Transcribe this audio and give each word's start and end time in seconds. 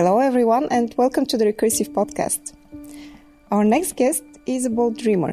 Hello, 0.00 0.18
everyone, 0.18 0.66
and 0.70 0.94
welcome 0.96 1.26
to 1.26 1.36
the 1.36 1.44
Recursive 1.44 1.90
Podcast. 1.90 2.54
Our 3.50 3.66
next 3.66 3.96
guest 3.96 4.24
is 4.46 4.64
a 4.64 4.70
bold 4.70 4.96
dreamer. 4.96 5.32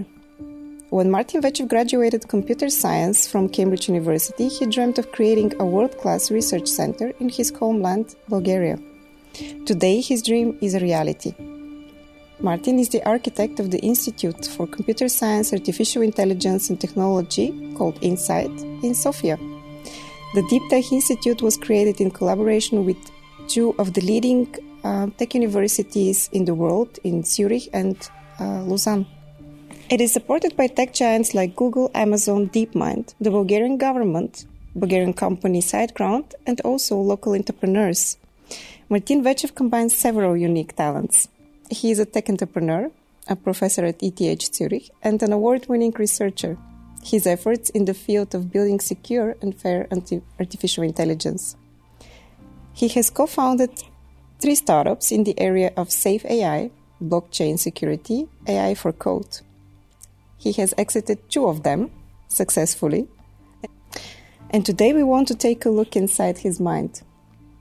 When 0.89 1.09
Martin 1.09 1.41
Vechev 1.41 1.69
graduated 1.69 2.27
computer 2.27 2.69
science 2.69 3.29
from 3.29 3.47
Cambridge 3.47 3.87
University, 3.87 4.49
he 4.49 4.65
dreamed 4.65 4.99
of 4.99 5.13
creating 5.13 5.53
a 5.61 5.65
world 5.65 5.97
class 5.99 6.29
research 6.31 6.67
center 6.67 7.13
in 7.21 7.29
his 7.29 7.49
homeland, 7.49 8.15
Bulgaria. 8.27 8.77
Today, 9.65 10.01
his 10.01 10.21
dream 10.21 10.57
is 10.59 10.75
a 10.75 10.81
reality. 10.81 11.33
Martin 12.41 12.77
is 12.77 12.89
the 12.89 13.05
architect 13.07 13.61
of 13.61 13.71
the 13.71 13.79
Institute 13.79 14.47
for 14.47 14.67
Computer 14.67 15.07
Science, 15.07 15.53
Artificial 15.53 16.01
Intelligence 16.01 16.69
and 16.69 16.81
Technology, 16.81 17.73
called 17.77 18.01
INSAIT, 18.01 18.83
in 18.83 18.93
Sofia. 18.93 19.37
The 20.35 20.45
Deep 20.49 20.63
Tech 20.69 20.91
Institute 20.91 21.41
was 21.41 21.55
created 21.55 22.01
in 22.01 22.11
collaboration 22.11 22.83
with 22.83 22.97
two 23.47 23.75
of 23.77 23.93
the 23.93 24.01
leading 24.01 24.53
uh, 24.83 25.07
tech 25.17 25.33
universities 25.33 26.29
in 26.31 26.45
the 26.45 26.53
world, 26.53 26.99
in 27.03 27.23
Zurich 27.23 27.69
and 27.73 27.97
uh, 28.39 28.61
Lausanne. 28.63 29.05
It 29.89 30.01
is 30.01 30.11
supported 30.11 30.55
by 30.57 30.67
tech 30.67 30.93
giants 30.93 31.33
like 31.33 31.55
Google, 31.55 31.89
Amazon, 31.93 32.49
DeepMind, 32.49 33.13
the 33.21 33.31
Bulgarian 33.31 33.77
government, 33.77 34.45
Bulgarian 34.75 35.13
company 35.13 35.61
SiteGround, 35.61 36.35
and 36.45 36.59
also 36.61 36.97
local 36.97 37.33
entrepreneurs. 37.33 38.17
Martin 38.89 39.23
Vechev 39.23 39.55
combines 39.55 39.95
several 39.95 40.35
unique 40.37 40.75
talents. 40.75 41.29
He 41.69 41.91
is 41.91 41.99
a 41.99 42.05
tech 42.05 42.29
entrepreneur, 42.29 42.91
a 43.27 43.35
professor 43.35 43.85
at 43.85 44.01
ETH 44.01 44.55
Zurich, 44.55 44.89
and 45.01 45.21
an 45.23 45.33
award 45.33 45.67
winning 45.67 45.93
researcher. 45.97 46.57
His 47.03 47.25
efforts 47.25 47.69
in 47.69 47.85
the 47.85 47.93
field 47.93 48.35
of 48.35 48.51
building 48.51 48.79
secure 48.79 49.35
and 49.41 49.55
fair 49.55 49.87
artificial 50.39 50.83
intelligence. 50.83 51.55
He 52.77 52.89
has 52.89 53.09
co 53.09 53.25
founded 53.25 53.71
three 54.39 54.53
startups 54.53 55.11
in 55.11 55.23
the 55.23 55.33
area 55.39 55.73
of 55.75 55.91
safe 55.91 56.23
AI, 56.25 56.69
blockchain 57.01 57.57
security, 57.57 58.27
AI 58.47 58.75
for 58.75 58.91
code. 58.91 59.39
He 60.37 60.51
has 60.61 60.75
exited 60.77 61.27
two 61.27 61.47
of 61.47 61.63
them 61.63 61.89
successfully. 62.27 63.07
And 64.51 64.63
today 64.63 64.93
we 64.93 65.01
want 65.01 65.27
to 65.29 65.35
take 65.35 65.65
a 65.65 65.71
look 65.71 65.95
inside 65.95 66.37
his 66.37 66.59
mind. 66.59 67.01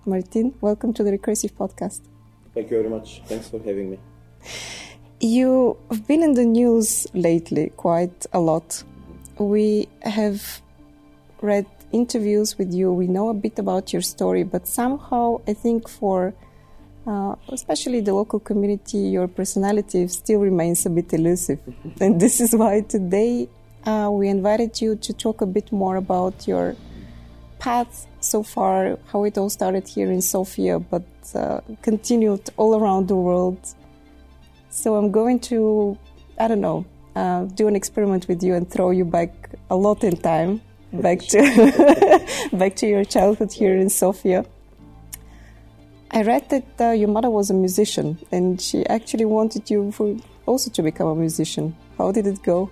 Martin, 0.05 0.55
welcome 0.61 0.93
to 0.93 1.03
the 1.03 1.13
Recursive 1.13 1.55
Podcast. 1.55 2.03
Thank 2.53 2.71
you 2.71 2.77
very 2.77 2.91
much. 2.91 3.23
Thanks 3.25 3.49
for 3.49 3.59
having 3.59 3.93
me. 3.93 3.99
You 5.19 5.79
have 5.91 6.07
been 6.07 6.23
in 6.23 6.35
the 6.35 6.45
news 6.45 7.07
lately 7.15 7.73
quite 7.79 8.27
a 8.35 8.39
lot. 8.39 8.85
We 9.39 9.89
have 10.03 10.61
read 11.41 11.65
interviews 11.97 12.59
with 12.59 12.73
you. 12.73 12.93
We 12.93 13.07
know 13.07 13.29
a 13.29 13.35
bit 13.35 13.59
about 13.59 13.93
your 13.93 14.03
story, 14.03 14.45
but 14.45 14.67
somehow 14.67 15.41
I 15.49 15.55
think 15.55 15.89
for 15.89 16.35
uh, 17.07 17.37
especially 17.49 18.01
the 18.01 18.13
local 18.13 18.41
community, 18.41 18.99
your 18.99 19.29
personality 19.29 20.09
still 20.09 20.41
remains 20.41 20.87
a 20.87 20.91
bit 20.91 21.13
elusive. 21.13 21.61
and 22.01 22.21
this 22.21 22.41
is 22.41 22.55
why 22.55 22.81
today 22.81 23.49
uh, 23.85 24.09
we 24.11 24.29
invited 24.29 24.81
you 24.81 24.97
to 24.97 25.13
talk 25.13 25.41
a 25.41 25.47
bit 25.47 25.71
more 25.71 25.97
about 25.97 26.49
your 26.49 26.75
path 27.59 28.07
so 28.21 28.43
far, 28.43 28.99
how 29.13 29.25
it 29.25 29.39
all 29.39 29.49
started 29.49 29.87
here 29.87 30.11
in 30.11 30.21
Sofia, 30.21 30.79
but 30.79 31.07
uh, 31.35 31.61
continued 31.83 32.51
all 32.57 32.75
around 32.75 33.09
the 33.09 33.17
world. 33.17 33.61
So 34.71 34.97
I'm 34.97 35.11
going 35.11 35.39
to, 35.51 35.97
I 36.39 36.49
don't 36.49 36.61
know, 36.61 36.85
uh, 37.15 37.45
do 37.45 37.69
an 37.69 37.77
experiment 37.77 38.29
with 38.29 38.43
you 38.43 38.55
and 38.55 38.69
throw 38.69 38.91
you 38.91 39.05
back 39.05 39.31
a 39.71 39.77
lot 39.77 40.05
in 40.05 40.17
time, 40.17 40.61
back 40.93 41.21
to 41.21 42.49
back 42.53 42.77
to 42.77 42.87
your 42.87 43.05
childhood 43.05 43.53
here 43.53 43.77
in 43.77 43.91
Sofia. 43.91 44.45
I 46.11 46.23
read 46.23 46.49
that 46.51 46.81
uh, 46.81 46.91
your 46.93 47.09
mother 47.09 47.31
was 47.31 47.51
a 47.51 47.55
musician, 47.55 48.19
and 48.31 48.61
she 48.61 48.87
actually 48.87 49.25
wanted 49.25 49.69
you 49.71 49.91
for 49.93 50.17
also 50.47 50.71
to 50.71 50.83
become 50.83 51.09
a 51.09 51.15
musician. 51.15 51.77
How 51.99 52.13
did 52.13 52.27
it 52.27 52.43
go? 52.43 52.71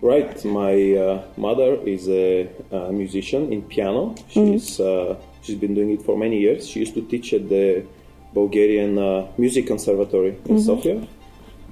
Right, 0.00 0.44
my 0.44 0.74
uh, 0.92 1.22
mother 1.38 1.76
is 1.86 2.08
a, 2.08 2.46
a, 2.70 2.92
musician 2.92 3.50
in 3.52 3.62
piano. 3.62 4.14
She's 4.28 4.76
mm-hmm. 4.76 5.12
uh, 5.12 5.16
she's 5.40 5.56
been 5.56 5.74
doing 5.74 5.92
it 5.92 6.02
for 6.02 6.16
many 6.16 6.40
years. 6.40 6.68
She 6.68 6.80
used 6.80 6.94
to 6.94 7.02
teach 7.02 7.32
at 7.32 7.48
the 7.48 7.86
Bulgarian 8.34 8.98
uh, 8.98 9.28
Music 9.38 9.66
Conservatory 9.66 10.36
in 10.44 10.56
mm-hmm. 10.56 10.58
Sofia, 10.58 11.06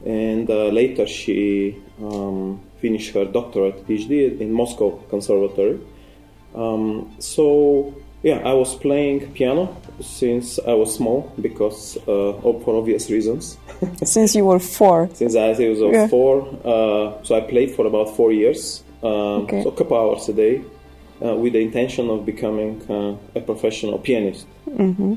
and 0.06 0.48
uh, 0.48 0.69
later 0.69 1.06
she 1.06 1.76
um, 2.00 2.58
finished 2.84 3.15
her 3.15 3.25
doctorate 3.25 3.87
PhD 3.87 4.41
in 4.41 4.53
Moscow 4.53 4.91
Conservatory. 5.09 5.78
Um, 6.54 7.15
so 7.19 7.94
yeah, 8.22 8.38
I 8.44 8.53
was 8.54 8.75
playing 8.76 9.32
piano 9.32 9.76
since 10.00 10.59
I 10.60 10.75
was 10.75 10.94
small 10.94 11.32
because 11.41 11.97
uh, 11.97 12.32
for 12.65 12.76
obvious 12.76 13.10
reasons. 13.10 13.59
since 14.04 14.34
you 14.34 14.44
were 14.44 14.60
four. 14.60 15.10
Since 15.15 15.34
I 15.34 15.48
was 15.48 15.81
yeah. 15.81 16.06
four, 16.06 16.43
uh, 16.65 17.22
so 17.25 17.34
I 17.34 17.41
played 17.41 17.72
for 17.75 17.87
about 17.87 18.15
four 18.16 18.32
years, 18.32 18.84
um, 19.03 19.43
okay. 19.43 19.62
so 19.62 19.70
a 19.70 19.76
couple 19.76 19.97
hours 19.97 20.28
a 20.28 20.34
day, 20.34 20.62
uh, 21.25 21.34
with 21.34 21.54
the 21.54 21.60
intention 21.60 22.10
of 22.10 22.25
becoming 22.25 22.81
uh, 22.88 23.16
a 23.34 23.41
professional 23.41 23.99
pianist. 23.99 24.47
Mm-hmm. 24.69 25.14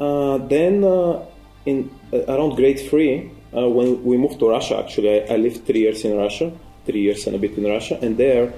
Uh, 0.00 0.38
then, 0.48 0.82
uh, 0.82 1.22
in 1.66 1.90
around 2.26 2.56
grade 2.56 2.80
three, 2.80 3.30
when 3.52 4.02
we 4.02 4.16
moved 4.16 4.38
to 4.38 4.48
Russia, 4.48 4.78
actually, 4.78 5.10
I, 5.20 5.34
I, 5.34 5.36
lived 5.36 5.66
three 5.66 5.80
years 5.80 6.04
in 6.04 6.16
Russia, 6.16 6.52
three 6.84 7.00
years 7.00 7.26
and 7.26 7.36
a 7.36 7.38
bit 7.38 7.56
in 7.56 7.64
Russia, 7.64 7.98
and 8.02 8.16
there 8.16 8.52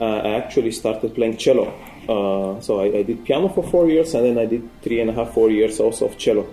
I 0.00 0.36
actually 0.36 0.70
started 0.72 1.14
playing 1.14 1.38
cello. 1.38 1.74
Uh, 2.08 2.58
so 2.60 2.80
I, 2.80 2.98
I, 2.98 3.02
did 3.02 3.24
piano 3.24 3.48
for 3.50 3.62
four 3.62 3.88
years, 3.88 4.14
and 4.14 4.24
then 4.24 4.38
I 4.38 4.46
did 4.46 4.62
three 4.80 5.00
and 5.00 5.10
a 5.10 5.12
half, 5.12 5.34
four 5.34 5.50
years 5.50 5.78
also 5.78 6.06
of 6.06 6.16
cello. 6.16 6.48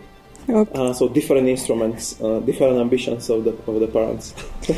Okay. 0.49 0.71
Uh, 0.79 0.93
so 0.93 1.07
different 1.07 1.47
instruments, 1.47 2.21
uh, 2.21 2.39
different 2.39 2.77
ambitions 2.77 3.29
of 3.29 3.45
the 3.45 3.51
of 3.65 3.79
the 3.79 3.87
parents. 3.87 4.33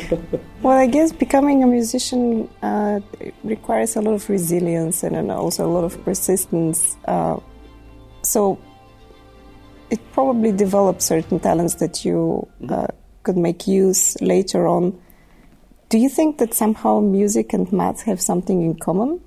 well, 0.62 0.78
I 0.78 0.86
guess 0.86 1.12
becoming 1.12 1.62
a 1.62 1.66
musician 1.66 2.48
uh, 2.62 3.00
requires 3.42 3.96
a 3.96 4.00
lot 4.00 4.14
of 4.14 4.30
resilience 4.30 5.02
and 5.02 5.30
also 5.30 5.66
a 5.66 5.72
lot 5.72 5.84
of 5.84 6.02
persistence. 6.04 6.96
Uh, 7.06 7.38
so 8.22 8.58
it 9.90 10.00
probably 10.12 10.52
develops 10.52 11.06
certain 11.06 11.40
talents 11.40 11.74
that 11.76 12.04
you 12.04 12.48
could 13.24 13.36
make 13.36 13.66
use 13.66 14.16
later 14.22 14.66
on. 14.68 14.98
Do 15.88 15.96
you 15.96 16.10
think 16.10 16.36
that 16.38 16.52
somehow 16.52 17.00
music 17.00 17.54
and 17.54 17.72
math 17.72 18.02
have 18.02 18.20
something 18.20 18.60
in 18.60 18.74
common? 18.74 19.20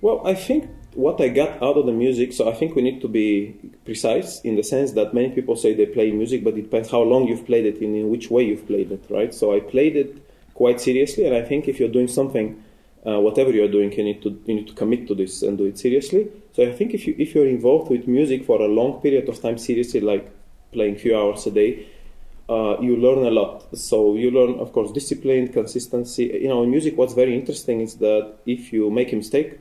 Well, 0.00 0.26
I 0.26 0.34
think 0.34 0.68
what 0.94 1.20
I 1.20 1.28
got 1.28 1.62
out 1.62 1.76
of 1.76 1.86
the 1.86 1.92
music, 1.92 2.32
so 2.32 2.50
I 2.50 2.54
think 2.54 2.74
we 2.74 2.82
need 2.82 3.00
to 3.02 3.08
be 3.08 3.54
precise 3.84 4.40
in 4.40 4.56
the 4.56 4.64
sense 4.64 4.92
that 4.92 5.14
many 5.14 5.30
people 5.30 5.54
say 5.54 5.74
they 5.74 5.86
play 5.86 6.10
music, 6.10 6.42
but 6.42 6.54
it 6.54 6.62
depends 6.62 6.90
how 6.90 7.02
long 7.02 7.28
you've 7.28 7.46
played 7.46 7.64
it 7.64 7.80
and 7.80 7.94
in 7.94 8.10
which 8.10 8.28
way 8.28 8.42
you've 8.42 8.66
played 8.66 8.90
it, 8.90 9.04
right? 9.08 9.32
So 9.32 9.54
I 9.54 9.60
played 9.60 9.94
it 9.94 10.20
quite 10.54 10.80
seriously, 10.80 11.26
and 11.26 11.36
I 11.36 11.42
think 11.42 11.68
if 11.68 11.78
you're 11.78 11.88
doing 11.88 12.08
something, 12.08 12.60
uh, 13.06 13.20
whatever 13.20 13.52
you're 13.52 13.70
doing, 13.70 13.92
you 13.92 14.02
need 14.02 14.20
to 14.22 14.30
you 14.46 14.54
need 14.56 14.66
to 14.66 14.74
commit 14.74 15.06
to 15.06 15.14
this 15.14 15.42
and 15.42 15.56
do 15.56 15.66
it 15.66 15.78
seriously. 15.78 16.28
So 16.54 16.64
I 16.64 16.72
think 16.72 16.92
if 16.92 17.06
you 17.06 17.14
if 17.18 17.36
you're 17.36 17.46
involved 17.46 17.88
with 17.88 18.08
music 18.08 18.44
for 18.44 18.60
a 18.60 18.66
long 18.66 19.00
period 19.00 19.28
of 19.28 19.40
time 19.40 19.58
seriously, 19.58 20.00
like 20.00 20.28
playing 20.72 20.96
few 20.96 21.16
hours 21.16 21.46
a 21.46 21.52
day, 21.52 21.86
uh, 22.48 22.80
you 22.80 22.96
learn 22.96 23.26
a 23.26 23.30
lot. 23.30 23.76
So 23.76 24.14
you 24.14 24.30
learn, 24.30 24.58
of 24.58 24.72
course, 24.72 24.92
discipline, 24.92 25.48
consistency. 25.48 26.24
You 26.42 26.48
know, 26.48 26.62
in 26.62 26.70
music, 26.70 26.96
what's 26.96 27.14
very 27.14 27.34
interesting 27.34 27.80
is 27.80 27.96
that 27.96 28.34
if 28.46 28.72
you 28.72 28.90
make 28.90 29.12
a 29.12 29.16
mistake 29.16 29.58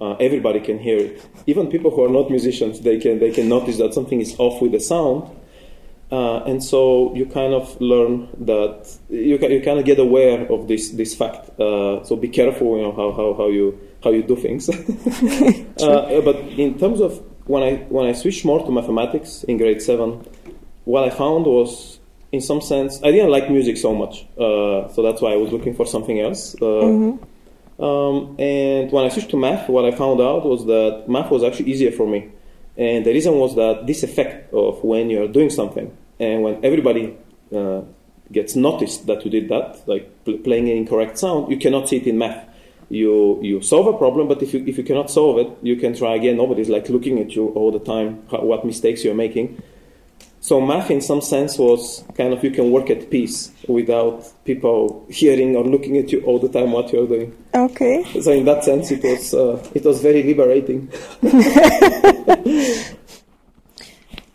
uh, 0.00 0.16
everybody 0.18 0.60
can 0.60 0.78
hear 0.78 0.98
it. 0.98 1.26
Even 1.46 1.68
people 1.68 1.90
who 1.90 2.04
are 2.04 2.08
not 2.08 2.30
musicians, 2.30 2.80
they 2.80 2.98
can 2.98 3.18
they 3.18 3.30
can 3.30 3.48
notice 3.48 3.76
that 3.78 3.92
something 3.92 4.20
is 4.20 4.34
off 4.38 4.62
with 4.62 4.72
the 4.72 4.80
sound, 4.80 5.30
uh, 6.10 6.42
and 6.44 6.64
so 6.64 7.14
you 7.14 7.26
kind 7.26 7.52
of 7.52 7.78
learn 7.80 8.28
that 8.38 8.96
you 9.10 9.38
can, 9.38 9.50
you 9.50 9.60
kind 9.60 9.78
of 9.78 9.84
get 9.84 9.98
aware 9.98 10.50
of 10.50 10.68
this 10.68 10.90
this 10.90 11.14
fact. 11.14 11.50
Uh, 11.60 12.02
so 12.04 12.16
be 12.16 12.28
careful, 12.28 12.76
you 12.78 12.82
know 12.82 12.92
how, 12.92 13.12
how, 13.12 13.34
how 13.34 13.48
you 13.48 13.78
how 14.02 14.10
you 14.10 14.22
do 14.22 14.36
things. 14.36 14.70
Uh, 15.80 16.20
but 16.20 16.36
in 16.58 16.78
terms 16.78 17.00
of 17.00 17.22
when 17.46 17.62
I 17.62 17.76
when 17.88 18.06
I 18.06 18.12
switched 18.12 18.44
more 18.44 18.62
to 18.66 18.70
mathematics 18.70 19.44
in 19.44 19.56
grade 19.56 19.80
seven, 19.80 20.22
what 20.84 21.04
I 21.04 21.10
found 21.10 21.46
was 21.46 21.99
in 22.32 22.40
some 22.40 22.60
sense 22.60 23.02
I 23.02 23.10
didn't 23.10 23.30
like 23.30 23.50
music 23.50 23.76
so 23.76 23.94
much, 23.94 24.26
uh, 24.38 24.88
so 24.88 25.02
that's 25.02 25.20
why 25.20 25.32
I 25.32 25.36
was 25.36 25.52
looking 25.52 25.74
for 25.74 25.86
something 25.86 26.20
else. 26.20 26.54
Uh, 26.54 26.64
mm-hmm 26.64 27.24
um, 27.80 28.36
and 28.38 28.92
when 28.92 29.06
I 29.06 29.08
switched 29.08 29.30
to 29.30 29.38
math, 29.38 29.68
what 29.68 29.86
I 29.86 29.90
found 29.90 30.20
out 30.20 30.44
was 30.44 30.66
that 30.66 31.08
math 31.08 31.30
was 31.30 31.42
actually 31.42 31.70
easier 31.70 31.90
for 31.90 32.06
me. 32.06 32.28
And 32.76 33.06
the 33.06 33.12
reason 33.12 33.34
was 33.36 33.54
that 33.56 33.86
this 33.86 34.02
effect 34.02 34.52
of 34.52 34.84
when 34.84 35.08
you're 35.08 35.28
doing 35.28 35.50
something 35.50 35.96
and 36.18 36.42
when 36.42 36.62
everybody 36.64 37.16
uh, 37.54 37.82
gets 38.30 38.54
noticed 38.54 39.06
that 39.06 39.24
you 39.24 39.30
did 39.30 39.48
that, 39.48 39.88
like 39.88 40.24
pl- 40.24 40.38
playing 40.38 40.68
an 40.68 40.76
incorrect 40.76 41.18
sound, 41.18 41.50
you 41.50 41.56
cannot 41.56 41.88
see 41.88 41.96
it 41.96 42.06
in 42.06 42.18
math. 42.18 42.46
You, 42.90 43.40
you 43.42 43.62
solve 43.62 43.86
a 43.86 43.96
problem, 43.96 44.28
but 44.28 44.42
if 44.42 44.52
you, 44.52 44.64
if 44.66 44.76
you 44.76 44.84
cannot 44.84 45.10
solve 45.10 45.38
it, 45.38 45.48
you 45.62 45.76
can 45.76 45.96
try 45.96 46.16
again. 46.16 46.36
Nobody's 46.36 46.68
like 46.68 46.88
looking 46.90 47.18
at 47.18 47.34
you 47.34 47.48
all 47.50 47.72
the 47.72 47.78
time, 47.78 48.24
how, 48.30 48.42
what 48.42 48.66
mistakes 48.66 49.04
you're 49.04 49.14
making. 49.14 49.62
So 50.42 50.58
math, 50.60 50.90
in 50.90 51.02
some 51.02 51.20
sense, 51.20 51.58
was 51.58 52.02
kind 52.16 52.32
of 52.32 52.42
you 52.42 52.50
can 52.50 52.70
work 52.70 52.88
at 52.88 53.10
peace 53.10 53.50
without 53.68 54.26
people 54.44 55.06
hearing 55.10 55.54
or 55.54 55.64
looking 55.64 55.98
at 55.98 56.10
you 56.12 56.22
all 56.22 56.38
the 56.38 56.48
time 56.48 56.72
what 56.72 56.90
you're 56.92 57.06
doing. 57.06 57.36
Okay. 57.54 58.04
So 58.22 58.32
in 58.32 58.46
that 58.46 58.64
sense, 58.64 58.90
it 58.90 59.02
was 59.02 59.34
uh, 59.34 59.62
it 59.74 59.84
was 59.84 60.00
very 60.00 60.22
liberating. 60.22 60.90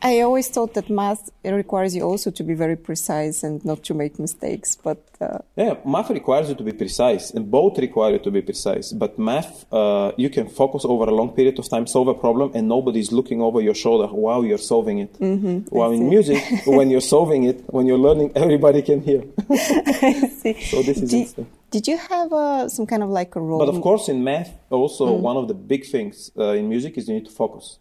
I 0.06 0.20
always 0.20 0.50
thought 0.50 0.76
that 0.76 0.88
math 0.88 1.32
requires 1.44 1.96
you 1.96 2.04
also 2.04 2.30
to 2.30 2.44
be 2.44 2.54
very 2.54 2.76
precise 2.76 3.42
and 3.42 3.66
not 3.66 3.82
to 3.86 3.96
make 3.96 4.20
mistakes. 4.20 4.76
But 4.76 5.02
uh, 5.20 5.40
yeah, 5.56 5.78
math 5.84 6.12
requires 6.12 6.48
you 6.50 6.54
to 6.56 6.64
be 6.64 6.74
precise, 6.74 7.32
and 7.32 7.50
both 7.50 7.80
require 7.80 8.12
you 8.14 8.20
to 8.20 8.30
be 8.30 8.44
precise. 8.44 8.92
But 8.92 9.18
math, 9.18 9.66
uh, 9.74 10.12
you 10.16 10.30
can 10.30 10.48
focus 10.48 10.86
over 10.86 11.06
a 11.06 11.16
long 11.20 11.30
period 11.30 11.58
of 11.58 11.68
time, 11.68 11.88
solve 11.88 12.08
a 12.08 12.14
problem, 12.14 12.52
and 12.54 12.68
nobody's 12.68 13.12
looking 13.12 13.42
over 13.42 13.60
your 13.62 13.74
shoulder 13.74 14.06
while 14.06 14.46
you're 14.46 14.60
solving 14.60 15.00
it. 15.00 15.14
Mm-hmm, 15.14 15.76
while 15.76 15.92
in 15.92 16.08
music, 16.08 16.44
when 16.68 16.92
you're 16.92 17.10
solving 17.16 17.46
it, 17.46 17.64
when 17.74 17.88
you're 17.88 18.04
learning, 18.08 18.32
everybody 18.36 18.84
can 18.84 19.02
hear. 19.02 19.24
I 19.50 20.30
see. 20.42 20.54
So 20.76 20.84
this 20.84 20.98
is 21.02 21.10
did, 21.10 21.48
did 21.72 21.88
you 21.88 21.98
have 21.98 22.32
uh, 22.32 22.70
some 22.70 22.86
kind 22.86 23.02
of 23.02 23.10
like 23.10 23.36
a 23.36 23.42
role? 23.42 23.58
But 23.58 23.70
of 23.70 23.82
course, 23.82 24.08
in 24.08 24.24
math, 24.24 24.52
also 24.70 25.14
one 25.14 25.38
of 25.38 25.48
the 25.48 25.56
big 25.56 25.84
things 25.86 26.30
uh, 26.38 26.60
in 26.60 26.70
music 26.70 26.96
is 26.98 27.08
you 27.08 27.16
need 27.16 27.26
to 27.26 27.32
focus 27.32 27.80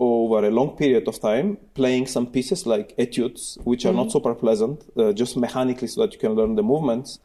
over 0.00 0.46
a 0.46 0.50
long 0.50 0.76
period 0.76 1.08
of 1.08 1.20
time, 1.20 1.56
playing 1.74 2.06
some 2.06 2.26
pieces 2.26 2.66
like 2.66 2.94
etudes, 2.98 3.58
which 3.64 3.84
are 3.84 3.92
not 3.92 4.12
super 4.12 4.34
pleasant, 4.34 4.84
uh, 4.96 5.12
just 5.12 5.36
mechanically 5.36 5.88
so 5.88 6.02
that 6.02 6.12
you 6.12 6.18
can 6.18 6.34
learn 6.34 6.54
the 6.54 6.62
movements. 6.62 7.18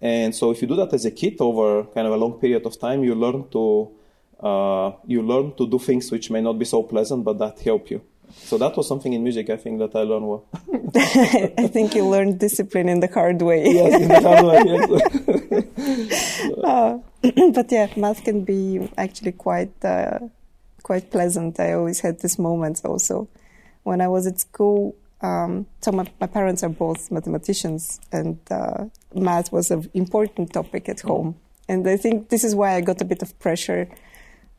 And 0.00 0.34
so, 0.34 0.50
if 0.50 0.62
you 0.62 0.68
do 0.68 0.76
that 0.76 0.92
as 0.92 1.04
a 1.04 1.10
kid 1.10 1.40
over 1.40 1.84
kind 1.84 2.06
of 2.06 2.12
a 2.12 2.16
long 2.16 2.34
period 2.34 2.66
of 2.66 2.78
time, 2.78 3.02
you 3.04 3.14
learn 3.14 3.48
to 3.50 3.90
uh, 4.40 4.92
you 5.06 5.22
learn 5.22 5.54
to 5.56 5.66
do 5.66 5.78
things 5.78 6.10
which 6.10 6.30
may 6.30 6.40
not 6.40 6.58
be 6.58 6.64
so 6.64 6.82
pleasant, 6.82 7.24
but 7.24 7.38
that 7.38 7.58
help 7.60 7.90
you. 7.90 8.02
So 8.36 8.58
that 8.58 8.76
was 8.76 8.88
something 8.88 9.12
in 9.12 9.22
music 9.22 9.48
I 9.50 9.56
think 9.56 9.78
that 9.78 9.94
I 9.94 10.02
learned 10.02 10.28
well. 10.28 10.44
I 10.94 11.68
think 11.68 11.94
you 11.94 12.04
learned 12.04 12.40
discipline 12.40 12.88
in 12.88 13.00
the 13.00 13.08
hard 13.08 13.40
way. 13.42 13.64
yes, 13.66 14.02
in 14.02 14.08
the 14.08 14.20
hard 14.20 14.44
way, 14.44 14.62
yes. 14.66 16.40
Uh, 16.64 16.98
but 17.52 17.70
yeah, 17.70 17.88
math 17.96 18.24
can 18.24 18.44
be 18.44 18.88
actually 18.96 19.32
quite 19.32 19.72
uh, 19.84 20.18
quite 20.84 21.10
pleasant. 21.10 21.58
I 21.58 21.72
always 21.72 22.00
had 22.00 22.20
these 22.20 22.38
moments 22.38 22.84
also 22.84 23.28
when 23.82 24.00
I 24.00 24.06
was 24.06 24.26
at 24.28 24.38
school. 24.38 24.94
Um, 25.20 25.66
so 25.80 25.90
my, 25.90 26.06
my 26.20 26.28
parents 26.28 26.62
are 26.62 26.68
both 26.68 27.10
mathematicians, 27.10 28.00
and 28.12 28.38
uh, 28.50 28.84
math 29.14 29.50
was 29.50 29.70
an 29.70 29.90
important 29.94 30.52
topic 30.52 30.88
at 30.88 31.00
home. 31.00 31.34
And 31.68 31.88
I 31.88 31.96
think 31.96 32.28
this 32.28 32.44
is 32.44 32.54
why 32.54 32.74
I 32.74 32.80
got 32.82 33.00
a 33.00 33.06
bit 33.06 33.22
of 33.22 33.36
pressure 33.38 33.88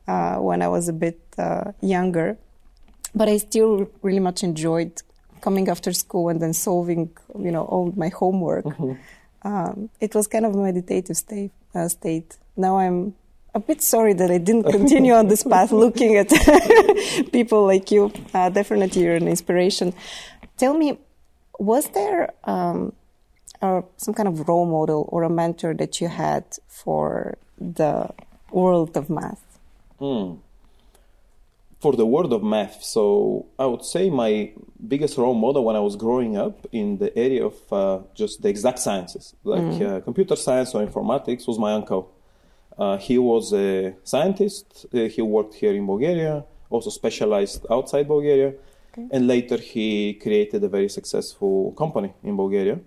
uh, 0.08 0.36
when 0.36 0.60
I 0.60 0.68
was 0.68 0.88
a 0.88 0.92
bit 0.92 1.20
uh, 1.38 1.72
younger. 1.80 2.36
But 3.14 3.28
I 3.28 3.36
still 3.38 3.88
really 4.02 4.20
much 4.20 4.42
enjoyed 4.42 5.02
coming 5.40 5.68
after 5.68 5.92
school 5.92 6.28
and 6.28 6.42
then 6.42 6.52
solving, 6.52 7.10
you 7.38 7.52
know, 7.52 7.64
all 7.64 7.92
my 7.96 8.08
homework. 8.08 8.66
Um, 9.42 9.90
it 10.00 10.12
was 10.12 10.26
kind 10.26 10.44
of 10.44 10.56
a 10.56 10.58
meditative 10.58 11.16
state. 11.16 11.52
Uh, 11.72 11.86
state. 11.88 12.36
Now 12.56 12.78
I'm 12.78 13.14
a 13.56 13.60
bit 13.60 13.80
sorry 13.80 14.12
that 14.12 14.30
I 14.30 14.36
didn't 14.36 14.70
continue 14.70 15.14
on 15.14 15.28
this 15.28 15.42
path 15.42 15.72
looking 15.84 16.16
at 16.16 16.28
people 17.32 17.64
like 17.66 17.90
you. 17.90 18.12
Uh, 18.34 18.50
definitely, 18.50 19.02
you're 19.02 19.16
an 19.16 19.28
inspiration. 19.28 19.94
Tell 20.58 20.74
me, 20.74 20.98
was 21.58 21.88
there 21.98 22.34
um, 22.44 22.92
uh, 23.62 23.80
some 23.96 24.12
kind 24.12 24.28
of 24.28 24.46
role 24.46 24.66
model 24.66 25.08
or 25.08 25.22
a 25.22 25.30
mentor 25.30 25.72
that 25.74 26.02
you 26.02 26.08
had 26.08 26.44
for 26.68 27.38
the 27.58 28.10
world 28.50 28.94
of 28.94 29.08
math? 29.08 29.42
Hmm. 29.98 30.34
For 31.80 31.94
the 31.94 32.06
world 32.06 32.32
of 32.32 32.42
math, 32.42 32.82
so 32.82 33.46
I 33.58 33.66
would 33.66 33.84
say 33.84 34.10
my 34.10 34.52
biggest 34.86 35.16
role 35.16 35.34
model 35.34 35.64
when 35.64 35.76
I 35.76 35.80
was 35.80 35.94
growing 35.96 36.36
up 36.36 36.66
in 36.72 36.98
the 36.98 37.16
area 37.16 37.46
of 37.46 37.56
uh, 37.72 38.00
just 38.14 38.42
the 38.42 38.48
exact 38.48 38.80
sciences, 38.80 39.34
like 39.44 39.80
uh, 39.80 40.00
computer 40.00 40.36
science 40.36 40.74
or 40.74 40.84
informatics, 40.84 41.46
was 41.46 41.58
my 41.58 41.72
uncle. 41.72 42.15
Uh, 42.78 42.96
he 42.98 43.16
was 43.18 43.52
a 43.52 43.94
scientist. 44.04 44.86
Uh, 44.94 45.08
he 45.14 45.22
worked 45.22 45.54
here 45.54 45.72
in 45.72 45.86
Bulgaria, 45.86 46.44
also 46.70 46.90
specialized 46.90 47.66
outside 47.70 48.06
Bulgaria, 48.06 48.52
and 49.12 49.26
later 49.26 49.56
he 49.56 50.14
created 50.14 50.64
a 50.64 50.68
very 50.68 50.88
successful 50.88 51.72
company 51.72 52.10
in 52.22 52.36
Bulgaria. 52.36 52.78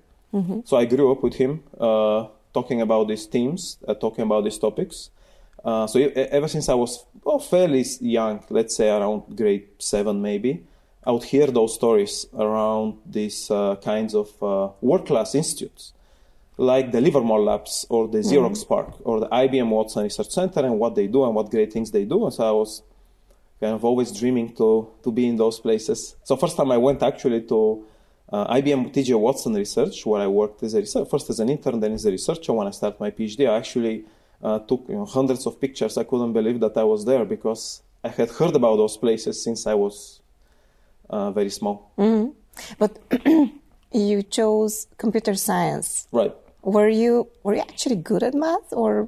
So 0.65 0.77
I 0.77 0.85
grew 0.85 1.11
up 1.11 1.23
with 1.23 1.35
him, 1.35 1.63
uh, 1.79 2.27
talking 2.53 2.81
about 2.81 3.07
these 3.07 3.25
themes, 3.25 3.61
uh, 3.87 3.95
talking 3.95 4.23
about 4.23 4.43
these 4.43 4.59
topics. 4.59 5.09
Uh, 5.65 5.87
so 5.87 5.99
ever 5.99 6.47
since 6.47 6.69
I 6.69 6.75
was 6.75 7.05
well, 7.23 7.39
fairly 7.39 7.83
young, 7.99 8.43
let's 8.49 8.75
say 8.75 8.89
around 8.89 9.35
grade 9.35 9.67
seven 9.79 10.21
maybe, 10.21 10.51
I 11.03 11.11
would 11.11 11.23
hear 11.23 11.47
those 11.47 11.73
stories 11.73 12.27
around 12.37 12.97
these 13.05 13.49
uh, 13.49 13.75
kinds 13.77 14.13
of 14.13 14.29
uh, 14.43 14.69
world-class 14.81 15.33
institutes, 15.33 15.93
like 16.59 16.91
the 16.91 16.99
Livermore 16.99 17.39
Labs 17.39 17.85
or 17.89 18.09
the 18.09 18.17
Xerox 18.17 18.67
PARC 18.67 18.93
or 19.05 19.21
the 19.21 19.27
IBM 19.27 19.69
Watson 19.69 20.03
Research 20.03 20.29
Center 20.29 20.59
and 20.59 20.77
what 20.77 20.93
they 20.93 21.07
do 21.07 21.23
and 21.23 21.33
what 21.33 21.49
great 21.49 21.71
things 21.71 21.89
they 21.91 22.03
do. 22.03 22.25
And 22.25 22.33
so 22.33 22.47
I 22.47 22.51
was 22.51 22.83
kind 23.61 23.73
of 23.73 23.85
always 23.85 24.11
dreaming 24.11 24.53
to 24.55 24.89
to 25.03 25.11
be 25.11 25.25
in 25.27 25.37
those 25.37 25.59
places. 25.59 26.17
So 26.25 26.35
first 26.35 26.57
time 26.57 26.71
I 26.71 26.77
went 26.77 27.01
actually 27.01 27.43
to 27.43 27.85
uh, 28.31 28.53
IBM 28.55 28.93
TJ 28.93 29.17
Watson 29.17 29.53
Research, 29.53 30.05
where 30.05 30.21
I 30.21 30.27
worked 30.27 30.61
as 30.63 30.73
a 30.73 30.81
research, 30.81 31.09
first 31.09 31.29
as 31.29 31.39
an 31.39 31.49
intern, 31.49 31.79
then 31.79 31.93
as 31.93 32.05
a 32.05 32.11
researcher. 32.11 32.51
When 32.51 32.67
I 32.67 32.71
started 32.71 32.99
my 32.99 33.11
PhD, 33.11 33.49
I 33.49 33.55
actually 33.55 34.03
uh, 34.43 34.59
took 34.59 34.83
you 34.89 34.95
know, 34.95 35.05
hundreds 35.05 35.45
of 35.47 35.61
pictures. 35.61 35.97
I 35.97 36.03
couldn't 36.03 36.33
believe 36.33 36.59
that 36.59 36.75
I 36.75 36.83
was 36.83 37.05
there 37.05 37.23
because 37.23 37.81
I 38.03 38.09
had 38.09 38.31
heard 38.31 38.55
about 38.55 38.75
those 38.75 38.97
places 38.97 39.41
since 39.41 39.65
I 39.65 39.75
was 39.75 40.19
uh, 41.09 41.31
very 41.31 41.49
small. 41.49 41.89
But 42.77 42.99
you 43.93 44.23
chose 44.23 44.87
computer 44.97 45.35
science. 45.35 46.09
Right. 46.11 46.35
Were 46.63 46.89
you 46.89 47.27
were 47.43 47.55
you 47.55 47.61
actually 47.61 47.95
good 47.95 48.23
at 48.23 48.33
math, 48.33 48.71
or 48.73 49.07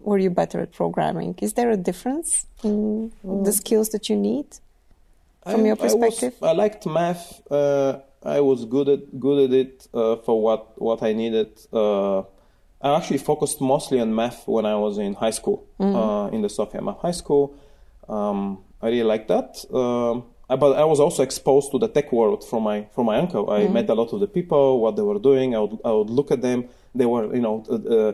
were 0.00 0.18
you 0.18 0.30
better 0.30 0.60
at 0.60 0.72
programming? 0.72 1.34
Is 1.42 1.52
there 1.54 1.70
a 1.70 1.76
difference 1.76 2.46
in 2.64 3.12
the 3.24 3.52
skills 3.52 3.90
that 3.90 4.08
you 4.08 4.16
need 4.16 4.46
from 5.44 5.60
I- 5.60 5.66
your 5.66 5.76
I 5.78 5.82
was- 5.82 5.94
perspective? 5.94 6.34
I, 6.42 6.52
liked 6.52 6.86
math. 6.86 7.40
Uh, 7.50 7.98
I 8.24 8.40
was 8.40 8.64
good 8.64 8.88
at 8.88 9.20
good 9.20 9.38
at 9.46 9.52
it 9.52 9.88
uh, 9.92 10.16
for 10.16 10.40
what 10.40 10.80
what 10.80 11.02
I 11.02 11.12
needed. 11.12 11.50
Uh, 11.72 12.20
I 12.80 12.96
actually 12.96 13.18
focused 13.18 13.60
mostly 13.60 14.00
on 14.00 14.14
math 14.14 14.46
when 14.48 14.64
I 14.66 14.76
was 14.76 14.98
in 14.98 15.14
high 15.14 15.30
school, 15.40 15.64
uh, 15.80 16.28
in 16.32 16.40
the 16.42 16.48
Sofia 16.48 16.80
Math 16.82 16.98
High 17.00 17.12
School. 17.22 17.54
Um, 18.08 18.58
I 18.82 18.86
really 18.88 19.02
liked 19.02 19.28
that. 19.28 19.64
Um, 19.72 20.24
I- 20.48 20.56
but 20.56 20.76
I 20.76 20.84
was 20.84 21.00
also 21.00 21.22
exposed 21.22 21.70
to 21.72 21.78
the 21.78 21.88
tech 21.88 22.12
world 22.12 22.44
from 22.44 22.62
my 22.62 22.86
from 22.94 23.06
my 23.06 23.18
uncle. 23.18 23.50
I 23.50 23.68
met 23.68 23.88
a 23.90 23.94
lot 23.94 24.12
of 24.14 24.20
the 24.20 24.28
people, 24.28 24.80
what 24.80 24.96
they 24.96 25.02
were 25.02 25.18
doing. 25.18 25.54
I 25.54 25.60
would 25.60 25.78
I 25.84 25.90
would 25.92 26.10
look 26.10 26.30
at 26.30 26.40
them. 26.40 26.68
They 26.96 27.06
were 27.06 27.34
you 27.34 27.42
know. 27.42 27.64
Uh, 27.68 27.94
uh, 27.96 28.12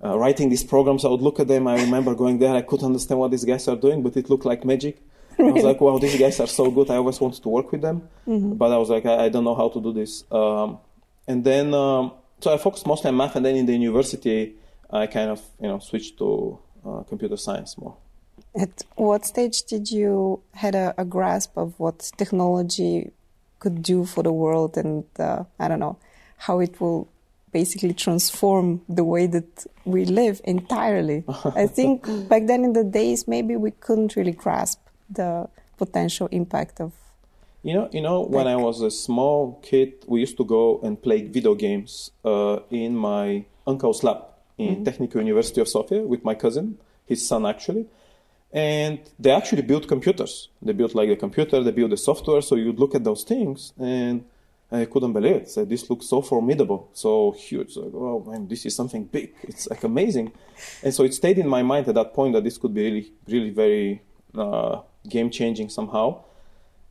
uh, 0.00 0.16
writing 0.16 0.48
these 0.48 0.62
programs, 0.62 1.04
I 1.04 1.08
would 1.08 1.22
look 1.22 1.40
at 1.40 1.48
them. 1.48 1.66
I 1.66 1.74
remember 1.74 2.14
going 2.14 2.38
there. 2.38 2.54
I 2.54 2.62
couldn't 2.62 2.86
understand 2.86 3.18
what 3.18 3.32
these 3.32 3.44
guys 3.44 3.66
are 3.66 3.74
doing, 3.74 4.00
but 4.00 4.16
it 4.16 4.30
looked 4.30 4.44
like 4.44 4.64
magic. 4.64 5.02
I 5.40 5.42
was 5.42 5.64
like, 5.64 5.80
wow, 5.80 5.98
these 5.98 6.16
guys 6.18 6.38
are 6.40 6.46
so 6.46 6.70
good. 6.70 6.88
I 6.90 6.96
always 6.96 7.20
wanted 7.20 7.42
to 7.42 7.48
work 7.48 7.72
with 7.72 7.82
them. 7.82 8.08
But 8.58 8.72
I 8.72 8.76
was 8.76 8.90
like, 8.90 9.06
I, 9.06 9.24
I 9.24 9.28
don't 9.28 9.42
know 9.42 9.54
how 9.54 9.68
to 9.70 9.80
do 9.80 9.92
this. 9.92 10.24
Um, 10.30 10.78
and 11.26 11.44
then, 11.44 11.74
um, 11.74 12.12
so 12.40 12.52
I 12.52 12.58
focused 12.58 12.86
mostly 12.86 13.08
on 13.08 13.16
math. 13.16 13.36
And 13.36 13.44
then 13.44 13.56
in 13.56 13.66
the 13.66 13.72
university, 13.72 14.54
I 14.90 15.06
kind 15.06 15.30
of, 15.30 15.42
you 15.60 15.68
know, 15.68 15.78
switched 15.78 16.18
to 16.18 16.58
uh, 16.86 17.02
computer 17.02 17.36
science 17.36 17.76
more. 17.78 17.96
At 18.54 18.84
what 18.96 19.26
stage 19.26 19.64
did 19.64 19.90
you 19.90 20.40
had 20.54 20.74
a, 20.74 20.94
a 20.96 21.04
grasp 21.04 21.56
of 21.56 21.78
what 21.78 22.10
technology 22.16 23.10
could 23.58 23.82
do 23.82 24.04
for 24.04 24.22
the 24.22 24.32
world, 24.32 24.76
and 24.76 25.04
uh, 25.18 25.44
I 25.58 25.68
don't 25.68 25.80
know 25.80 25.98
how 26.36 26.60
it 26.60 26.80
will 26.80 27.08
basically 27.52 27.94
transform 27.94 28.82
the 28.88 29.04
way 29.04 29.26
that 29.26 29.66
we 29.84 30.04
live 30.04 30.40
entirely? 30.44 31.24
I 31.44 31.66
think 31.78 32.06
back 32.28 32.46
then 32.46 32.64
in 32.64 32.72
the 32.72 32.84
days, 32.84 33.26
maybe 33.28 33.56
we 33.56 33.70
couldn't 33.70 34.16
really 34.16 34.32
grasp 34.32 34.80
the 35.10 35.48
potential 35.76 36.28
impact 36.30 36.80
of. 36.80 36.92
You 37.62 37.74
know, 37.74 37.88
you 37.92 38.00
know, 38.00 38.20
when 38.20 38.46
I 38.46 38.56
was 38.56 38.80
a 38.82 38.90
small 38.90 39.60
kid, 39.62 40.04
we 40.06 40.20
used 40.20 40.36
to 40.36 40.44
go 40.44 40.80
and 40.82 41.00
play 41.00 41.22
video 41.22 41.54
games 41.54 42.10
uh, 42.24 42.60
in 42.70 42.96
my 42.96 43.44
uncle's 43.66 44.02
lab 44.04 44.24
in 44.56 44.84
Technical 44.84 45.20
University 45.20 45.60
of 45.60 45.68
Sofia 45.68 46.02
with 46.02 46.24
my 46.24 46.34
cousin, 46.34 46.78
his 47.06 47.26
son 47.26 47.46
actually. 47.46 47.86
And 48.52 49.00
they 49.18 49.30
actually 49.30 49.62
built 49.62 49.86
computers. 49.88 50.48
They 50.62 50.72
built 50.72 50.94
like 50.94 51.10
a 51.10 51.16
computer, 51.16 51.62
they 51.62 51.70
built 51.70 51.90
the 51.90 51.96
software. 51.96 52.40
So 52.40 52.54
you'd 52.56 52.78
look 52.78 52.94
at 52.94 53.04
those 53.04 53.22
things 53.22 53.72
and 53.78 54.24
I 54.70 54.84
couldn't 54.84 55.12
believe 55.14 55.36
it. 55.36 55.50
So 55.50 55.64
this 55.64 55.88
looks 55.88 56.06
so 56.06 56.20
formidable, 56.22 56.90
so 56.92 57.32
huge. 57.32 57.76
Like, 57.76 57.92
oh 57.94 58.22
man, 58.28 58.48
this 58.48 58.66
is 58.66 58.74
something 58.76 59.04
big. 59.04 59.32
It's 59.42 59.68
like 59.68 59.82
amazing. 59.84 60.32
And 60.82 60.92
so 60.92 61.04
it 61.04 61.14
stayed 61.14 61.38
in 61.38 61.48
my 61.48 61.62
mind 61.62 61.88
at 61.88 61.94
that 61.94 62.12
point 62.12 62.34
that 62.34 62.44
this 62.44 62.58
could 62.58 62.74
be 62.74 62.82
really, 62.84 63.12
really 63.26 63.50
very 63.50 64.02
uh, 64.36 64.80
game 65.08 65.30
changing 65.30 65.68
somehow 65.70 66.22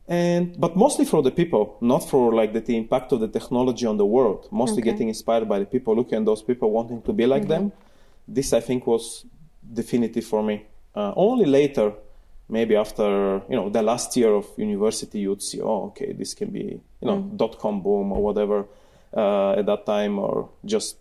and 0.08 0.58
but 0.58 0.74
mostly 0.74 1.04
for 1.04 1.22
the 1.22 1.30
people 1.30 1.76
not 1.82 1.98
for 2.08 2.32
like 2.34 2.54
the, 2.54 2.60
the 2.60 2.74
impact 2.76 3.12
of 3.12 3.20
the 3.20 3.28
technology 3.28 3.84
on 3.86 3.98
the 3.98 4.06
world 4.06 4.48
mostly 4.50 4.80
Okay. 4.80 4.90
getting 4.92 5.08
inspired 5.08 5.46
by 5.46 5.58
the 5.58 5.66
people 5.66 5.94
looking 5.94 6.18
at 6.18 6.24
those 6.24 6.42
people 6.42 6.70
wanting 6.70 7.02
to 7.02 7.12
be 7.12 7.26
like 7.26 7.46
them 7.46 7.70
this 8.26 8.54
i 8.54 8.60
think 8.60 8.86
was 8.86 9.26
definitive 9.74 10.24
for 10.24 10.42
me 10.42 10.64
uh, 10.94 11.12
only 11.14 11.44
later 11.44 11.92
maybe 12.48 12.76
after 12.76 13.42
you 13.48 13.56
know 13.56 13.68
the 13.68 13.82
last 13.82 14.16
year 14.16 14.32
of 14.32 14.46
university 14.56 15.20
you'd 15.20 15.42
see 15.42 15.60
oh 15.60 15.86
okay 15.86 16.12
this 16.12 16.34
can 16.34 16.50
be 16.50 16.80
you 17.00 17.06
know 17.08 17.18
mm. 17.18 17.36
dot 17.36 17.58
com 17.58 17.82
boom 17.82 18.12
or 18.12 18.22
whatever 18.22 18.66
uh, 19.16 19.52
at 19.52 19.66
that 19.66 19.84
time 19.86 20.18
or 20.18 20.48
just 20.64 20.96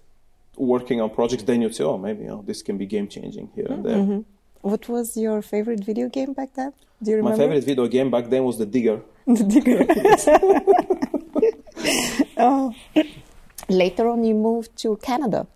working 0.58 1.02
on 1.02 1.10
projects 1.10 1.44
then 1.44 1.62
you'd 1.62 1.76
say 1.76 1.84
oh 1.84 1.98
maybe 1.98 2.24
you 2.24 2.30
know 2.30 2.44
this 2.46 2.62
can 2.62 2.78
be 2.78 2.86
game 2.86 3.08
changing 3.08 3.50
here 3.56 3.68
and 3.70 3.86
there 3.86 3.98
mm-hmm. 3.98 4.22
What 4.62 4.90
was 4.90 5.16
your 5.16 5.42
favorite 5.42 5.84
video 5.84 6.10
game 6.10 6.34
back 6.34 6.54
then? 6.54 6.74
Do 7.02 7.12
you 7.12 7.18
remember 7.18 7.38
My 7.38 7.44
favorite 7.44 7.64
video 7.64 7.88
game 7.88 8.10
back 8.10 8.30
then 8.30 8.44
was 8.44 8.58
The 8.58 8.66
Digger. 8.66 9.02
The 9.26 9.44
digger. 9.44 9.86
oh. 12.38 12.74
Later 13.70 14.10
on, 14.10 14.24
you 14.24 14.34
moved 14.34 14.76
to 14.78 14.98
Canada. 14.98 15.48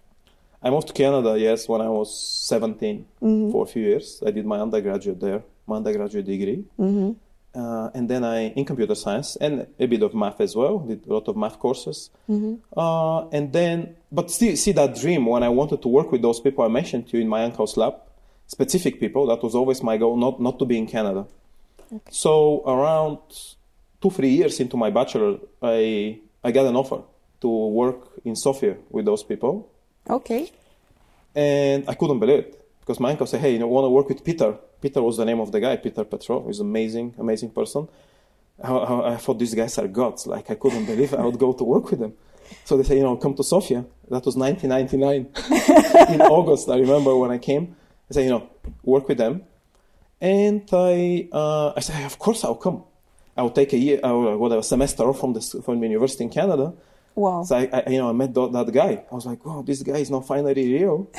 I 0.61 0.69
moved 0.69 0.87
to 0.87 0.93
Canada, 0.93 1.37
yes, 1.39 1.67
when 1.67 1.81
I 1.81 1.89
was 1.89 2.09
17 2.47 3.05
mm-hmm. 3.21 3.51
for 3.51 3.63
a 3.63 3.65
few 3.67 3.83
years. 3.83 4.21
I 4.25 4.31
did 4.31 4.45
my 4.45 4.59
undergraduate 4.59 5.19
there, 5.19 5.43
my 5.71 5.77
undergraduate 5.81 6.25
degree. 6.25 6.61
Mm-hmm. 6.79 7.11
Uh, 7.53 7.89
and 7.93 8.09
then 8.09 8.23
I, 8.23 8.37
in 8.59 8.63
computer 8.71 8.95
science 8.95 9.35
and 9.35 9.67
a 9.77 9.85
bit 9.85 10.01
of 10.07 10.13
math 10.13 10.39
as 10.39 10.55
well, 10.55 10.79
did 10.79 11.05
a 11.05 11.13
lot 11.13 11.27
of 11.27 11.35
math 11.35 11.57
courses. 11.59 12.09
Uh, 12.29 13.27
and 13.29 13.51
then, 13.51 13.95
but 14.11 14.31
still 14.31 14.55
see 14.55 14.73
that 14.73 14.95
dream 14.95 15.25
when 15.25 15.43
I 15.43 15.49
wanted 15.49 15.81
to 15.81 15.89
work 15.89 16.11
with 16.13 16.21
those 16.21 16.39
people 16.39 16.63
I 16.63 16.69
mentioned 16.69 17.03
to 17.09 17.17
you 17.17 17.23
in 17.23 17.27
my 17.27 17.43
uncle's 17.43 17.75
lab, 17.75 17.95
specific 18.47 18.99
people, 19.03 19.27
that 19.27 19.43
was 19.43 19.53
always 19.53 19.83
my 19.83 19.97
goal, 19.97 20.15
not, 20.15 20.39
not 20.39 20.59
to 20.59 20.65
be 20.65 20.77
in 20.77 20.87
Canada. 20.87 21.25
So 22.09 22.63
around 22.65 23.19
two, 24.01 24.11
three 24.11 24.29
years 24.29 24.59
into 24.61 24.77
my 24.77 24.89
bachelor, 24.89 25.39
I, 25.61 26.19
I 26.43 26.51
got 26.51 26.65
an 26.65 26.75
offer 26.75 27.01
to 27.41 27.49
work 27.81 27.99
in 28.23 28.35
Sofia 28.35 28.77
with 28.89 29.05
those 29.05 29.23
people. 29.23 29.69
Okay. 30.09 30.51
And 31.35 31.83
I 31.87 31.95
couldn't 31.95 32.19
believe 32.19 32.39
it 32.39 32.65
because 32.79 32.99
my 32.99 33.11
uncle 33.11 33.27
said, 33.27 33.41
"Hey, 33.41 33.53
you 33.53 33.59
know, 33.59 33.67
want 33.67 33.85
to 33.85 33.89
work 33.89 34.09
with 34.09 34.23
Peter?" 34.23 34.57
Peter 34.81 35.01
was 35.01 35.17
the 35.17 35.25
name 35.25 35.39
of 35.39 35.51
the 35.51 35.59
guy. 35.59 35.77
Peter 35.77 36.03
Petrov 36.03 36.49
is 36.49 36.59
amazing, 36.59 37.13
amazing 37.19 37.51
person. 37.51 37.87
I, 38.63 38.71
I, 38.71 39.13
I 39.13 39.17
thought 39.17 39.39
these 39.39 39.53
guys 39.53 39.77
are 39.77 39.87
gods. 39.87 40.27
Like 40.27 40.49
I 40.49 40.55
couldn't 40.55 40.85
believe 40.85 41.13
I 41.13 41.23
would 41.23 41.37
go 41.37 41.53
to 41.53 41.63
work 41.63 41.91
with 41.91 41.99
them. 41.99 42.13
So 42.65 42.77
they 42.77 42.83
say, 42.83 42.97
you 42.97 43.03
know, 43.03 43.15
come 43.15 43.35
to 43.35 43.43
Sofia. 43.43 43.85
That 44.09 44.25
was 44.25 44.35
1999 44.35 46.13
in 46.13 46.21
August. 46.21 46.69
I 46.69 46.77
remember 46.79 47.15
when 47.15 47.31
I 47.31 47.37
came. 47.37 47.75
I 48.09 48.13
said, 48.13 48.23
you 48.25 48.29
know, 48.29 48.49
work 48.83 49.07
with 49.07 49.17
them. 49.17 49.43
And 50.19 50.67
I, 50.71 51.29
uh, 51.31 51.73
I 51.75 51.79
said, 51.79 52.05
of 52.05 52.19
course 52.19 52.43
I'll 52.43 52.55
come. 52.55 52.83
I'll 53.37 53.49
take 53.49 53.73
a 53.73 53.77
year, 53.77 53.99
or 54.03 54.37
whatever, 54.37 54.61
semester 54.61 55.03
off 55.03 55.19
from 55.19 55.33
the 55.33 55.41
from 55.63 55.79
the 55.79 55.87
university 55.87 56.25
in 56.25 56.29
Canada. 56.29 56.73
Wow. 57.15 57.43
So 57.43 57.55
I, 57.55 57.69
I 57.71 57.89
you 57.89 57.97
know, 57.97 58.09
I 58.09 58.11
met 58.11 58.33
that, 58.33 58.51
that 58.51 58.71
guy. 58.71 59.05
I 59.09 59.15
was 59.15 59.25
like, 59.25 59.43
wow, 59.45 59.63
this 59.65 59.81
guy 59.81 59.97
is 59.97 60.11
now 60.11 60.19
finally 60.19 60.73
real. 60.73 61.09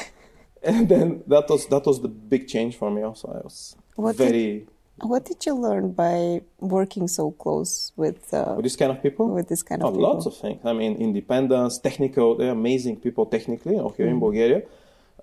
and 0.71 0.89
then 0.89 1.23
that 1.27 1.49
was 1.49 1.67
that 1.69 1.85
was 1.87 2.01
the 2.01 2.09
big 2.09 2.47
change 2.49 2.77
for 2.77 2.91
me. 2.91 3.03
Also, 3.03 3.29
I 3.29 3.41
was 3.45 3.77
What 3.97 4.17
did- 4.17 4.25
very 4.29 4.67
What 5.13 5.25
did 5.31 5.41
you 5.47 5.55
learn 5.67 5.87
by 6.05 6.43
working 6.61 7.09
so 7.09 7.25
close 7.43 7.73
with 8.03 8.21
uh, 8.33 8.55
with 8.57 8.65
this 8.69 8.77
kind 8.77 8.91
of 8.95 8.99
people. 9.07 9.27
with 9.39 9.49
this 9.53 9.63
kind 9.69 9.83
Oh, 9.83 9.89
of 9.89 9.95
people? 9.95 10.09
lots 10.13 10.27
of 10.31 10.35
things. 10.37 10.61
I 10.71 10.73
mean, 10.81 10.93
independence, 11.09 11.75
technical. 11.89 12.27
They're 12.39 12.57
amazing 12.63 12.97
people 13.07 13.25
technically. 13.37 13.75
Here 13.97 14.07
in 14.07 14.17
Mm-hmm. 14.17 14.27
Bulgaria, 14.27 14.61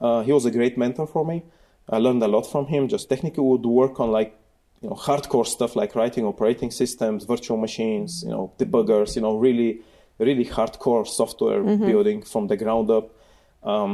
uh, 0.06 0.22
he 0.28 0.32
was 0.38 0.46
a 0.52 0.54
great 0.58 0.76
mentor 0.84 1.08
for 1.16 1.24
me. 1.32 1.38
I 1.96 1.98
learned 2.06 2.22
a 2.24 2.32
lot 2.36 2.46
from 2.54 2.66
him. 2.74 2.82
Just 2.96 3.06
technically 3.14 3.44
would 3.52 3.66
work 3.84 3.96
on 4.04 4.08
like 4.20 4.32
you 4.82 4.88
know 4.90 4.96
hardcore 5.08 5.46
stuff 5.56 5.72
like 5.82 5.92
writing 6.00 6.24
operating 6.34 6.72
systems, 6.82 7.20
virtual 7.34 7.58
machines, 7.68 8.12
you 8.26 8.32
know 8.36 8.44
debuggers. 8.60 9.10
You 9.16 9.22
know, 9.26 9.34
really 9.48 9.72
really 10.26 10.46
hardcore 10.58 11.06
software 11.20 11.62
Mm-hmm. 11.64 11.88
building 11.92 12.20
from 12.32 12.44
the 12.52 12.58
ground 12.64 12.88
up. 12.98 13.06
Um, 13.74 13.94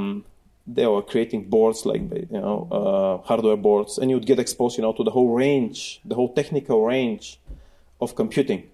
they 0.68 0.88
were 0.88 1.02
creating 1.02 1.50
boards 1.50 1.86
like 1.86 2.02
you 2.02 2.28
know 2.32 2.68
uh, 2.72 3.28
hardware 3.28 3.58
boards, 3.58 3.98
and 3.98 4.10
you 4.10 4.18
would 4.18 4.26
get 4.26 4.40
exposed 4.40 4.78
you 4.78 4.82
know 4.82 4.94
to 4.94 5.04
the 5.04 5.12
whole 5.12 5.34
range, 5.34 6.02
the 6.06 6.16
whole 6.16 6.34
technical 6.34 6.86
range 6.86 7.40
of 8.02 8.16
computing. 8.16 8.70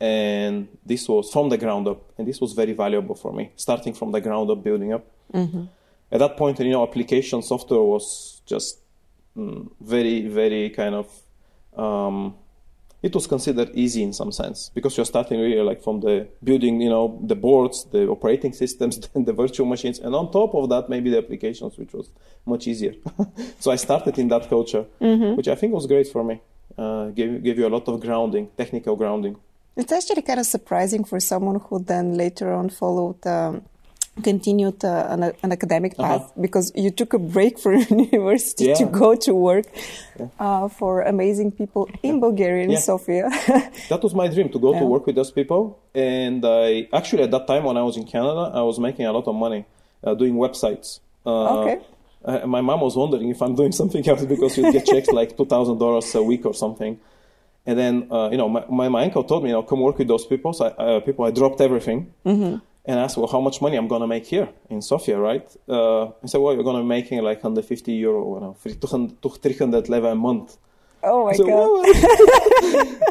And 0.00 0.68
this 0.84 1.08
was 1.08 1.30
from 1.30 1.48
the 1.48 1.56
ground 1.56 1.86
up 1.86 2.02
and 2.18 2.26
this 2.26 2.40
was 2.40 2.52
very 2.52 2.72
valuable 2.72 3.14
for 3.14 3.32
me 3.32 3.52
starting 3.56 3.94
from 3.94 4.10
the 4.12 4.20
ground 4.20 4.50
up 4.50 4.62
building 4.62 4.92
up. 4.92 5.04
At 6.10 6.18
that 6.18 6.36
point 6.36 6.58
you 6.60 6.70
know 6.70 6.82
application 6.82 7.42
software 7.42 7.80
was 7.80 8.42
just 8.44 8.78
mm, 9.36 9.70
very 9.80 10.26
very 10.26 10.70
kind 10.70 10.94
of 10.96 11.06
um, 11.76 12.34
it 13.04 13.14
was 13.14 13.26
considered 13.26 13.70
easy 13.74 14.02
in 14.02 14.12
some 14.12 14.32
sense 14.32 14.70
because 14.74 14.96
you're 14.96 15.10
starting 15.14 15.38
really 15.38 15.60
like 15.70 15.82
from 15.86 16.00
the 16.00 16.26
building 16.42 16.80
you 16.80 16.88
know 16.88 17.04
the 17.32 17.36
boards 17.36 17.86
the 17.92 18.02
operating 18.08 18.52
systems 18.62 18.94
then 19.12 19.24
the 19.24 19.32
virtual 19.32 19.66
machines 19.66 19.98
and 20.04 20.14
on 20.14 20.30
top 20.32 20.54
of 20.54 20.68
that 20.72 20.88
maybe 20.88 21.10
the 21.10 21.18
applications 21.18 21.76
which 21.76 21.92
was 21.92 22.06
much 22.46 22.66
easier. 22.66 22.94
So 23.62 23.70
i 23.70 23.76
started 23.76 24.18
in 24.18 24.28
that 24.28 24.44
culture 24.48 24.84
which 25.38 25.48
i 25.48 25.54
think 25.54 25.72
was 25.72 25.86
great 25.86 26.08
for 26.14 26.24
me. 26.24 26.36
Uh, 26.76 27.06
gave, 27.18 27.30
gave 27.46 27.56
you 27.58 27.66
a 27.68 27.72
lot 27.76 27.86
of 27.88 28.00
grounding 28.00 28.48
technical 28.56 28.96
grounding. 28.96 29.36
It's 29.76 29.92
actually 29.92 30.22
kind 30.22 30.40
of 30.40 30.46
surprising 30.46 31.04
for 31.04 31.20
someone 31.20 31.60
who 31.64 31.78
then 31.92 32.16
later 32.16 32.52
on 32.52 32.68
followed, 32.70 33.24
um, 33.26 33.62
continued 34.22 34.84
uh, 34.84 35.06
an, 35.10 35.22
an 35.42 35.50
academic 35.52 35.96
path 35.96 36.32
because 36.40 36.70
you 36.74 36.90
took 36.90 37.12
a 37.14 37.18
break 37.18 37.58
from 37.58 37.74
university 38.12 38.66
to 38.74 38.84
Uh-huh. 38.84 38.98
Go 39.02 39.14
to 39.26 39.32
work 39.34 39.66
uh, 40.38 40.68
for 40.68 41.02
amazing 41.02 41.50
people 41.60 41.88
in 42.02 42.20
Bulgaria, 42.20 42.64
in 42.64 42.70
Yeah. 42.70 42.78
Sofia. 42.90 43.28
that 43.92 44.00
was 44.02 44.14
my 44.14 44.28
dream 44.34 44.48
to 44.54 44.58
go 44.66 44.70
to 44.80 44.84
work 44.94 45.04
with 45.08 45.16
those 45.20 45.32
people. 45.38 45.60
And 45.94 46.40
i 46.44 46.86
actually 46.98 47.22
at 47.26 47.30
that 47.36 47.46
time 47.52 47.62
when 47.68 47.76
i 47.76 47.84
was 47.88 47.96
in 48.00 48.04
canada 48.14 48.44
i 48.60 48.62
was 48.70 48.76
making 48.88 49.04
a 49.06 49.12
lot 49.18 49.26
of 49.30 49.34
money 49.46 49.62
uh, 50.04 50.14
doing 50.20 50.34
websites. 50.46 50.88
Uh, 51.26 51.54
Okay. 51.56 51.76
my 52.56 52.62
mom 52.68 52.80
was 52.88 52.94
wondering 53.02 53.28
if 53.34 53.40
i'm 53.44 53.54
doing 53.60 53.72
something 53.80 54.04
else 54.10 54.24
because 54.34 54.52
you'd 54.56 54.72
get 54.78 54.84
checks 54.92 55.10
like 55.20 55.30
$2000 55.36 56.14
a 56.20 56.22
week 56.30 56.42
or 56.50 56.54
something. 56.64 56.92
And 57.68 57.74
then 57.82 57.94
uh, 58.16 58.28
you 58.32 58.38
know 58.40 58.48
my, 58.56 58.62
my, 58.80 58.86
my 58.96 59.02
uncle 59.06 59.24
told 59.30 59.40
me 59.44 59.48
you 59.50 59.56
know 59.56 59.64
come 59.70 59.80
work 59.88 59.96
with 60.00 60.08
those 60.12 60.24
people. 60.32 60.50
So 60.58 60.62
I, 60.66 60.70
uh, 60.84 61.00
people 61.08 61.22
i 61.30 61.32
dropped 61.40 61.60
everything 61.68 61.98
and 62.86 62.98
asked 63.04 63.16
well 63.16 63.26
how 63.36 63.40
much 63.40 63.60
money 63.60 63.76
i'm 63.76 63.88
going 63.88 64.00
to 64.00 64.06
make 64.06 64.26
here 64.26 64.48
in 64.70 64.80
sofia 64.82 65.18
right 65.18 65.46
uh, 65.68 66.04
i 66.24 66.26
said 66.26 66.40
well 66.42 66.52
you're 66.54 66.64
going 66.70 66.76
to 66.76 66.82
be 66.82 66.88
making 66.98 67.22
like 67.22 67.38
150 67.42 67.92
euro 67.92 68.34
you 68.34 68.40
know, 68.40 68.52
300 68.54 69.42
300 69.42 69.88
leva 69.88 70.08
a 70.08 70.14
month 70.14 70.56
oh 71.02 71.24
my 71.26 71.30
I 71.30 71.36
said, 71.36 71.46
God. 71.46 71.56
"Well, 71.56 71.82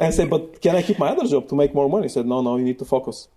I 0.08 0.10
said, 0.18 0.30
but 0.30 0.44
can 0.62 0.76
I 0.76 0.82
keep 0.82 0.98
my 1.00 1.10
other 1.10 1.28
job 1.28 1.48
to 1.50 1.56
make 1.56 1.74
more 1.74 1.88
money? 1.88 2.06
He 2.06 2.14
said, 2.18 2.26
no, 2.26 2.42
no, 2.42 2.58
you 2.58 2.64
need 2.64 2.80
to 2.80 2.86
focus. 2.86 3.28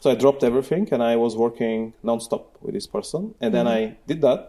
So 0.00 0.10
I 0.10 0.16
dropped 0.16 0.42
everything 0.42 0.88
and 0.92 1.00
I 1.02 1.14
was 1.24 1.36
working 1.36 1.92
nonstop 2.04 2.44
with 2.60 2.74
this 2.74 2.88
person. 2.96 3.34
And 3.40 3.54
then 3.54 3.66
I 3.68 3.96
did 4.10 4.20
that, 4.22 4.40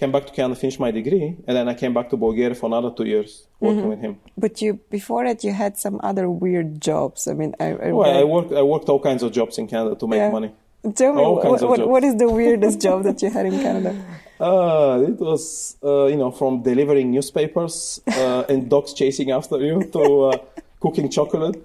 came 0.00 0.10
back 0.10 0.24
to 0.28 0.32
Canada, 0.32 0.58
finished 0.58 0.80
my 0.80 0.90
degree, 0.90 1.36
and 1.46 1.54
then 1.56 1.68
I 1.68 1.74
came 1.74 1.92
back 1.92 2.08
to 2.10 2.16
Bulgaria 2.16 2.54
for 2.54 2.66
another 2.72 2.90
two 2.98 3.04
years 3.04 3.46
working 3.60 3.88
with 3.92 4.00
him. 4.00 4.14
But 4.44 4.62
you 4.62 4.70
before 4.98 5.22
that 5.28 5.44
you 5.44 5.52
had 5.52 5.76
some 5.76 5.96
other 6.02 6.26
weird 6.30 6.80
jobs. 6.80 7.28
I 7.28 7.34
mean, 7.34 7.52
I, 7.60 7.66
I, 7.86 7.92
Well, 7.92 8.18
I 8.22 8.24
worked, 8.24 8.52
I 8.52 8.62
worked 8.62 8.88
all 8.88 9.00
kinds 9.10 9.22
of 9.22 9.30
jobs 9.32 9.58
in 9.58 9.66
Canada 9.66 9.94
to 9.96 10.06
make 10.06 10.20
Yeah. 10.20 10.30
money. 10.38 10.50
Tell 10.94 11.14
me 11.14 11.22
what, 11.22 11.88
what, 11.88 12.04
is 12.04 12.16
the 12.16 12.28
weirdest 12.28 12.80
job 12.80 13.04
that 13.04 13.22
you 13.22 13.30
had 13.30 13.46
in 13.46 13.58
Canada? 13.66 13.96
Uh, 14.38 15.04
it 15.08 15.18
was, 15.18 15.76
uh, 15.82 16.06
you 16.06 16.16
know, 16.16 16.30
from 16.30 16.62
delivering 16.62 17.10
newspapers 17.10 18.00
uh, 18.08 18.44
and 18.48 18.68
dogs 18.68 18.92
chasing 18.92 19.30
after 19.30 19.58
you 19.60 19.84
to 19.92 20.24
uh, 20.24 20.38
cooking 20.80 21.08
chocolate 21.08 21.56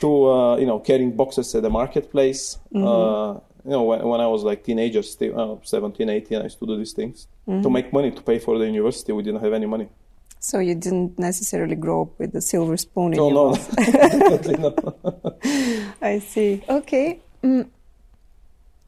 to, 0.00 0.26
uh, 0.26 0.56
you 0.56 0.66
know, 0.66 0.78
carrying 0.78 1.16
boxes 1.16 1.54
at 1.54 1.62
the 1.62 1.70
marketplace. 1.70 2.58
Uh, 2.74 3.38
you 3.64 3.70
know, 3.70 3.82
when, 3.84 4.06
when 4.06 4.20
I 4.20 4.26
was 4.26 4.42
like 4.42 4.64
teenager, 4.64 5.02
still 5.02 5.52
uh, 5.52 5.56
17, 5.62 6.08
18, 6.08 6.38
I 6.38 6.42
used 6.44 6.58
to 6.58 6.66
do 6.66 6.76
these 6.76 6.92
things 6.92 7.28
to 7.46 7.70
make 7.70 7.92
money 7.92 8.10
to 8.10 8.22
pay 8.22 8.38
for 8.38 8.58
the 8.58 8.66
university. 8.66 9.12
We 9.12 9.22
didn't 9.22 9.42
have 9.42 9.52
any 9.52 9.66
money. 9.66 9.88
So 10.38 10.58
you 10.58 10.74
didn't 10.74 11.18
necessarily 11.18 11.76
grow 11.76 12.02
up 12.02 12.18
with 12.18 12.34
a 12.34 12.40
silver 12.40 12.76
spoon 12.78 13.12
in 13.12 13.18
No, 13.18 13.28
your 13.28 13.34
no, 13.34 13.50
mouth. 13.50 13.78
I 16.02 16.18
see. 16.18 16.62
Okay. 16.66 17.20
Mm. 17.42 17.68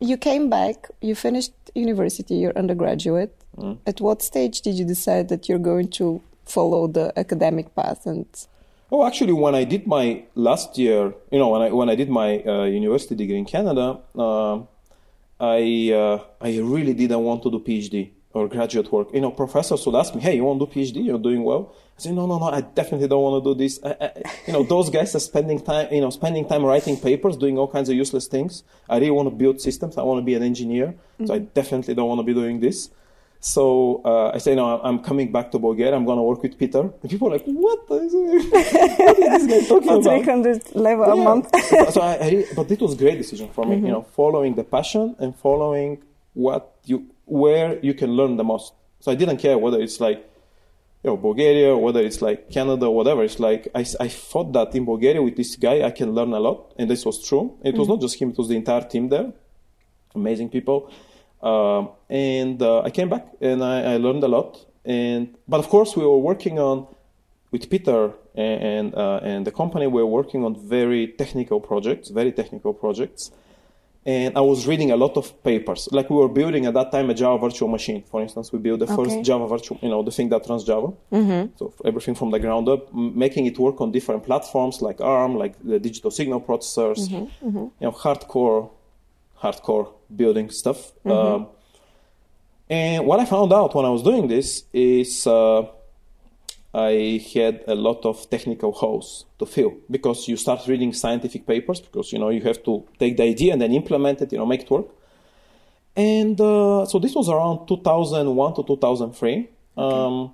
You 0.03 0.17
came 0.17 0.51
back, 0.51 0.91
you 1.01 1.15
finished 1.15 1.53
university, 1.75 2.35
you're 2.35 2.59
undergraduate. 2.59 3.33
Mm. 3.57 3.79
At 3.87 4.01
what 4.01 4.21
stage 4.21 4.61
did 4.61 4.75
you 4.75 4.85
decide 4.85 5.29
that 5.29 5.49
you're 5.49 5.65
going 5.73 5.89
to 6.01 6.21
follow 6.45 6.89
the 6.89 7.13
academic 7.17 7.75
path 7.75 8.05
and 8.07 8.27
Oh, 8.95 9.07
actually, 9.07 9.33
when 9.33 9.55
I 9.55 9.65
did 9.65 9.87
my 9.87 10.25
last 10.35 10.77
year, 10.77 11.15
you 11.31 11.39
know, 11.39 11.49
when 11.49 11.63
I 11.63 11.69
when 11.71 11.89
I 11.89 11.95
did 11.95 12.11
my 12.11 12.43
uh, 12.43 12.65
university 12.65 13.15
degree 13.15 13.39
in 13.39 13.47
Canada, 13.47 13.87
um 14.27 14.69
I 15.41 15.91
uh, 16.03 16.19
I 16.41 16.59
really 16.59 16.93
didn't 16.93 17.25
want 17.29 17.43
to 17.45 17.51
do 17.51 17.59
PhD 17.59 18.11
or 18.35 18.49
graduate 18.49 18.93
work. 18.93 19.09
You 19.15 19.23
know, 19.23 19.31
professors 19.31 19.87
would 19.87 19.97
ask 20.03 20.15
me, 20.15 20.21
"Hey, 20.21 20.35
you 20.37 20.45
want 20.45 20.61
to 20.61 20.67
do 20.67 20.73
PhD? 20.75 21.07
You're 21.07 21.25
doing 21.31 21.43
well." 21.43 21.73
I 21.99 22.01
say, 22.03 22.13
"No, 22.13 22.27
no, 22.27 22.39
no. 22.39 22.47
I 22.47 22.61
definitely 22.61 23.09
don't 23.09 23.23
want 23.23 23.45
to 23.45 23.55
do 23.55 23.59
this." 23.59 23.79
I, 23.85 23.97
I, 24.01 24.11
you 24.47 24.53
know, 24.53 24.63
those 24.63 24.91
guys 24.91 25.15
are 25.15 25.21
spending 25.21 25.61
time, 25.61 25.93
you 25.93 26.01
know, 26.01 26.11
spending 26.11 26.49
time 26.49 26.65
writing 26.65 26.97
papers, 26.97 27.37
doing 27.37 27.59
all 27.59 27.69
kinds 27.69 27.89
of 27.89 27.97
useless 27.97 28.27
things. 28.27 28.65
I 28.89 28.99
really 28.99 29.11
want 29.11 29.29
to 29.29 29.35
build 29.35 29.61
systems. 29.61 29.99
I 29.99 30.03
want 30.03 30.19
to 30.19 30.25
be 30.25 30.35
an 30.35 30.43
engineer, 30.43 30.95
so 31.25 31.35
I 31.35 31.39
definitely 31.39 31.95
don't 31.95 32.09
want 32.09 32.19
to 32.21 32.25
be 32.25 32.35
doing 32.35 32.61
this. 32.61 32.91
So 33.45 34.01
uh, 34.05 34.31
I 34.33 34.39
say, 34.39 34.55
no, 34.55 34.81
I'm 34.81 35.01
coming 35.01 35.33
back 35.33 35.51
to 35.51 35.59
Bulgaria. 35.59 35.97
I'm 35.97 36.05
going 36.05 36.17
to 36.17 36.23
work 36.23 36.45
with 36.45 36.57
Peter. 36.57 36.83
And 36.83 37.11
people 37.11 37.27
are 37.27 37.33
like, 37.33 37.45
what 37.45 37.81
is, 37.91 38.13
what 38.15 39.19
is 39.19 39.47
this 39.49 39.63
guy 39.63 39.69
talking 39.69 39.89
about? 39.99 40.05
300 40.05 40.77
leva 40.77 41.03
a 41.03 41.17
month? 41.17 41.51
so 41.93 42.01
I, 42.03 42.13
I 42.23 42.47
but 42.55 42.71
it 42.71 42.81
was 42.81 42.93
a 42.93 42.97
great 42.97 43.19
decision 43.19 43.49
for 43.49 43.65
me, 43.67 43.75
you 43.75 43.89
know, 43.89 44.03
following 44.03 44.55
the 44.55 44.63
passion 44.63 45.17
and 45.19 45.35
following 45.35 46.01
what 46.35 46.77
you, 46.85 47.11
where 47.25 47.81
you 47.81 47.95
can 47.95 48.11
learn 48.13 48.37
the 48.37 48.45
most. 48.45 48.75
So 49.01 49.11
I 49.11 49.17
didn't 49.17 49.39
care 49.39 49.59
whether 49.59 49.81
it's 49.81 49.99
like, 49.99 50.25
you 51.03 51.11
know, 51.11 51.17
Bulgaria, 51.17 51.77
whether 51.77 52.01
it's 52.01 52.23
like 52.23 52.51
Canada, 52.51 52.89
whatever. 52.91 53.25
It's 53.25 53.41
like 53.41 53.69
I, 53.75 53.85
I 54.01 54.09
thought 54.09 54.53
that 54.53 54.75
in 54.75 54.85
Bulgaria 54.85 55.21
with 55.23 55.37
this 55.37 55.57
guy 55.57 55.83
I 55.83 55.91
can 55.91 56.15
learn 56.15 56.33
a 56.33 56.41
lot, 56.41 56.73
and 56.79 56.89
this 56.89 57.05
was 57.05 57.23
true. 57.27 57.59
It 57.65 57.77
was 57.77 57.89
not 57.89 58.01
just 58.01 58.21
him; 58.21 58.31
it 58.31 58.39
was 58.39 58.49
the 58.49 58.57
entire 58.57 58.83
team 58.83 59.09
there, 59.09 59.33
amazing 60.15 60.49
people. 60.51 60.91
Um, 61.43 61.91
and 62.09 62.63
uh, 62.63 62.83
I 62.83 62.91
came 62.91 63.09
back 63.09 63.27
and 63.41 63.65
I, 63.65 63.95
I 63.95 63.97
learned 63.97 64.23
a 64.23 64.29
lot. 64.29 64.65
and 64.85 65.35
but 65.49 65.59
of 65.59 65.69
course 65.69 65.97
we 65.97 66.05
were 66.05 66.19
working 66.19 66.59
on 66.59 66.87
with 67.51 67.69
Peter 67.69 68.13
and 68.35 68.63
and, 68.63 68.95
uh, 68.95 69.21
and 69.23 69.47
the 69.47 69.51
company. 69.51 69.87
We 69.87 70.03
were 70.03 70.15
working 70.21 70.45
on 70.45 70.55
very 70.57 71.09
technical 71.09 71.61
projects, 71.61 72.11
very 72.11 72.33
technical 72.33 72.73
projects. 72.75 73.33
And 74.05 74.37
I 74.37 74.41
was 74.41 74.67
reading 74.67 74.91
a 74.91 74.97
lot 74.97 75.17
of 75.17 75.43
papers. 75.45 75.89
Like 75.93 76.11
we 76.11 76.17
were 76.17 76.29
building 76.29 76.67
at 76.67 76.75
that 76.75 76.91
time 76.91 77.09
a 77.11 77.15
Java 77.15 77.39
virtual 77.47 77.69
machine. 77.69 78.03
For 78.11 78.21
instance, 78.21 78.53
we 78.53 78.59
built 78.59 78.81
the 78.81 78.87
Okay. 78.87 78.97
first 78.97 79.23
Java 79.23 79.47
virtual, 79.47 79.79
you 79.81 79.89
know, 79.89 80.03
the 80.03 80.11
thing 80.11 80.29
that 80.31 80.45
runs 80.49 80.65
Java. 80.65 80.89
Mm-hmm. 81.13 81.57
So 81.57 81.73
everything 81.85 82.17
from 82.17 82.31
the 82.33 82.41
ground 82.41 82.69
up, 82.69 82.93
making 82.93 83.47
it 83.47 83.57
work 83.61 83.81
on 83.81 83.93
different 83.93 84.25
platforms 84.25 84.83
like 84.83 85.01
ARM, 85.01 85.37
like 85.37 85.55
the 85.63 85.79
digital 85.79 86.11
signal 86.11 86.41
processors, 86.41 87.09
Mm-hmm. 87.09 87.47
you 87.57 87.71
know, 87.81 87.93
hardcore, 87.93 88.71
hardcore 89.41 89.89
building 90.17 90.51
stuff. 90.51 90.93
Um, 91.07 91.47
and 92.69 93.07
what 93.07 93.21
I 93.21 93.25
found 93.25 93.53
out 93.53 93.75
when 93.75 93.85
I 93.85 93.91
was 93.91 94.03
doing 94.03 94.27
this 94.29 94.65
is 94.73 95.27
uh, 95.27 95.63
I 96.75 97.25
had 97.35 97.65
a 97.67 97.75
lot 97.75 98.07
of 98.07 98.31
technical 98.31 98.73
holes 98.73 99.27
to 99.39 99.45
fill 99.47 99.75
because 99.91 100.27
you 100.27 100.37
start 100.37 100.67
reading 100.67 100.93
scientific 100.95 101.47
papers 101.47 101.81
because 101.81 102.13
you 102.13 102.19
know 102.19 102.31
you 102.31 102.41
have 102.43 102.63
to 102.65 102.87
take 102.99 103.17
the 103.19 103.25
idea 103.25 103.53
and 103.53 103.61
then 103.61 103.73
implement 103.73 104.23
it, 104.23 104.33
you 104.33 104.39
know, 104.39 104.47
make 104.47 104.63
it 104.63 104.71
work. 104.71 104.87
And 105.95 106.41
uh, 106.41 106.87
so 106.87 106.99
this 106.99 107.15
was 107.15 107.29
around 107.29 107.67
2001 107.67 108.55
to 108.55 108.63
2003. 108.63 109.49
Um, 109.77 110.33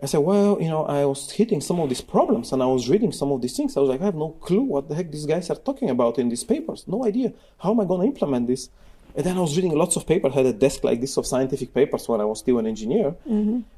I 0.00 0.06
said, 0.06 0.18
well, 0.18 0.58
you 0.60 0.68
know, 0.68 0.84
I 0.84 1.04
was 1.04 1.32
hitting 1.32 1.60
some 1.60 1.80
of 1.80 1.88
these 1.88 2.02
problems 2.02 2.52
and 2.52 2.62
I 2.62 2.66
was 2.66 2.88
reading 2.88 3.10
some 3.12 3.32
of 3.32 3.40
these 3.40 3.56
things. 3.56 3.76
I 3.76 3.80
was 3.80 3.88
like, 3.88 4.02
I 4.02 4.04
have 4.04 4.14
no 4.14 4.30
clue 4.30 4.60
what 4.60 4.88
the 4.88 4.94
heck 4.94 5.10
these 5.10 5.26
guys 5.26 5.50
are 5.50 5.56
talking 5.56 5.90
about 5.90 6.18
in 6.18 6.28
these 6.28 6.44
papers. 6.44 6.84
No 6.86 7.04
idea. 7.04 7.32
How 7.58 7.72
am 7.72 7.80
I 7.80 7.84
going 7.86 8.02
to 8.02 8.06
implement 8.06 8.46
this? 8.46 8.68
And 9.16 9.24
then 9.24 9.36
I 9.38 9.40
was 9.40 9.56
reading 9.56 9.72
lots 9.72 9.96
of 9.96 10.06
papers. 10.06 10.32
I 10.34 10.36
had 10.36 10.46
a 10.46 10.52
desk 10.52 10.84
like 10.84 11.00
this 11.00 11.16
of 11.16 11.26
scientific 11.26 11.72
papers 11.72 12.06
when 12.08 12.20
I 12.20 12.26
was 12.26 12.38
still 12.40 12.58
an 12.58 12.66
engineer. 12.66 13.14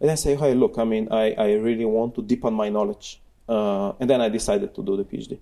And 0.00 0.10
I 0.10 0.16
say, 0.16 0.34
hey, 0.34 0.52
look, 0.54 0.78
I 0.78 0.84
mean, 0.84 1.08
I, 1.12 1.32
I 1.32 1.52
really 1.52 1.84
want 1.84 2.16
to 2.16 2.22
deepen 2.22 2.54
my 2.54 2.68
knowledge. 2.68 3.20
Uh, 3.48 3.92
and 4.00 4.10
then 4.10 4.20
I 4.20 4.28
decided 4.28 4.74
to 4.74 4.82
do 4.82 4.96
the 4.96 5.04
PhD 5.04 5.38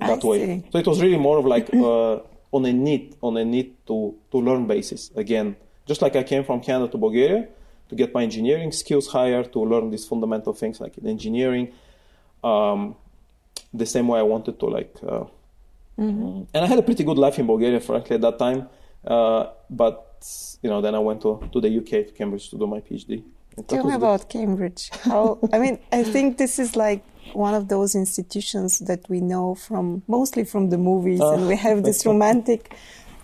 I 0.00 0.08
that 0.08 0.22
way. 0.22 0.38
see. 0.38 0.68
So 0.70 0.78
it 0.78 0.86
was 0.86 1.00
really 1.02 1.16
more 1.16 1.38
of 1.38 1.46
like 1.46 1.72
uh, 1.72 2.18
on 2.52 2.66
a 2.66 2.72
need, 2.72 3.16
on 3.22 3.36
a 3.38 3.44
need 3.44 3.74
to, 3.86 4.14
to 4.30 4.38
learn 4.38 4.66
basis. 4.66 5.10
Again, 5.16 5.56
just 5.86 6.02
like 6.02 6.14
I 6.16 6.22
came 6.22 6.44
from 6.44 6.60
Canada 6.60 6.92
to 6.92 6.98
Bulgaria 6.98 7.48
to 7.88 7.94
get 7.94 8.14
my 8.14 8.22
engineering 8.22 8.72
skills 8.72 9.08
higher, 9.08 9.42
to 9.42 9.58
learn 9.64 9.90
these 9.90 10.06
fundamental 10.06 10.52
things 10.52 10.80
like 10.80 10.98
in 10.98 11.06
engineering. 11.06 11.72
Um, 12.42 12.96
the 13.72 13.86
same 13.86 14.06
way 14.08 14.18
I 14.18 14.22
wanted 14.22 14.60
to 14.60 14.66
like, 14.66 14.94
uh, 15.06 15.24
and 15.96 16.46
I 16.64 16.66
had 16.66 16.78
a 16.78 16.82
pretty 16.82 17.04
good 17.04 17.18
life 17.18 17.38
in 17.38 17.46
Bulgaria, 17.46 17.80
frankly, 17.80 18.16
at 18.16 18.22
that 18.22 18.38
time. 18.38 18.68
Uh, 19.06 19.46
but 19.70 20.00
you 20.62 20.70
know, 20.70 20.80
then 20.80 20.94
I 20.94 20.98
went 20.98 21.20
to, 21.22 21.46
to 21.52 21.60
the 21.60 21.78
UK, 21.78 22.06
to 22.08 22.12
Cambridge, 22.16 22.48
to 22.50 22.58
do 22.58 22.66
my 22.66 22.80
PhD. 22.80 23.22
And 23.56 23.68
Tell 23.68 23.84
me 23.84 23.94
about 23.94 24.28
Cambridge. 24.30 24.90
How? 25.02 25.38
I 25.52 25.58
mean, 25.58 25.78
I 25.92 26.02
think 26.02 26.38
this 26.38 26.58
is 26.58 26.74
like 26.76 27.04
one 27.34 27.54
of 27.54 27.68
those 27.68 27.94
institutions 27.94 28.78
that 28.80 29.08
we 29.08 29.20
know 29.20 29.54
from 29.54 30.02
mostly 30.08 30.44
from 30.44 30.70
the 30.70 30.78
movies, 30.78 31.20
and 31.20 31.46
we 31.48 31.56
have 31.56 31.82
this 31.84 32.04
romantic 32.06 32.74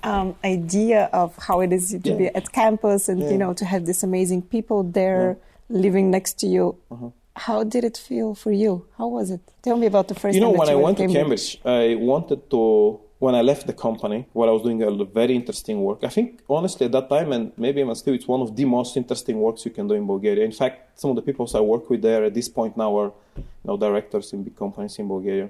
um, 0.02 0.34
idea 0.44 1.08
of 1.12 1.36
how 1.36 1.60
it 1.60 1.72
is 1.72 1.90
to 1.90 1.98
be 2.16 2.26
at 2.28 2.52
campus, 2.52 3.08
and 3.08 3.20
Yeah. 3.20 3.30
you 3.30 3.38
know 3.38 3.52
to 3.54 3.64
have 3.64 3.86
these 3.86 4.02
amazing 4.02 4.42
people 4.42 4.82
there 4.82 5.36
living 5.68 6.10
next 6.10 6.38
to 6.40 6.46
you. 6.46 6.76
Uh-huh. 6.90 7.10
How 7.36 7.64
did 7.64 7.84
it 7.84 7.96
feel 7.96 8.34
for 8.34 8.52
you? 8.52 8.86
How 8.98 9.08
was 9.08 9.30
it? 9.30 9.40
Tell 9.62 9.76
me 9.76 9.86
about 9.86 10.08
the 10.08 10.14
first. 10.14 10.34
you 10.34 10.40
know 10.40 10.50
time 10.52 10.58
when 10.58 10.68
i 10.68 10.72
you 10.72 10.78
were 10.78 10.84
went 10.84 10.98
to 10.98 11.06
cambridge 11.08 11.58
i 11.64 11.94
wanted 12.10 12.40
to 12.50 13.00
when 13.20 13.34
i 13.34 13.42
left 13.50 13.64
the 13.70 13.76
company 13.86 14.20
while 14.32 14.48
i 14.48 14.52
was 14.52 14.62
doing 14.62 14.82
a 14.82 14.90
very 15.20 15.34
interesting 15.40 15.76
work. 15.88 16.00
I 16.02 16.12
think 16.16 16.28
honestly 16.48 16.86
at 16.86 16.92
that 16.92 17.08
time 17.08 17.30
and 17.36 17.52
maybe 17.64 17.80
even 17.80 17.94
still 17.94 18.14
it's 18.14 18.26
one 18.26 18.42
of 18.46 18.50
the 18.56 18.64
most 18.64 18.96
interesting 18.96 19.36
works 19.46 19.64
you 19.66 19.72
can 19.78 19.86
do 19.86 19.94
in 19.94 20.06
bulgaria. 20.06 20.44
In 20.44 20.56
fact 20.62 20.76
some 21.00 21.10
of 21.12 21.16
the 21.16 21.22
people 21.22 21.48
i 21.54 21.60
work 21.60 21.88
with 21.90 22.02
there 22.02 22.24
at 22.24 22.34
this 22.34 22.48
point 22.48 22.76
now 22.76 22.90
are 23.00 23.12
you 23.36 23.66
know 23.66 23.76
directors 23.76 24.32
in 24.32 24.42
big 24.42 24.56
companies 24.56 24.98
in 24.98 25.06
bulgaria. 25.06 25.48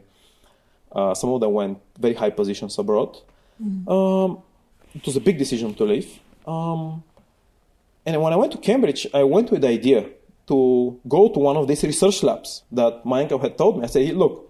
Uh, 0.92 1.14
some 1.14 1.30
of 1.30 1.40
them 1.40 1.52
went 1.52 1.78
very 1.98 2.14
high 2.14 2.30
positions 2.30 2.76
abroad. 2.78 3.16
Um, 3.86 4.42
it 4.94 5.06
was 5.06 5.16
a 5.16 5.20
big 5.20 5.38
decision 5.38 5.74
to 5.74 5.84
leave. 5.84 6.18
Um, 6.46 7.04
and 8.04 8.20
when 8.20 8.32
I 8.32 8.36
went 8.36 8.52
to 8.52 8.58
Cambridge, 8.58 9.06
I 9.14 9.22
went 9.22 9.50
with 9.52 9.60
the 9.62 9.68
idea 9.68 10.08
to 10.48 10.98
go 11.06 11.28
to 11.28 11.38
one 11.38 11.56
of 11.56 11.68
these 11.68 11.84
research 11.84 12.22
labs 12.24 12.64
that 12.72 13.06
my 13.06 13.20
uncle 13.22 13.38
had 13.38 13.56
told 13.56 13.78
me. 13.78 13.84
I 13.84 13.86
said, 13.86 14.06
"Hey, 14.06 14.12
"Look, 14.12 14.49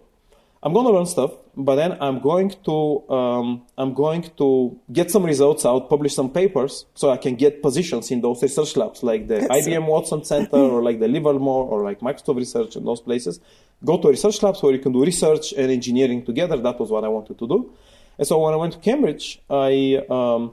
I'm 0.63 0.75
going 0.75 0.85
to 0.87 0.93
learn 0.93 1.07
stuff, 1.07 1.33
but 1.57 1.77
then 1.77 1.97
I'm 2.03 2.21
going 2.21 2.51
to 2.67 3.09
um, 3.11 3.67
I'm 3.79 3.95
going 3.95 4.23
to 4.37 4.79
get 4.93 5.11
some 5.11 5.25
results 5.25 5.65
out, 5.65 5.89
publish 5.89 6.15
some 6.15 6.31
papers, 6.31 6.85
so 6.95 7.09
I 7.11 7.17
can 7.17 7.35
get 7.37 7.63
positions 7.63 8.11
in 8.11 8.21
those 8.21 8.43
research 8.43 8.77
labs, 8.77 9.03
like 9.03 9.27
the 9.27 9.39
That's- 9.41 9.67
IBM 9.67 9.87
Watson 9.87 10.23
Center 10.25 10.57
or 10.57 10.83
like 10.83 11.01
the 11.01 11.09
Livermore 11.09 11.65
or 11.65 11.83
like 11.83 12.01
Microsoft 12.01 12.37
Research 12.37 12.77
and 12.77 12.87
those 12.87 13.01
places. 13.01 13.41
Go 13.83 13.97
to 13.97 14.09
research 14.09 14.43
labs 14.43 14.63
where 14.63 14.75
you 14.75 14.79
can 14.81 14.93
do 14.93 15.03
research 15.03 15.53
and 15.55 15.71
engineering 15.73 16.23
together. 16.27 16.59
That 16.59 16.79
was 16.79 16.91
what 16.91 17.05
I 17.05 17.09
wanted 17.09 17.39
to 17.39 17.49
do. 17.49 17.73
And 18.19 18.27
so 18.27 18.39
when 18.45 18.53
I 18.53 18.57
went 18.57 18.75
to 18.75 18.79
Cambridge, 18.81 19.41
I 19.49 20.05
um, 20.11 20.53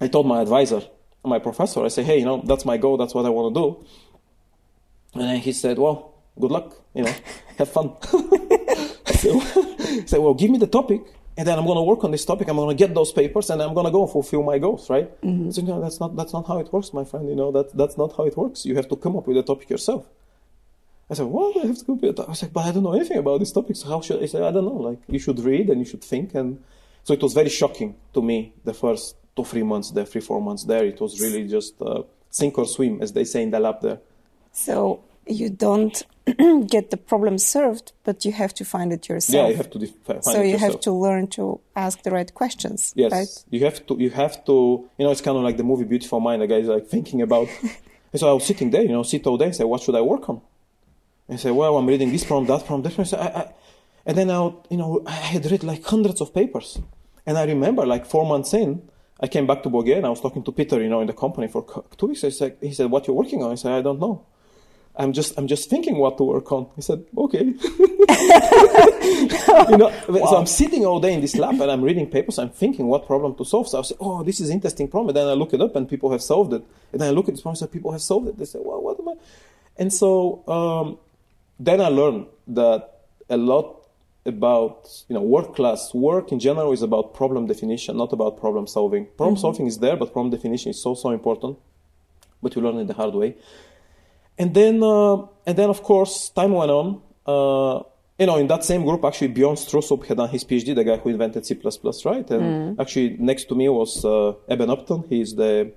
I 0.00 0.08
told 0.08 0.26
my 0.26 0.40
advisor, 0.40 0.80
my 1.22 1.38
professor, 1.38 1.84
I 1.84 1.88
said, 1.88 2.06
hey, 2.06 2.18
you 2.18 2.24
know, 2.24 2.42
that's 2.46 2.64
my 2.64 2.78
goal, 2.78 2.96
that's 2.96 3.14
what 3.14 3.26
I 3.26 3.28
want 3.28 3.54
to 3.54 3.60
do. 3.60 3.84
And 5.12 5.22
then 5.28 5.36
he 5.40 5.52
said, 5.52 5.78
well, 5.78 6.14
good 6.40 6.50
luck, 6.50 6.74
you 6.94 7.02
know, 7.04 7.14
have 7.58 7.68
fun. 7.68 7.92
Said, 10.06 10.20
well, 10.20 10.34
said, 10.34 10.38
give 10.38 10.50
me 10.50 10.58
the 10.58 10.66
topic, 10.66 11.02
and 11.36 11.46
then 11.46 11.58
I'm 11.58 11.64
going 11.64 11.76
to 11.76 11.82
work 11.82 12.04
on 12.04 12.10
this 12.10 12.24
topic. 12.24 12.48
I'm 12.48 12.56
going 12.56 12.76
to 12.76 12.86
get 12.86 12.94
those 12.94 13.12
papers, 13.12 13.50
and 13.50 13.62
I'm 13.62 13.74
going 13.74 13.86
to 13.86 13.92
go 13.92 14.02
and 14.02 14.12
fulfill 14.12 14.42
my 14.42 14.58
goals, 14.58 14.90
right? 14.90 15.10
I 15.22 15.50
said, 15.50 15.64
no, 15.64 15.80
that's 15.80 15.98
not, 16.00 16.14
that's 16.16 16.32
not 16.32 16.46
how 16.46 16.58
it 16.58 16.72
works, 16.72 16.92
my 16.92 17.04
friend. 17.04 17.28
You 17.28 17.36
know, 17.36 17.50
that, 17.52 17.76
that's 17.76 17.96
not 17.96 18.16
how 18.16 18.24
it 18.24 18.36
works. 18.36 18.66
You 18.66 18.76
have 18.76 18.88
to 18.88 18.96
come 18.96 19.16
up 19.16 19.26
with 19.26 19.36
a 19.36 19.42
topic 19.42 19.70
yourself. 19.70 20.06
I 21.08 21.14
said, 21.14 21.26
well, 21.26 21.52
I 21.62 21.66
have 21.66 21.78
to 21.78 21.84
come 21.84 21.94
up 21.96 22.02
with 22.02 22.10
a 22.10 22.14
topic. 22.14 22.30
I 22.30 22.34
said, 22.34 22.52
but 22.52 22.66
I 22.66 22.72
don't 22.72 22.82
know 22.82 22.92
anything 22.94 23.18
about 23.18 23.40
this 23.40 23.52
topic, 23.52 23.76
so 23.76 23.88
how 23.88 24.00
should 24.00 24.22
I 24.22 24.26
say, 24.26 24.38
I 24.38 24.50
don't 24.50 24.64
know, 24.64 24.88
like, 24.88 24.98
you 25.08 25.18
should 25.18 25.38
read 25.40 25.70
and 25.70 25.78
you 25.80 25.86
should 25.86 26.04
think. 26.04 26.34
And 26.34 26.62
so 27.04 27.14
it 27.14 27.22
was 27.22 27.34
very 27.34 27.50
shocking 27.50 27.94
to 28.14 28.22
me 28.22 28.52
the 28.64 28.74
first 28.74 29.16
two, 29.36 29.44
three 29.44 29.62
months 29.62 29.90
there, 29.90 30.04
three, 30.06 30.20
four 30.20 30.40
months 30.40 30.64
there. 30.64 30.84
It 30.84 31.00
was 31.00 31.20
really 31.20 31.46
just 31.48 31.80
uh, 31.80 32.02
sink 32.30 32.58
or 32.58 32.66
swim, 32.66 33.00
as 33.02 33.12
they 33.12 33.24
say 33.24 33.42
in 33.42 33.50
the 33.50 33.60
lab 33.60 33.80
there. 33.80 34.00
So 34.52 35.02
you 35.26 35.50
don't 35.50 36.02
get 36.74 36.90
the 36.90 36.96
problem 36.96 37.36
served, 37.38 37.92
but 38.04 38.24
you 38.24 38.32
have 38.32 38.54
to 38.54 38.64
find 38.64 38.92
it 38.92 39.08
yourself. 39.08 39.34
Yeah, 39.42 39.48
you 39.50 39.56
have 39.56 39.70
to 39.70 39.78
def- 39.78 39.94
find 40.04 40.24
so 40.24 40.40
it 40.40 40.46
you 40.46 40.52
yourself. 40.52 40.72
have 40.72 40.80
to 40.82 40.92
learn 40.92 41.26
to 41.28 41.60
ask 41.76 42.02
the 42.02 42.10
right 42.10 42.32
questions. 42.32 42.92
Yes, 42.96 43.12
Right? 43.12 43.44
you 43.50 43.60
have 43.64 43.84
to. 43.86 43.96
You 44.04 44.10
have 44.10 44.44
to. 44.46 44.52
You 44.98 45.04
know, 45.04 45.10
it's 45.10 45.20
kind 45.20 45.36
of 45.36 45.42
like 45.44 45.56
the 45.56 45.64
movie 45.64 45.84
Beautiful 45.84 46.20
Mind. 46.20 46.40
The 46.42 46.46
guy's 46.46 46.66
like 46.66 46.86
thinking 46.86 47.20
about. 47.22 47.48
so 48.14 48.28
I 48.30 48.32
was 48.32 48.44
sitting 48.46 48.70
there, 48.70 48.82
you 48.82 48.88
know, 48.96 49.02
sit 49.02 49.26
all 49.26 49.36
day 49.36 49.46
and 49.46 49.56
say, 49.56 49.64
what 49.64 49.80
should 49.82 49.96
I 49.96 50.00
work 50.00 50.28
on? 50.30 50.40
And 51.28 51.38
say, 51.40 51.50
well, 51.50 51.76
I'm 51.76 51.86
reading 51.86 52.10
this 52.12 52.24
from 52.24 52.46
that 52.46 52.66
from 52.66 52.82
that. 52.82 52.92
from. 52.94 53.04
So 53.04 53.16
I, 53.18 53.40
I, 53.40 53.52
and 54.06 54.16
then 54.18 54.30
I, 54.30 54.40
would, 54.40 54.54
you 54.70 54.76
know, 54.76 55.02
I 55.06 55.12
had 55.12 55.44
read 55.50 55.62
like 55.64 55.82
hundreds 55.84 56.20
of 56.20 56.32
papers, 56.34 56.78
and 57.26 57.36
I 57.36 57.44
remember 57.44 57.84
like 57.86 58.04
four 58.06 58.24
months 58.26 58.52
in, 58.54 58.82
I 59.20 59.26
came 59.28 59.46
back 59.46 59.62
to 59.64 59.70
Bulgaria 59.70 59.98
and 59.98 60.06
I 60.06 60.10
was 60.10 60.20
talking 60.20 60.42
to 60.44 60.52
Peter, 60.52 60.82
you 60.82 60.88
know, 60.88 61.00
in 61.00 61.06
the 61.06 61.12
company 61.12 61.48
for 61.48 61.64
two 61.96 62.06
weeks. 62.08 62.24
I 62.24 62.28
said, 62.30 62.56
he 62.60 62.72
said, 62.72 62.90
what 62.90 63.06
you're 63.06 63.16
working 63.16 63.42
on? 63.42 63.52
I 63.52 63.54
said, 63.56 63.72
I 63.72 63.80
don't 63.82 64.00
know. 64.00 64.26
I'm 64.96 65.12
just 65.12 65.36
I'm 65.38 65.48
just 65.48 65.68
thinking 65.68 65.96
what 65.96 66.16
to 66.18 66.24
work 66.24 66.52
on. 66.52 66.68
He 66.76 66.82
said, 66.82 67.04
okay. 67.16 67.54
you 69.70 69.76
know, 69.76 69.92
so 70.08 70.36
I'm 70.36 70.46
sitting 70.46 70.86
all 70.86 71.00
day 71.00 71.12
in 71.12 71.20
this 71.20 71.36
lab 71.36 71.60
and 71.60 71.70
I'm 71.70 71.82
reading 71.82 72.08
papers. 72.08 72.38
I'm 72.38 72.50
thinking 72.50 72.86
what 72.86 73.06
problem 73.06 73.34
to 73.36 73.44
solve. 73.44 73.68
So 73.68 73.80
I 73.80 73.82
say, 73.82 73.94
oh, 74.00 74.22
this 74.22 74.40
is 74.40 74.50
an 74.50 74.54
interesting 74.54 74.88
problem. 74.88 75.08
And 75.08 75.16
then 75.16 75.28
I 75.28 75.32
look 75.32 75.52
it 75.52 75.60
up 75.60 75.76
and 75.76 75.88
people 75.88 76.10
have 76.12 76.22
solved 76.22 76.52
it. 76.52 76.62
And 76.92 77.00
then 77.00 77.08
I 77.08 77.12
look 77.12 77.28
at 77.28 77.34
this 77.34 77.40
problem 77.40 77.58
and 77.60 77.70
say, 77.70 77.72
people 77.72 77.92
have 77.92 78.02
solved 78.02 78.28
it. 78.28 78.38
They 78.38 78.44
say, 78.44 78.60
well, 78.62 78.80
what 78.80 78.98
am 79.00 79.08
I? 79.08 79.14
And 79.76 79.92
so 79.92 80.46
um, 80.48 80.98
then 81.58 81.80
I 81.80 81.88
learned 81.88 82.26
that 82.48 83.00
a 83.28 83.36
lot 83.36 83.80
about 84.26 84.88
you 85.08 85.14
know 85.14 85.20
work 85.20 85.54
class 85.54 85.92
work 85.92 86.32
in 86.32 86.40
general 86.40 86.72
is 86.72 86.82
about 86.82 87.14
problem 87.14 87.46
definition, 87.46 87.96
not 87.96 88.12
about 88.12 88.38
problem 88.38 88.66
solving. 88.66 89.06
Problem 89.16 89.36
solving 89.36 89.66
is 89.66 89.78
there, 89.78 89.96
but 89.96 90.12
problem 90.12 90.30
definition 90.30 90.70
is 90.70 90.82
so 90.82 90.94
so 90.94 91.10
important. 91.10 91.58
But 92.42 92.54
you 92.54 92.62
learn 92.62 92.78
it 92.78 92.86
the 92.86 92.94
hard 92.94 93.14
way. 93.14 93.36
And 94.38 94.54
then, 94.54 94.82
uh, 94.82 95.16
and 95.46 95.56
then, 95.56 95.70
of 95.70 95.82
course, 95.82 96.30
time 96.30 96.52
went 96.52 96.70
on. 96.70 97.02
Uh, 97.26 97.82
you 98.18 98.26
know, 98.26 98.36
in 98.36 98.46
that 98.48 98.64
same 98.64 98.84
group, 98.84 99.04
actually, 99.04 99.28
Bjarne 99.28 99.56
Stroustrup 99.56 100.06
had 100.06 100.16
done 100.18 100.28
his 100.28 100.44
PhD, 100.44 100.74
the 100.74 100.84
guy 100.84 100.96
who 100.98 101.08
invented 101.08 101.44
C++, 101.46 101.58
right? 102.04 102.30
And 102.30 102.80
actually, 102.80 103.16
next 103.18 103.44
to 103.48 103.54
me 103.54 103.68
was 103.68 104.04
uh, 104.04 104.34
Eben 104.48 104.70
Upton. 104.70 105.04
He's 105.08 105.34
the 105.34 105.72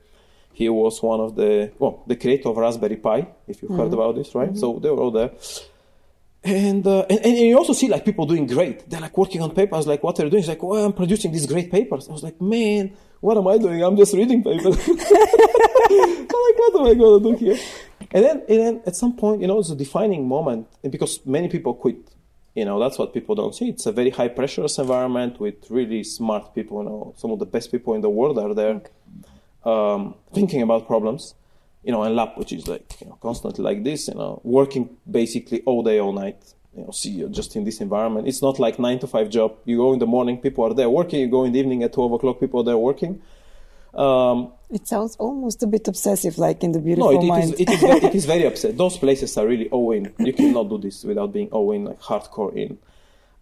he 0.58 0.70
was 0.70 1.04
one 1.04 1.20
of 1.20 1.36
the 1.36 1.72
well, 1.78 2.04
the 2.08 2.16
creator 2.16 2.50
of 2.50 2.58
Raspberry 2.58 2.96
Pi. 2.96 3.28
If 3.48 3.62
you've 3.62 3.78
heard 3.78 3.94
about 3.94 4.16
this, 4.16 4.34
right? 4.34 4.58
So 4.58 4.80
they 4.80 4.90
were 4.90 5.00
all 5.00 5.12
there. 5.12 5.32
And, 6.44 6.86
uh, 6.88 7.06
and 7.10 7.20
and 7.26 7.38
you 7.38 7.58
also 7.58 7.74
see 7.74 7.88
like 7.88 8.06
people 8.06 8.26
doing 8.26 8.48
great. 8.48 8.90
They're 8.90 9.02
like 9.02 9.18
working 9.18 9.42
on 9.42 9.52
papers. 9.52 9.86
Like 9.86 10.04
what 10.04 10.16
they're 10.16 10.30
doing 10.30 10.42
is 10.42 10.48
like, 10.48 10.64
well, 10.64 10.86
I'm 10.86 10.94
producing 10.94 11.32
these 11.32 11.46
great 11.46 11.70
papers. 11.70 12.08
I 12.10 12.12
was 12.12 12.24
like, 12.24 12.40
man, 12.42 12.96
what 13.20 13.38
am 13.38 13.48
I 13.48 13.58
doing? 13.58 13.84
I'm 13.84 13.98
just 13.98 14.14
reading 14.16 14.44
papers. 14.44 14.78
I'm 14.88 14.96
like, 14.98 16.58
what 16.62 16.76
am 16.80 16.86
I 16.88 16.94
going 16.94 17.24
to 17.24 17.32
do 17.32 17.36
here? 17.46 17.58
And 18.12 18.24
then, 18.24 18.38
and 18.48 18.60
then 18.60 18.82
at 18.86 18.96
some 18.96 19.16
point, 19.16 19.42
you 19.42 19.48
know, 19.48 19.60
it's 19.60 19.70
a 19.70 19.76
defining 19.76 20.28
moment 20.28 20.68
because 20.90 21.26
many 21.26 21.48
people 21.50 21.74
quit. 21.74 21.98
You 22.56 22.66
know, 22.66 22.80
that's 22.80 22.98
what 22.98 23.14
people 23.14 23.36
don't 23.36 23.54
see. 23.54 23.70
It's 23.70 23.86
a 23.86 23.92
very 23.92 24.10
high 24.10 24.30
pressurous 24.30 24.78
environment 24.80 25.40
with 25.40 25.70
really 25.70 26.04
smart 26.04 26.56
people. 26.56 26.82
You 26.82 26.90
know, 26.90 27.14
some 27.18 27.32
of 27.32 27.40
the 27.40 27.46
best 27.46 27.72
people 27.72 27.94
in 27.94 28.02
the 28.02 28.10
world 28.10 28.40
are 28.40 28.54
there 28.54 28.82
um, 29.64 30.16
thinking 30.34 30.62
about 30.62 30.88
problems. 30.88 31.36
you 31.88 31.94
know, 31.94 32.04
and 32.04 32.18
lab, 32.18 32.32
which 32.36 32.52
is 32.52 32.68
like, 32.68 33.00
you 33.00 33.08
know, 33.08 33.18
constantly 33.22 33.64
like 33.64 33.82
this, 33.82 34.10
you 34.10 34.16
know, 34.16 34.42
working 34.44 34.90
basically 35.10 35.62
all 35.62 35.82
day, 35.84 36.00
all 36.00 36.12
night. 36.12 36.54
You 36.76 36.84
know, 36.84 36.92
see 36.92 37.12
you're 37.12 37.30
just 37.30 37.56
in 37.56 37.64
this 37.64 37.80
environment. 37.80 38.28
It's 38.28 38.42
not 38.42 38.60
like 38.60 38.78
nine 38.78 39.00
to 39.00 39.08
five 39.08 39.30
job. 39.30 39.56
You 39.64 39.78
go 39.78 39.94
in 39.94 40.00
the 40.00 40.06
morning, 40.06 40.38
people 40.38 40.66
are 40.66 40.74
there 40.74 40.90
working. 40.90 41.22
You 41.22 41.30
go 41.30 41.46
in 41.46 41.54
the 41.54 41.60
evening 41.60 41.84
at 41.84 41.94
12 41.94 42.12
o'clock, 42.12 42.42
people 42.42 42.60
are 42.60 42.64
there 42.66 42.78
working. 42.78 43.22
Um, 43.98 44.54
it 44.70 44.88
sounds 44.88 45.16
almost 45.16 45.64
a 45.64 45.68
bit 45.68 45.88
obsessive, 45.88 46.38
like 46.38 46.64
in 46.64 46.74
the 46.74 46.80
beautiful 46.80 47.14
no, 47.14 47.20
it, 47.20 47.26
mind. 47.26 47.54
it, 47.58 47.70
is, 47.70 47.84
it, 47.84 47.90
is, 47.90 48.04
it 48.04 48.16
is 48.16 48.26
very 48.26 48.46
upset. 48.52 48.78
Those 48.78 48.98
places 48.98 49.38
are 49.38 49.48
really 49.48 49.70
all 49.70 49.92
in. 49.92 50.14
You 50.20 50.34
cannot 50.34 50.70
do 50.70 50.78
this 50.78 51.04
without 51.04 51.34
being 51.34 51.50
all 51.50 51.72
in, 51.72 51.86
like 51.86 52.00
hardcore 52.00 52.56
in. 52.56 52.78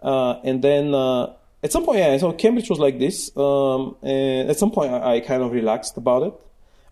Uh, 0.02 0.40
and 0.44 0.64
then 0.64 0.94
uh, 0.94 1.34
at 1.64 1.72
some 1.72 1.84
point, 1.84 2.00
yeah, 2.00 2.16
so 2.18 2.32
Cambridge 2.34 2.70
was 2.70 2.80
like 2.80 3.00
this. 3.00 3.36
Um, 3.36 3.96
and 4.04 4.50
at 4.50 4.58
some 4.60 4.72
point, 4.72 4.94
I, 4.94 5.16
I, 5.16 5.20
kind 5.20 5.42
of 5.42 5.52
relaxed 5.52 5.98
about 5.98 6.24
it. 6.24 6.34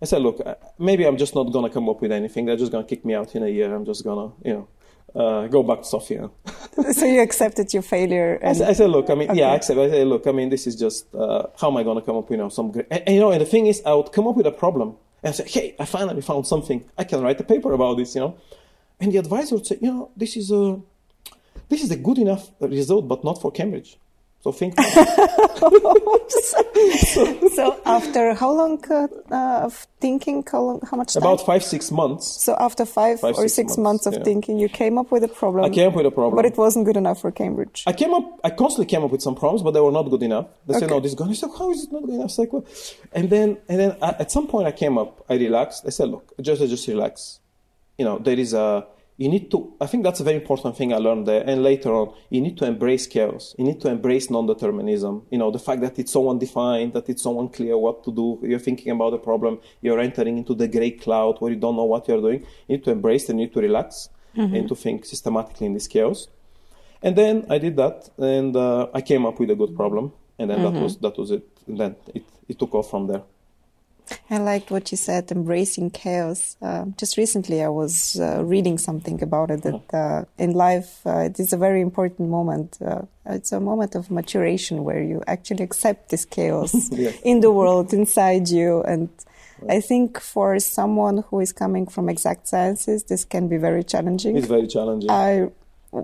I 0.02 0.04
said, 0.06 0.20
look, 0.20 0.40
uh, 0.44 0.56
maybe 0.78 1.06
I'm 1.06 1.16
just 1.16 1.34
not 1.34 1.44
gonna 1.44 1.70
come 1.70 1.88
up 1.88 2.02
with 2.02 2.10
anything. 2.10 2.44
They're 2.44 2.56
just 2.56 2.72
gonna 2.72 2.84
kick 2.84 3.04
me 3.04 3.14
out 3.14 3.36
in 3.36 3.44
a 3.44 3.48
year. 3.48 3.72
I'm 3.72 3.84
just 3.84 4.02
gonna, 4.02 4.32
you 4.44 4.52
know, 4.52 4.68
uh, 5.14 5.46
go 5.46 5.62
back 5.62 5.78
to 5.78 5.84
Sofia. 5.84 6.30
so 6.92 7.06
you 7.06 7.20
accepted 7.20 7.72
your 7.72 7.82
failure. 7.82 8.40
I, 8.42 8.52
said, 8.52 8.68
I, 8.68 8.72
said, 8.72 8.90
look, 8.90 9.10
I 9.10 9.14
mean, 9.14 9.30
okay. 9.30 9.40
yeah, 9.40 9.52
I 9.52 9.56
accept. 9.56 9.78
I 9.78 9.88
said, 9.88 10.06
look, 10.06 10.26
I 10.26 10.32
mean, 10.32 10.50
this 10.50 10.66
is 10.66 10.76
just 10.76 11.14
uh, 11.14 11.46
how 11.60 11.70
am 11.70 11.76
I 11.76 11.82
gonna 11.82 12.02
come 12.02 12.16
up 12.16 12.24
with 12.24 12.32
you 12.32 12.36
know 12.38 12.48
some 12.48 12.72
great, 12.72 12.86
and, 12.90 13.02
and, 13.06 13.14
you 13.14 13.20
know, 13.20 13.30
and 13.30 13.40
the 13.40 13.46
thing 13.46 13.66
is, 13.66 13.82
I 13.86 13.94
would 13.94 14.12
come 14.12 14.26
up 14.26 14.36
with 14.36 14.46
a 14.46 14.52
problem 14.52 14.96
and 15.22 15.34
say, 15.34 15.44
hey, 15.46 15.76
I 15.78 15.84
finally 15.84 16.20
found 16.20 16.46
something. 16.46 16.84
I 16.98 17.04
can 17.04 17.22
write 17.22 17.40
a 17.40 17.44
paper 17.44 17.72
about 17.72 17.96
this, 17.96 18.14
you 18.14 18.20
know, 18.20 18.36
and 19.00 19.12
the 19.12 19.18
advisor 19.18 19.56
would 19.56 19.66
say, 19.66 19.78
you 19.80 19.92
know, 19.92 20.10
this 20.16 20.36
is 20.36 20.50
a 20.50 20.80
this 21.68 21.82
is 21.82 21.90
a 21.90 21.96
good 21.96 22.18
enough 22.18 22.50
result, 22.60 23.08
but 23.08 23.24
not 23.24 23.40
for 23.40 23.50
Cambridge. 23.50 23.98
So 24.44 24.52
think. 24.52 24.78
so, 27.54 27.80
after 27.86 28.34
how 28.34 28.52
long 28.52 28.78
uh, 28.90 29.08
of 29.64 29.86
thinking? 30.02 30.44
How 30.52 30.60
long? 30.60 30.80
How 30.90 30.98
much 30.98 31.14
time? 31.14 31.22
About 31.22 31.46
five 31.46 31.64
six 31.64 31.90
months. 31.90 32.26
So 32.44 32.54
after 32.60 32.84
five, 32.84 33.20
five 33.20 33.36
or 33.36 33.48
six, 33.48 33.54
six 33.54 33.78
months, 33.78 34.04
months, 34.04 34.06
of 34.06 34.12
yeah. 34.12 34.24
thinking, 34.24 34.58
you 34.58 34.68
came 34.68 34.98
up 34.98 35.10
with 35.10 35.24
a 35.24 35.28
problem. 35.28 35.64
I 35.64 35.70
came 35.70 35.88
up 35.88 35.94
with 35.94 36.04
a 36.04 36.10
problem, 36.10 36.36
but 36.36 36.44
it 36.44 36.58
wasn't 36.58 36.84
good 36.84 36.98
enough 36.98 37.22
for 37.22 37.30
Cambridge. 37.32 37.84
I 37.86 37.94
came 37.94 38.12
up. 38.12 38.38
I 38.44 38.50
constantly 38.50 38.84
came 38.84 39.02
up 39.02 39.12
with 39.12 39.22
some 39.22 39.34
problems, 39.34 39.62
but 39.62 39.70
they 39.70 39.80
were 39.80 39.90
not 39.90 40.10
good 40.10 40.22
enough. 40.22 40.48
They 40.66 40.74
okay. 40.74 40.80
said, 40.80 40.90
"No, 40.90 41.00
this 41.00 41.12
is 41.12 41.14
good." 41.14 41.30
I 41.30 41.32
said, 41.32 41.48
"How 41.58 41.70
is 41.70 41.84
it 41.84 41.90
not 41.90 42.02
good 42.04 42.14
enough?" 42.16 42.36
Like, 42.36 42.52
well, 42.52 42.66
and 43.14 43.30
then 43.30 43.56
and 43.66 43.80
then 43.80 43.96
at 44.02 44.30
some 44.30 44.46
point, 44.46 44.66
I 44.66 44.72
came 44.72 44.98
up. 44.98 45.24
I 45.26 45.36
relaxed. 45.36 45.84
I 45.86 45.88
said, 45.88 46.10
"Look, 46.10 46.34
just 46.38 46.60
just 46.60 46.86
relax. 46.86 47.40
You 47.96 48.04
know, 48.04 48.18
there 48.18 48.38
is 48.38 48.52
a." 48.52 48.84
you 49.16 49.28
need 49.28 49.50
to 49.50 49.72
i 49.80 49.86
think 49.86 50.02
that's 50.02 50.20
a 50.20 50.24
very 50.24 50.36
important 50.36 50.76
thing 50.76 50.92
i 50.92 50.96
learned 50.96 51.26
there 51.26 51.44
and 51.46 51.62
later 51.62 51.92
on 51.94 52.12
you 52.30 52.40
need 52.40 52.56
to 52.58 52.64
embrace 52.66 53.06
chaos. 53.06 53.54
You 53.58 53.64
need 53.64 53.80
to 53.82 53.88
embrace 53.88 54.30
non-determinism. 54.30 55.26
You 55.30 55.38
know 55.38 55.50
the 55.50 55.58
fact 55.58 55.80
that 55.82 55.98
it's 55.98 56.12
so 56.12 56.28
undefined 56.30 56.92
that 56.94 57.08
it's 57.08 57.22
so 57.22 57.38
unclear 57.40 57.76
what 57.78 58.02
to 58.04 58.12
do. 58.12 58.40
You're 58.42 58.58
thinking 58.58 58.90
about 58.92 59.14
a 59.14 59.18
problem. 59.18 59.60
You're 59.82 60.00
entering 60.00 60.38
into 60.38 60.54
the 60.54 60.68
gray 60.68 60.92
cloud 60.92 61.40
where 61.40 61.52
you 61.52 61.58
don't 61.58 61.76
know 61.76 61.84
what 61.84 62.08
you're 62.08 62.20
doing. 62.20 62.40
You 62.66 62.76
need 62.76 62.84
to 62.84 62.90
embrace 62.90 63.28
and 63.28 63.38
you 63.38 63.46
need 63.46 63.54
to 63.54 63.60
relax 63.60 64.08
mm-hmm. 64.36 64.54
and 64.54 64.68
to 64.68 64.74
think 64.74 65.04
systematically 65.04 65.66
in 65.66 65.74
this 65.74 65.86
chaos. 65.86 66.28
And 67.02 67.16
then 67.16 67.46
i 67.50 67.58
did 67.58 67.76
that 67.76 68.08
and 68.18 68.56
uh, 68.56 68.88
i 68.94 69.00
came 69.00 69.26
up 69.26 69.38
with 69.38 69.50
a 69.50 69.54
good 69.54 69.76
problem 69.76 70.12
and 70.38 70.50
then 70.50 70.58
mm-hmm. 70.60 70.74
that 70.74 70.82
was 70.82 70.96
that 70.98 71.16
was 71.18 71.30
it. 71.30 71.46
And 71.66 71.78
then 71.78 71.96
it, 72.14 72.24
it 72.48 72.58
took 72.58 72.74
off 72.74 72.90
from 72.90 73.06
there 73.06 73.22
I 74.30 74.38
liked 74.38 74.70
what 74.70 74.90
you 74.90 74.96
said, 74.96 75.30
embracing 75.30 75.90
chaos. 75.90 76.56
Uh, 76.60 76.86
just 76.98 77.16
recently, 77.16 77.62
I 77.62 77.68
was 77.68 78.18
uh, 78.20 78.42
reading 78.44 78.78
something 78.78 79.22
about 79.22 79.50
it 79.50 79.62
that 79.62 79.94
uh, 79.94 80.24
in 80.38 80.52
life 80.52 81.00
uh, 81.06 81.20
it 81.20 81.38
is 81.40 81.52
a 81.52 81.56
very 81.56 81.80
important 81.80 82.28
moment. 82.28 82.78
Uh, 82.84 83.02
it's 83.26 83.52
a 83.52 83.60
moment 83.60 83.94
of 83.94 84.10
maturation 84.10 84.84
where 84.84 85.02
you 85.02 85.22
actually 85.26 85.64
accept 85.64 86.10
this 86.10 86.24
chaos 86.24 86.74
yes. 86.92 87.18
in 87.24 87.40
the 87.40 87.50
world 87.50 87.92
inside 87.92 88.48
you. 88.48 88.82
And. 88.82 89.08
I 89.68 89.80
think 89.80 90.20
for 90.20 90.58
someone 90.58 91.24
who 91.30 91.40
is 91.40 91.52
coming 91.52 91.86
from 91.86 92.10
exact 92.10 92.48
sciences, 92.48 93.04
this 93.04 93.24
can 93.24 93.48
be 93.48 93.56
very 93.56 93.82
challenging. 93.82 94.36
It's 94.36 94.48
very 94.48 94.66
challenging. 94.66 95.08
I, 95.08 95.48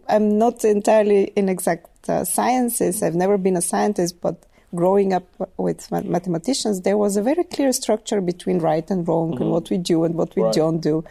I'm 0.08 0.38
not 0.38 0.64
entirely 0.64 1.24
in 1.36 1.48
exact 1.48 2.08
uh, 2.08 2.24
sciences. 2.24 3.02
I've 3.02 3.16
never 3.16 3.36
been 3.36 3.56
a 3.56 3.60
scientist, 3.60 4.20
but 4.20 4.46
growing 4.74 5.12
up 5.12 5.26
with 5.56 5.90
mathematicians, 5.90 6.82
there 6.82 6.96
was 6.96 7.16
a 7.16 7.22
very 7.22 7.44
clear 7.44 7.72
structure 7.72 8.20
between 8.20 8.58
right 8.58 8.88
and 8.90 9.06
wrong 9.06 9.32
mm-hmm. 9.32 9.42
and 9.42 9.50
what 9.50 9.70
we 9.70 9.78
do 9.78 10.04
and 10.04 10.14
what 10.14 10.34
we 10.36 10.42
right. 10.42 10.54
don't 10.54 10.80
do. 10.80 11.04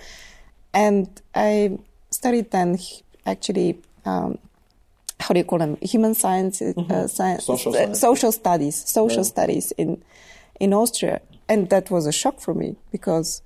And 0.74 1.10
I 1.36 1.78
studied 2.10 2.52
then 2.52 2.78
actually, 3.26 3.82
um, 4.06 4.38
how 5.20 5.34
do 5.34 5.40
you 5.40 5.44
call 5.44 5.60
them? 5.60 5.78
Human 5.82 6.14
science, 6.14 6.62
uh, 6.62 6.74
mm-hmm. 6.76 6.92
uh, 6.92 7.08
science, 7.08 7.46
social, 7.46 7.76
uh, 7.76 7.94
social, 7.94 8.32
studies, 8.32 8.76
social 8.88 9.24
yeah. 9.24 9.34
studies 9.34 9.72
in 9.78 10.02
in 10.60 10.74
Austria, 10.74 11.22
and 11.48 11.70
that 11.70 11.90
was 11.90 12.06
a 12.06 12.12
shock 12.12 12.40
for 12.40 12.54
me 12.54 12.76
because, 12.92 13.42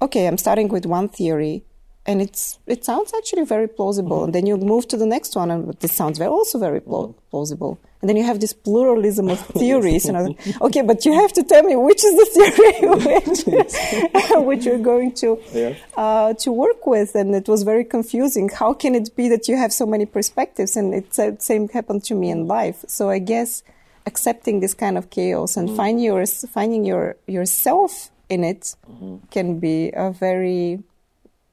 okay, 0.00 0.26
I'm 0.26 0.38
starting 0.38 0.68
with 0.68 0.86
one 0.86 1.08
theory, 1.08 1.62
and 2.04 2.20
it's 2.20 2.58
it 2.66 2.84
sounds 2.84 3.12
actually 3.16 3.44
very 3.44 3.68
plausible, 3.68 4.16
mm-hmm. 4.16 4.24
and 4.24 4.34
then 4.34 4.46
you 4.46 4.56
move 4.56 4.86
to 4.88 4.96
the 4.96 5.06
next 5.06 5.36
one, 5.36 5.50
and 5.50 5.72
this 5.80 5.92
sounds 5.92 6.18
very 6.18 6.30
also 6.30 6.58
very 6.58 6.80
mm-hmm. 6.80 7.12
plausible 7.30 7.78
and 8.04 8.08
then 8.10 8.18
you 8.18 8.24
have 8.24 8.38
this 8.38 8.52
pluralism 8.52 9.30
of 9.30 9.40
theories. 9.58 10.04
and 10.04 10.36
okay, 10.60 10.82
but 10.82 11.06
you 11.06 11.14
have 11.14 11.32
to 11.32 11.42
tell 11.42 11.62
me 11.62 11.74
which 11.74 12.04
is 12.04 12.14
the 12.20 12.28
theory 12.36 12.76
which, 13.08 14.46
which 14.46 14.66
you're 14.66 14.84
going 14.92 15.10
to 15.14 15.40
yeah. 15.54 15.74
uh, 15.96 16.34
to 16.34 16.52
work 16.52 16.86
with. 16.86 17.14
And 17.14 17.34
it 17.34 17.48
was 17.48 17.62
very 17.62 17.82
confusing. 17.82 18.50
How 18.50 18.74
can 18.74 18.94
it 18.94 19.16
be 19.16 19.30
that 19.30 19.48
you 19.48 19.56
have 19.56 19.72
so 19.72 19.86
many 19.86 20.04
perspectives? 20.04 20.76
And 20.76 20.92
it's 20.92 21.16
the 21.16 21.34
same 21.40 21.66
happened 21.70 22.04
to 22.04 22.14
me 22.14 22.28
in 22.28 22.46
life. 22.46 22.84
So 22.88 23.08
I 23.08 23.20
guess 23.20 23.62
accepting 24.04 24.60
this 24.60 24.74
kind 24.74 24.98
of 24.98 25.08
chaos 25.08 25.56
and 25.56 25.70
mm. 25.70 25.74
finding 25.74 26.04
your 26.04 26.26
finding 26.26 26.84
your 26.84 27.16
yourself 27.26 28.10
in 28.28 28.44
it 28.44 28.74
mm-hmm. 28.86 29.16
can 29.30 29.58
be 29.60 29.92
a 29.94 30.10
very 30.10 30.82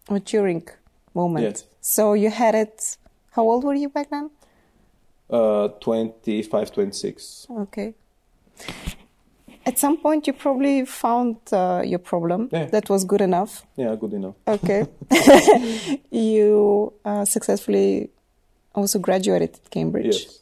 maturing 0.09 0.67
moment. 1.13 1.45
Yes. 1.45 1.63
So 1.79 2.11
you 2.11 2.29
had 2.29 2.55
it. 2.55 2.97
How 3.35 3.43
old 3.43 3.63
were 3.63 3.73
you 3.73 3.87
back 3.87 4.09
then? 4.09 4.31
Uh, 5.31 5.69
25, 5.79 6.71
26. 6.71 7.47
Okay. 7.49 7.93
At 9.65 9.77
some 9.77 9.97
point, 9.97 10.25
you 10.25 10.33
probably 10.33 10.85
found 10.85 11.37
uh, 11.51 11.83
your 11.85 11.99
problem 11.99 12.49
yeah. 12.51 12.65
that 12.65 12.89
was 12.89 13.05
good 13.05 13.21
enough. 13.21 13.65
Yeah, 13.75 13.95
good 13.95 14.13
enough. 14.13 14.35
Okay. 14.47 14.87
you 16.11 16.93
uh, 17.05 17.25
successfully 17.25 18.09
also 18.73 18.99
graduated 18.99 19.53
at 19.53 19.69
Cambridge. 19.69 20.05
Yes. 20.05 20.39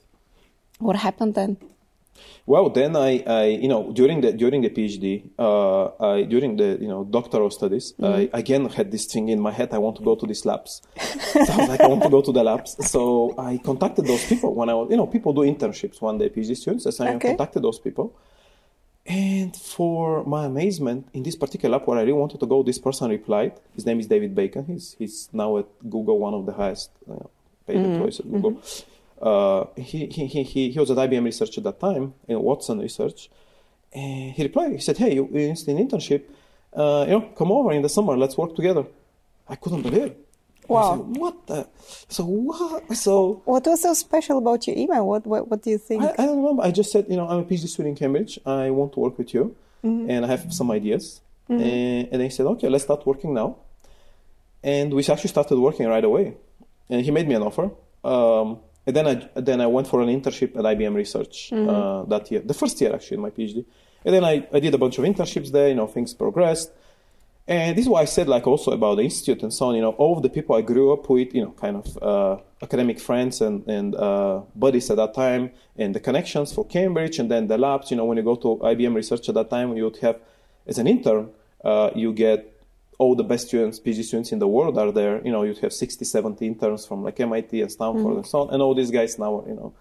What 0.79 0.95
happened 0.95 1.35
then? 1.35 1.57
Well, 2.49 2.71
then 2.71 2.95
I, 2.95 3.23
I, 3.27 3.43
you 3.45 3.67
know, 3.67 3.91
during 3.91 4.21
the 4.21 4.33
during 4.33 4.63
the 4.63 4.71
PhD, 4.71 5.29
uh, 5.37 5.89
I, 6.03 6.23
during 6.23 6.57
the 6.57 6.79
you 6.81 6.87
know 6.87 7.03
doctoral 7.03 7.51
studies, 7.51 7.93
mm-hmm. 7.93 8.35
I 8.35 8.39
again 8.39 8.67
had 8.69 8.89
this 8.89 9.05
thing 9.05 9.29
in 9.29 9.39
my 9.39 9.51
head. 9.51 9.71
I 9.71 9.77
want 9.77 9.97
to 9.97 10.03
go 10.03 10.15
to 10.15 10.25
these 10.25 10.43
labs. 10.47 10.81
so 10.97 11.53
I 11.53 11.57
was 11.57 11.69
like, 11.69 11.81
I 11.81 11.87
want 11.87 12.01
to 12.01 12.09
go 12.09 12.23
to 12.23 12.31
the 12.31 12.43
labs. 12.43 12.71
So 12.89 13.35
I 13.37 13.59
contacted 13.59 14.07
those 14.07 14.25
people 14.25 14.55
when 14.55 14.67
I 14.67 14.73
was, 14.73 14.89
you 14.89 14.97
know, 14.97 15.05
people 15.05 15.31
do 15.31 15.41
internships 15.41 16.01
one 16.01 16.17
day, 16.17 16.29
PhD 16.29 16.57
students. 16.57 16.85
So 16.97 17.05
I 17.05 17.13
okay. 17.13 17.27
contacted 17.27 17.61
those 17.61 17.77
people. 17.77 18.15
And 19.05 19.55
for 19.55 20.23
my 20.25 20.45
amazement, 20.45 21.07
in 21.13 21.21
this 21.21 21.35
particular 21.35 21.77
lab 21.77 21.87
where 21.87 21.99
I 21.99 22.01
really 22.01 22.13
wanted 22.13 22.39
to 22.39 22.47
go, 22.47 22.63
this 22.63 22.79
person 22.79 23.11
replied. 23.11 23.59
His 23.75 23.85
name 23.85 23.99
is 23.99 24.07
David 24.07 24.33
Bacon. 24.33 24.65
He's 24.65 24.95
he's 24.97 25.29
now 25.31 25.59
at 25.59 25.67
Google, 25.87 26.17
one 26.17 26.33
of 26.33 26.47
the 26.47 26.53
highest 26.53 26.89
uh, 27.07 27.13
paid 27.67 27.77
mm-hmm. 27.77 27.91
employees 27.91 28.19
at 28.21 28.31
Google. 28.31 28.53
Mm-hmm 28.53 28.95
uh, 29.21 29.65
he, 29.75 30.07
he, 30.07 30.27
he, 30.27 30.71
he 30.71 30.79
was 30.79 30.91
at 30.91 30.97
IBM 30.97 31.25
Research 31.25 31.57
at 31.57 31.63
that 31.63 31.79
time, 31.79 32.13
in 32.27 32.39
Watson 32.41 32.79
Research. 32.79 33.29
And 33.93 34.31
he 34.33 34.43
replied, 34.43 34.71
he 34.71 34.79
said, 34.79 34.97
hey, 34.97 35.15
you, 35.15 35.27
you're 35.31 35.41
in 35.41 35.49
an 35.51 35.87
internship, 35.87 36.23
uh, 36.73 37.05
you 37.07 37.13
know, 37.13 37.21
come 37.37 37.51
over 37.51 37.71
in 37.71 37.81
the 37.81 37.89
summer, 37.89 38.15
let's 38.15 38.37
work 38.37 38.55
together. 38.55 38.85
I 39.47 39.55
couldn't 39.55 39.81
believe 39.81 40.03
it. 40.03 40.25
Wow. 40.67 40.97
Said, 40.97 41.17
what 41.17 41.47
the? 41.47 41.67
So 42.09 42.23
what? 42.25 42.95
So 42.95 43.41
what 43.45 43.65
was 43.65 43.81
so 43.81 43.93
special 43.95 44.37
about 44.37 44.67
your 44.67 44.77
email? 44.77 45.07
What 45.07 45.25
what, 45.25 45.47
what 45.47 45.63
do 45.63 45.71
you 45.71 45.79
think? 45.79 46.03
I, 46.03 46.13
I 46.19 46.25
don't 46.27 46.37
remember. 46.37 46.61
I 46.61 46.69
just 46.69 46.91
said, 46.91 47.07
you 47.09 47.17
know, 47.17 47.27
I'm 47.27 47.39
a 47.39 47.43
PhD 47.43 47.67
student 47.67 47.93
in 47.93 47.95
Cambridge. 47.95 48.39
I 48.45 48.69
want 48.69 48.93
to 48.93 48.99
work 48.99 49.17
with 49.17 49.33
you, 49.33 49.55
mm-hmm. 49.83 50.11
and 50.11 50.25
I 50.25 50.27
have 50.27 50.53
some 50.53 50.69
ideas. 50.69 51.21
Mm-hmm. 51.49 51.63
And, 51.63 52.09
and 52.11 52.21
he 52.21 52.29
said, 52.29 52.45
okay, 52.45 52.69
let's 52.69 52.83
start 52.83 53.05
working 53.07 53.33
now. 53.33 53.57
And 54.63 54.93
we 54.93 55.01
actually 55.07 55.29
started 55.29 55.57
working 55.57 55.87
right 55.87 56.03
away. 56.03 56.35
And 56.89 57.03
he 57.03 57.09
made 57.09 57.27
me 57.27 57.33
an 57.33 57.41
offer. 57.41 57.71
Um, 58.03 58.59
and 58.85 58.95
then 58.95 59.07
I 59.07 59.41
then 59.41 59.61
I 59.61 59.67
went 59.67 59.87
for 59.87 60.01
an 60.01 60.09
internship 60.09 60.55
at 60.55 60.63
IBM 60.63 60.95
Research 60.95 61.49
mm-hmm. 61.51 61.69
uh, 61.69 62.03
that 62.05 62.31
year, 62.31 62.41
the 62.41 62.53
first 62.53 62.79
year 62.81 62.93
actually 62.93 63.15
in 63.15 63.21
my 63.21 63.29
PhD. 63.29 63.65
And 64.05 64.15
then 64.15 64.23
I, 64.23 64.47
I 64.53 64.59
did 64.59 64.73
a 64.73 64.77
bunch 64.77 64.97
of 64.97 65.03
internships 65.03 65.51
there. 65.51 65.67
You 65.67 65.75
know, 65.75 65.87
things 65.87 66.13
progressed. 66.13 66.71
And 67.47 67.75
this 67.75 67.85
is 67.85 67.89
why 67.89 68.01
I 68.01 68.05
said, 68.05 68.27
like, 68.27 68.45
also 68.45 68.71
about 68.71 68.97
the 68.97 69.01
institute 69.01 69.41
and 69.41 69.51
so 69.51 69.69
on. 69.69 69.75
You 69.75 69.81
know, 69.81 69.91
all 69.93 70.15
of 70.15 70.21
the 70.21 70.29
people 70.29 70.55
I 70.55 70.61
grew 70.61 70.93
up 70.93 71.09
with, 71.09 71.33
you 71.33 71.41
know, 71.41 71.51
kind 71.51 71.77
of 71.77 71.97
uh, 72.03 72.37
academic 72.61 72.99
friends 72.99 73.41
and 73.41 73.67
and 73.67 73.95
uh, 73.95 74.41
buddies 74.55 74.89
at 74.91 74.97
that 74.97 75.13
time, 75.13 75.51
and 75.75 75.93
the 75.95 75.99
connections 75.99 76.53
for 76.53 76.63
Cambridge, 76.65 77.19
and 77.19 77.29
then 77.29 77.47
the 77.47 77.57
labs. 77.57 77.91
You 77.91 77.97
know, 77.97 78.05
when 78.05 78.17
you 78.17 78.23
go 78.23 78.35
to 78.35 78.57
IBM 78.57 78.95
Research 78.95 79.27
at 79.29 79.35
that 79.35 79.49
time, 79.49 79.75
you 79.75 79.85
would 79.85 79.97
have, 79.97 80.19
as 80.67 80.77
an 80.77 80.87
intern, 80.87 81.29
uh, 81.63 81.89
you 81.95 82.13
get 82.13 82.58
all 82.99 83.15
the 83.15 83.23
best 83.23 83.47
students, 83.47 83.79
PhD 83.79 84.03
students 84.03 84.31
in 84.31 84.39
the 84.39 84.47
world 84.47 84.77
are 84.77 84.91
there. 84.91 85.21
You 85.25 85.31
know, 85.31 85.43
you'd 85.43 85.57
have 85.59 85.73
60, 85.73 86.03
70 86.05 86.45
interns 86.45 86.85
from 86.85 87.01
like 87.03 87.19
MIT 87.19 87.61
and 87.61 87.71
Stanford 87.71 88.03
mm-hmm. 88.03 88.17
and 88.17 88.27
so 88.27 88.41
on. 88.41 88.53
And 88.53 88.61
all 88.61 88.75
these 88.75 88.91
guys 88.91 89.17
now 89.17 89.39
are, 89.39 89.47
you 89.47 89.55
know, 89.55 89.73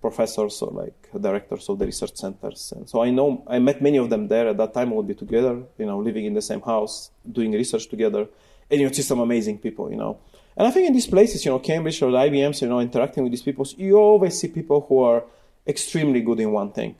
professors 0.00 0.62
or 0.62 0.70
like 0.70 1.08
directors 1.20 1.68
of 1.68 1.78
the 1.80 1.86
research 1.86 2.16
centers. 2.16 2.72
And 2.74 2.88
so 2.88 3.02
I 3.02 3.10
know 3.10 3.44
I 3.48 3.58
met 3.58 3.82
many 3.82 3.98
of 3.98 4.10
them 4.10 4.28
there 4.28 4.48
at 4.48 4.56
that 4.58 4.72
time. 4.74 4.90
We 4.90 4.96
would 4.96 5.08
be 5.08 5.14
together, 5.14 5.60
you 5.76 5.86
know, 5.86 5.98
living 5.98 6.24
in 6.24 6.34
the 6.34 6.42
same 6.42 6.62
house, 6.62 7.10
doing 7.30 7.52
research 7.52 7.88
together, 7.88 8.28
and 8.70 8.80
you 8.80 8.86
know, 8.86 8.92
just 8.92 9.08
some 9.08 9.20
amazing 9.20 9.58
people, 9.58 9.90
you 9.90 9.96
know. 9.96 10.18
And 10.56 10.66
I 10.68 10.70
think 10.70 10.86
in 10.86 10.92
these 10.92 11.06
places, 11.06 11.44
you 11.44 11.50
know, 11.50 11.58
Cambridge 11.58 12.00
or 12.02 12.12
the 12.12 12.18
IBMs, 12.18 12.62
you 12.62 12.68
know, 12.68 12.80
interacting 12.80 13.24
with 13.24 13.32
these 13.32 13.42
people, 13.42 13.66
you 13.76 13.96
always 13.96 14.38
see 14.38 14.48
people 14.48 14.86
who 14.88 15.00
are 15.00 15.24
extremely 15.66 16.20
good 16.20 16.38
in 16.40 16.52
one 16.52 16.70
thing. 16.72 16.94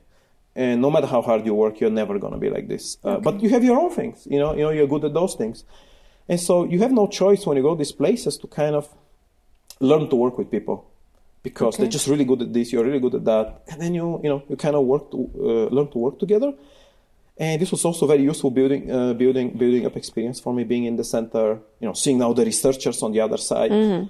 And 0.55 0.83
no 0.83 0.91
matter 0.91 1.07
how 1.07 1.23
hard 1.23 1.47
you 1.47 1.55
work, 1.55 1.81
you're 1.81 1.91
never 1.91 2.19
going 2.19 2.35
to 2.35 2.39
be 2.39 2.51
like 2.51 2.69
this. 2.69 2.99
Uh, 3.05 3.13
okay. 3.13 3.23
But 3.23 3.43
you 3.43 3.49
have 3.51 3.65
your 3.65 3.79
own 3.81 3.91
things, 3.91 4.27
you 4.31 4.39
know, 4.39 4.55
you 4.55 4.63
know, 4.63 4.71
you're 4.71 4.87
good 4.87 5.05
at 5.05 5.15
those 5.15 5.35
things. 5.35 5.65
And 6.29 6.39
so 6.39 6.65
you 6.65 6.79
have 6.81 6.93
no 6.93 7.07
choice 7.07 7.47
when 7.47 7.57
you 7.57 7.63
go 7.63 7.75
to 7.75 7.79
these 7.79 7.93
places 7.93 8.37
to 8.39 8.47
kind 8.47 8.77
of 8.77 8.89
learn 9.81 10.09
to 10.11 10.17
work 10.17 10.39
with 10.39 10.51
people 10.51 10.89
because 11.43 11.75
okay. 11.75 11.85
they're 11.85 11.91
just 11.91 12.07
really 12.07 12.25
good 12.25 12.43
at 12.43 12.53
this, 12.53 12.73
you're 12.73 12.85
really 12.85 13.01
good 13.01 13.15
at 13.15 13.25
that. 13.25 13.63
And 13.69 13.81
then 13.81 13.95
you, 13.95 14.21
you 14.23 14.29
know, 14.29 14.43
you 14.49 14.57
kind 14.57 14.77
of 14.77 14.85
work 14.85 15.11
to, 15.11 15.31
uh, 15.35 15.75
learn 15.75 15.91
to 15.91 15.99
work 15.99 16.19
together. 16.19 16.53
And 17.37 17.61
this 17.61 17.73
was 17.73 17.85
also 17.85 18.07
very 18.07 18.23
useful 18.23 18.51
building, 18.51 18.91
uh, 18.91 19.15
building, 19.15 19.57
building 19.57 19.87
up 19.87 19.97
experience 19.97 20.39
for 20.39 20.53
me 20.53 20.65
being 20.65 20.85
in 20.85 20.97
the 20.97 21.05
center, 21.05 21.59
you 21.81 21.89
know, 21.89 21.95
seeing 21.95 22.19
now 22.19 22.33
the 22.33 22.45
researchers 22.45 23.03
on 23.03 23.13
the 23.13 23.21
other 23.21 23.39
side. 23.39 23.71
Mm-hmm. 23.71 24.07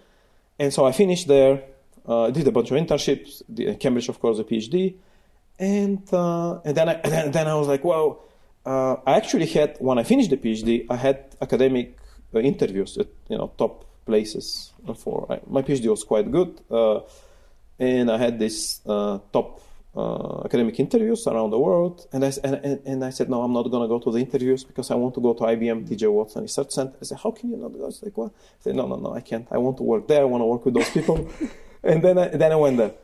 And 0.58 0.74
so 0.74 0.84
I 0.84 0.92
finished 0.92 1.28
there, 1.28 1.62
uh, 2.04 2.30
did 2.30 2.46
a 2.46 2.52
bunch 2.52 2.70
of 2.70 2.76
internships, 2.76 3.42
did 3.52 3.78
Cambridge, 3.80 4.08
of 4.08 4.20
course, 4.20 4.38
a 4.38 4.44
PhD. 4.44 4.94
And, 5.62 6.02
uh, 6.12 6.58
and 6.64 6.76
then, 6.76 6.88
I, 6.88 6.94
and 6.94 7.12
then, 7.12 7.30
then 7.30 7.46
I 7.46 7.54
was 7.54 7.68
like, 7.68 7.84
well, 7.84 8.24
uh, 8.66 8.96
I 9.06 9.12
actually 9.14 9.46
had, 9.46 9.76
when 9.78 9.96
I 9.96 10.02
finished 10.02 10.30
the 10.30 10.36
PhD, 10.36 10.86
I 10.90 10.96
had 10.96 11.36
academic 11.40 11.96
uh, 12.34 12.40
interviews 12.40 12.98
at, 12.98 13.06
you 13.28 13.38
know, 13.38 13.52
top 13.56 13.86
places 14.04 14.72
for, 14.96 15.40
my 15.46 15.62
PhD 15.62 15.86
was 15.86 16.02
quite 16.02 16.32
good. 16.32 16.60
Uh, 16.68 17.02
and 17.78 18.10
I 18.10 18.18
had 18.18 18.40
this 18.40 18.78
top 18.78 19.62
uh, 19.94 20.42
academic 20.44 20.80
interviews 20.80 21.28
around 21.28 21.50
the 21.50 21.60
world. 21.60 22.08
And 22.12 22.24
I, 22.24 22.32
and, 22.42 22.82
and 22.84 23.04
I 23.04 23.10
said, 23.10 23.30
no, 23.30 23.42
I'm 23.42 23.52
not 23.52 23.70
going 23.70 23.84
to 23.84 23.88
go 23.88 24.00
to 24.00 24.10
the 24.10 24.18
interviews 24.18 24.64
because 24.64 24.90
I 24.90 24.96
want 24.96 25.14
to 25.14 25.20
go 25.20 25.32
to 25.32 25.42
IBM 25.42 25.88
TJ 25.88 26.10
Watson 26.10 26.42
Research 26.42 26.72
Center. 26.72 26.96
I 27.00 27.04
said, 27.04 27.18
how 27.22 27.30
can 27.30 27.50
you 27.50 27.56
not 27.56 27.72
go? 27.72 27.84
I 27.84 27.86
was 27.86 28.02
like, 28.02 28.16
what? 28.16 28.32
I 28.32 28.62
said, 28.64 28.74
no, 28.74 28.88
no, 28.88 28.96
no, 28.96 29.14
I 29.14 29.20
can't. 29.20 29.46
I 29.48 29.58
want 29.58 29.76
to 29.76 29.84
work 29.84 30.08
there. 30.08 30.22
I 30.22 30.24
want 30.24 30.42
to 30.42 30.46
work 30.46 30.64
with 30.64 30.74
those 30.74 30.90
people. 30.90 31.30
and 31.84 32.02
then 32.02 32.18
I, 32.18 32.28
then 32.28 32.50
I 32.50 32.56
went 32.56 32.78
there 32.78 32.94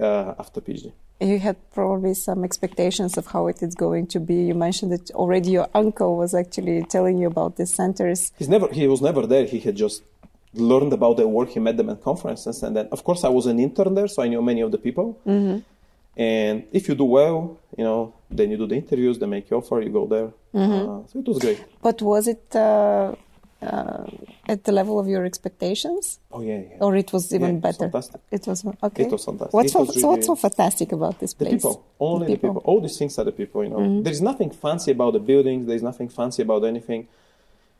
uh, 0.00 0.34
after 0.38 0.60
PhD. 0.60 0.92
You 1.20 1.38
had 1.38 1.56
probably 1.72 2.14
some 2.14 2.44
expectations 2.44 3.18
of 3.18 3.26
how 3.26 3.46
it 3.48 3.62
is 3.62 3.74
going 3.74 4.06
to 4.08 4.20
be. 4.20 4.36
You 4.48 4.54
mentioned 4.54 4.92
that 4.92 5.10
already 5.10 5.50
your 5.50 5.68
uncle 5.74 6.16
was 6.16 6.34
actually 6.34 6.82
telling 6.84 7.18
you 7.18 7.26
about 7.26 7.56
these 7.56 7.74
centers. 7.74 8.32
He's 8.38 8.48
never, 8.48 8.68
he 8.68 8.86
was 8.88 9.02
never 9.02 9.26
there. 9.26 9.44
He 9.44 9.60
had 9.60 9.76
just 9.76 10.02
learned 10.54 10.92
about 10.92 11.18
their 11.18 11.28
work. 11.28 11.50
He 11.50 11.60
met 11.60 11.76
them 11.76 11.90
at 11.90 12.02
conferences. 12.02 12.62
And 12.62 12.74
then, 12.74 12.88
of 12.90 13.04
course, 13.04 13.22
I 13.22 13.28
was 13.28 13.46
an 13.46 13.60
intern 13.60 13.94
there, 13.94 14.08
so 14.08 14.22
I 14.22 14.28
knew 14.28 14.40
many 14.40 14.62
of 14.62 14.70
the 14.72 14.78
people. 14.78 15.20
Mm-hmm. 15.26 15.58
And 16.16 16.64
if 16.72 16.88
you 16.88 16.94
do 16.94 17.04
well, 17.04 17.58
you 17.76 17.84
know, 17.84 18.14
then 18.30 18.50
you 18.50 18.56
do 18.56 18.66
the 18.66 18.76
interviews, 18.76 19.18
they 19.18 19.26
make 19.26 19.50
you 19.50 19.58
offer, 19.58 19.80
you 19.80 19.90
go 19.90 20.06
there. 20.06 20.32
Mm-hmm. 20.54 20.90
Uh, 20.90 21.06
so 21.06 21.18
it 21.18 21.26
was 21.26 21.38
great. 21.38 21.64
But 21.82 22.02
was 22.02 22.28
it 22.28 22.56
uh, 22.56 23.14
uh, 23.62 24.04
at 24.48 24.64
the 24.64 24.72
level 24.72 24.98
of 24.98 25.06
your 25.06 25.24
expectations? 25.24 26.18
Oh 26.32 26.42
yeah, 26.42 26.60
yeah. 26.60 26.76
Or 26.80 26.96
it 26.96 27.12
was 27.12 27.32
even 27.34 27.54
yeah, 27.54 27.60
better. 27.60 27.90
Fantastic. 27.90 28.20
It 28.30 28.46
was 28.46 28.64
okay. 28.82 29.04
It 29.04 29.12
was 29.12 29.24
fantastic. 29.24 29.52
What's, 29.52 29.72
was 29.72 29.72
so, 29.72 29.80
really, 29.80 30.00
so 30.00 30.08
what's 30.08 30.26
so 30.26 30.36
fantastic 30.36 30.92
about 30.92 31.18
this 31.20 31.34
place? 31.34 31.50
The 31.50 31.56
people, 31.56 31.86
only 31.98 32.26
the 32.26 32.32
people. 32.34 32.54
the 32.54 32.60
people. 32.60 32.72
All 32.72 32.80
these 32.80 32.98
things 32.98 33.18
are 33.18 33.24
the 33.24 33.32
people. 33.32 33.64
You 33.64 33.70
know, 33.70 33.76
mm-hmm. 33.76 34.02
there 34.02 34.12
is 34.12 34.22
nothing 34.22 34.50
fancy 34.50 34.92
about 34.92 35.12
the 35.12 35.20
buildings. 35.20 35.66
There 35.66 35.76
is 35.76 35.82
nothing 35.82 36.08
fancy 36.08 36.42
about 36.42 36.64
anything. 36.64 37.08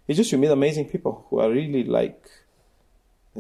It's 0.06 0.16
just 0.16 0.32
you 0.32 0.38
meet 0.38 0.50
amazing 0.50 0.86
people 0.86 1.26
who 1.30 1.40
are 1.40 1.50
really 1.50 1.84
like 1.84 2.28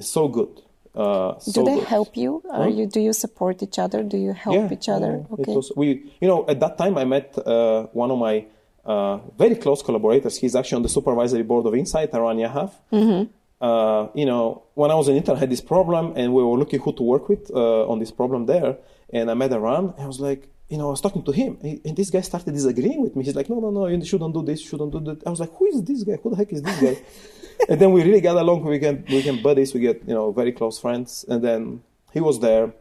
so 0.00 0.28
good. 0.28 0.62
Uh, 0.94 1.38
so 1.38 1.52
do 1.52 1.64
they 1.64 1.76
good. 1.76 1.88
help 1.88 2.16
you? 2.16 2.42
Are 2.50 2.68
you 2.68 2.86
do 2.86 3.00
you 3.00 3.12
support 3.12 3.62
each 3.62 3.78
other? 3.78 4.02
Do 4.02 4.16
you 4.16 4.32
help 4.32 4.56
yeah, 4.56 4.72
each 4.72 4.88
other? 4.88 5.24
Okay. 5.32 5.54
Was, 5.54 5.72
we, 5.76 6.10
you 6.20 6.26
know, 6.26 6.44
at 6.48 6.58
that 6.60 6.78
time 6.78 6.98
I 6.98 7.04
met 7.04 7.36
uh, 7.38 7.84
one 7.92 8.10
of 8.10 8.18
my 8.18 8.46
uh, 8.84 9.18
very 9.38 9.56
close 9.56 9.82
collaborators. 9.82 10.36
He's 10.36 10.54
actually 10.56 10.76
on 10.76 10.82
the 10.82 10.88
supervisory 10.88 11.42
board 11.42 11.66
of 11.66 11.72
INSAIT, 11.74 12.14
Eran 12.14 12.38
Yahav. 12.38 12.72
Mm-hmm. 12.92 13.30
Uh, 13.60 14.08
you 14.14 14.24
know, 14.24 14.62
when 14.74 14.90
I 14.90 14.94
was 14.94 15.08
an 15.08 15.16
intern, 15.16 15.36
I 15.36 15.40
had 15.40 15.50
this 15.50 15.60
problem, 15.60 16.14
and 16.16 16.32
we 16.32 16.42
were 16.42 16.56
looking 16.56 16.80
who 16.80 16.92
to 16.94 17.02
work 17.02 17.28
with 17.28 17.50
uh, 17.50 17.86
on 17.88 17.98
this 17.98 18.10
problem 18.10 18.46
there. 18.46 18.78
And 19.12 19.30
I 19.30 19.34
met 19.34 19.52
Eran, 19.52 19.92
and 19.96 20.00
I 20.00 20.06
was 20.06 20.20
like, 20.20 20.48
you 20.70 20.78
know, 20.78 20.86
I 20.88 20.90
was 20.92 21.00
talking 21.00 21.24
to 21.24 21.32
him, 21.32 21.58
and 21.62 21.96
this 21.96 22.10
guy 22.10 22.20
started 22.20 22.54
disagreeing 22.54 23.02
with 23.02 23.16
me. 23.16 23.24
He's 23.24 23.34
like, 23.34 23.50
no, 23.50 23.58
no, 23.58 23.70
no, 23.70 23.86
you 23.86 24.04
shouldn't 24.04 24.32
do 24.32 24.42
this, 24.42 24.62
you 24.62 24.68
shouldn't 24.68 24.92
do 24.92 25.00
that. 25.00 25.26
I 25.26 25.30
was 25.30 25.40
like, 25.40 25.52
who 25.56 25.66
is 25.66 25.82
this 25.82 26.04
guy? 26.04 26.16
Who 26.22 26.30
the 26.30 26.36
heck 26.36 26.52
is 26.52 26.62
this 26.62 26.80
guy? 26.80 26.96
and 27.68 27.80
then 27.80 27.92
we 27.92 28.02
really 28.02 28.20
got 28.20 28.36
along. 28.36 28.64
We 28.64 28.78
became, 28.78 29.04
we 29.08 29.16
became 29.16 29.42
buddies. 29.42 29.74
We 29.74 29.80
get, 29.80 30.02
you 30.06 30.14
know, 30.14 30.30
very 30.32 30.52
close 30.52 30.78
friends. 30.78 31.24
And 31.28 31.42
then 31.42 31.82
he 32.12 32.20
was 32.20 32.40
there. 32.40 32.72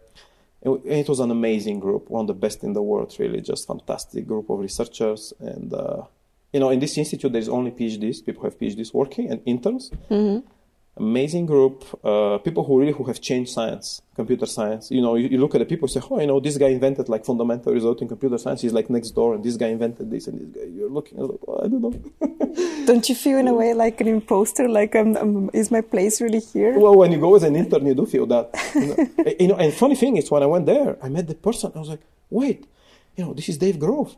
It 0.62 1.08
was 1.08 1.20
an 1.20 1.32
amazing 1.32 1.80
group, 1.80 2.10
one 2.10 2.22
of 2.22 2.28
the 2.28 2.34
best 2.34 2.64
in 2.64 2.74
the 2.74 2.82
world, 2.82 3.16
really, 3.18 3.42
just 3.42 3.66
fantastic 3.66 4.28
group 4.28 4.50
of 4.50 4.60
researchers. 4.60 5.34
And, 5.40 5.74
uh, 5.74 6.04
you 6.52 6.60
know, 6.60 6.70
in 6.70 6.80
this 6.80 6.98
institute, 6.98 7.32
there's 7.32 7.48
only 7.48 7.72
PhDs. 7.72 8.26
People 8.26 8.44
have 8.44 8.60
PhDs 8.60 8.94
working 8.94 9.32
and 9.32 9.42
interns. 9.46 9.90
Mm-hmm 10.10 10.48
amazing 10.98 11.46
group, 11.46 11.86
uh, 12.04 12.38
people 12.40 12.64
who 12.64 12.80
really 12.80 12.92
who 12.92 13.04
have 13.06 13.22
changed 13.22 13.52
science, 13.52 14.02
computer 14.16 14.46
science. 14.46 14.92
You 14.92 15.02
know, 15.02 15.16
you, 15.16 15.30
you, 15.30 15.38
look 15.38 15.56
at 15.56 15.60
the 15.60 15.66
people, 15.66 15.88
say, 15.88 16.02
oh, 16.10 16.20
you 16.20 16.28
know, 16.28 16.40
this 16.40 16.58
guy 16.58 16.68
invented 16.68 17.10
like 17.10 17.26
fundamental 17.26 17.74
result 17.74 18.02
in 18.02 18.08
computer 18.08 18.38
science. 18.38 18.62
He's 18.62 18.74
like 18.74 18.90
next 18.90 19.12
door, 19.12 19.36
and 19.36 19.44
this 19.44 19.58
guy 19.58 19.68
invented 19.68 20.12
this, 20.12 20.28
and 20.28 20.40
this 20.40 20.50
guy. 20.50 20.70
You're 20.70 20.90
looking, 20.90 21.18
like, 21.20 21.40
oh, 21.48 21.62
I 21.64 21.68
don't 21.68 21.82
know. 21.82 22.86
don't 22.86 23.08
you 23.08 23.16
feel 23.16 23.38
in 23.38 23.48
a 23.48 23.54
way 23.54 23.74
like 23.74 24.02
an 24.02 24.08
imposter? 24.08 24.68
Like, 24.68 24.96
um, 24.96 25.16
um, 25.18 25.50
is 25.54 25.72
my 25.72 25.82
place 25.82 26.22
really 26.22 26.40
here? 26.40 26.78
Well, 26.78 26.96
when 26.96 27.12
you 27.12 27.20
go 27.20 27.36
as 27.36 27.44
an 27.44 27.56
intern, 27.56 27.86
you 27.86 27.96
do 27.96 28.06
feel 28.06 28.26
that. 28.28 28.50
You 28.76 28.88
know, 28.88 29.34
you 29.40 29.48
know 29.48 29.56
and 29.56 29.74
funny 29.74 29.96
thing 29.96 30.18
is, 30.18 30.30
when 30.30 30.44
I 30.44 30.48
went 30.48 30.66
there, 30.66 30.98
I 31.02 31.10
met 31.10 31.28
the 31.28 31.36
person. 31.36 31.72
I 31.76 31.80
was 31.80 31.90
like, 31.90 32.02
wait, 32.30 32.68
you 33.16 33.24
know, 33.26 33.34
this 33.34 33.50
is 33.50 33.58
Dave 33.58 33.80
Grove 33.80 34.16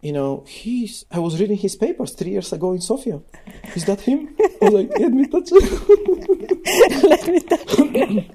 you 0.00 0.12
know, 0.12 0.44
he's, 0.46 1.04
I 1.10 1.18
was 1.18 1.40
reading 1.40 1.56
his 1.56 1.74
papers 1.74 2.12
three 2.12 2.30
years 2.30 2.52
ago 2.52 2.72
in 2.72 2.80
Sofia. 2.80 3.20
Is 3.74 3.84
that 3.86 4.00
him? 4.00 4.34
I 4.40 4.56
was 4.62 4.74
like, 4.74 4.90
let 4.98 5.12
me 5.12 5.26
touch 5.26 5.48
it. 5.50 7.02
let 7.02 7.26
me 7.26 7.40
touch 7.40 7.74
it. 7.78 8.30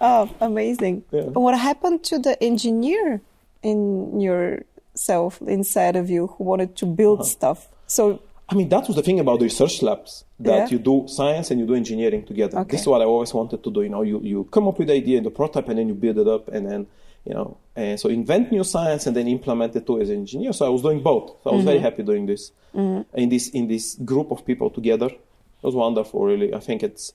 oh, 0.00 0.30
amazing. 0.40 1.04
Yeah. 1.10 1.24
What 1.24 1.58
happened 1.58 2.04
to 2.04 2.18
the 2.18 2.42
engineer 2.42 3.20
in 3.62 4.18
yourself, 4.18 5.42
inside 5.42 5.96
of 5.96 6.08
you, 6.08 6.28
who 6.28 6.44
wanted 6.44 6.74
to 6.76 6.86
build 6.86 7.20
uh-huh. 7.20 7.28
stuff? 7.28 7.68
So, 7.86 8.22
I 8.48 8.54
mean, 8.54 8.70
that 8.70 8.86
was 8.86 8.96
the 8.96 9.02
thing 9.02 9.20
about 9.20 9.40
the 9.40 9.44
research 9.44 9.82
labs 9.82 10.24
that 10.40 10.56
yeah. 10.56 10.68
you 10.68 10.78
do 10.78 11.04
science 11.06 11.50
and 11.50 11.60
you 11.60 11.66
do 11.66 11.74
engineering 11.74 12.24
together. 12.24 12.60
Okay. 12.60 12.72
This 12.72 12.80
is 12.80 12.86
what 12.86 13.02
I 13.02 13.04
always 13.04 13.34
wanted 13.34 13.62
to 13.62 13.70
do. 13.70 13.82
You 13.82 13.90
know, 13.90 14.02
you, 14.02 14.20
you 14.20 14.44
come 14.44 14.68
up 14.68 14.78
with 14.78 14.88
the 14.88 14.94
idea 14.94 15.18
and 15.18 15.26
the 15.26 15.30
prototype 15.30 15.68
and 15.68 15.78
then 15.78 15.88
you 15.88 15.94
build 15.94 16.16
it 16.16 16.28
up 16.28 16.48
and 16.48 16.66
then 16.66 16.86
you 17.24 17.34
know, 17.34 17.56
and 17.74 17.98
so 17.98 18.08
invent 18.08 18.52
new 18.52 18.64
science 18.64 19.06
and 19.06 19.16
then 19.16 19.26
implement 19.28 19.74
it 19.74 19.86
too 19.86 20.00
as 20.00 20.10
an 20.10 20.16
engineer. 20.16 20.52
So 20.52 20.66
I 20.66 20.68
was 20.68 20.82
doing 20.82 21.02
both. 21.02 21.36
So 21.42 21.50
I 21.50 21.54
was 21.54 21.60
mm-hmm. 21.60 21.66
very 21.66 21.78
happy 21.80 22.02
doing 22.02 22.26
this 22.26 22.52
mm-hmm. 22.74 23.18
in 23.18 23.28
this 23.28 23.48
in 23.48 23.68
this 23.68 23.94
group 23.96 24.30
of 24.30 24.44
people 24.44 24.70
together. 24.70 25.06
It 25.06 25.62
was 25.62 25.74
wonderful, 25.74 26.24
really. 26.24 26.52
I 26.54 26.60
think 26.60 26.82
it's 26.82 27.12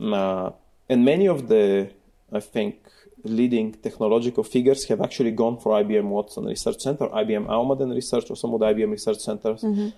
uh, 0.00 0.50
and 0.88 1.04
many 1.04 1.26
of 1.26 1.48
the 1.48 1.90
I 2.32 2.40
think 2.40 2.76
leading 3.24 3.72
technological 3.72 4.44
figures 4.44 4.84
have 4.86 5.00
actually 5.00 5.32
gone 5.32 5.58
for 5.58 5.72
IBM 5.82 6.04
Watson 6.04 6.44
Research 6.44 6.80
Center, 6.80 7.08
IBM 7.08 7.46
Almaden 7.46 7.94
Research, 7.94 8.30
or 8.30 8.36
some 8.36 8.52
of 8.54 8.60
the 8.60 8.66
IBM 8.66 8.90
research 8.90 9.18
centers. 9.18 9.62
Mm-hmm. 9.62 9.88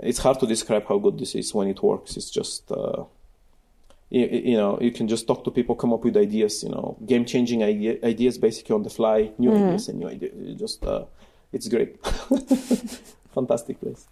It's 0.00 0.18
hard 0.18 0.40
to 0.40 0.46
describe 0.46 0.86
how 0.88 0.98
good 0.98 1.18
this 1.18 1.34
is 1.34 1.54
when 1.54 1.68
it 1.68 1.82
works. 1.82 2.16
It's 2.16 2.30
just 2.30 2.70
uh, 2.70 3.04
you, 4.10 4.26
you, 4.26 4.56
know 4.56 4.78
you 4.80 4.92
can 4.92 5.08
just 5.08 5.26
talk 5.26 5.44
to 5.44 5.50
people 5.50 5.74
come 5.74 5.92
up 5.92 6.04
with 6.04 6.16
ideas 6.16 6.62
you 6.62 6.68
know 6.68 6.96
game 7.06 7.24
changing 7.24 7.62
idea, 7.62 7.98
ideas 8.04 8.38
basically 8.38 8.74
on 8.74 8.82
the 8.82 8.90
fly 8.90 9.30
new 9.38 9.50
mm-hmm. 9.50 9.64
ideas 9.64 9.88
and 9.88 9.98
new 9.98 10.08
ideas 10.08 10.58
just 10.58 10.84
uh, 10.84 11.04
it's 11.52 11.68
great. 11.68 11.96
Fantastic 13.34 13.80
place. 13.80 14.06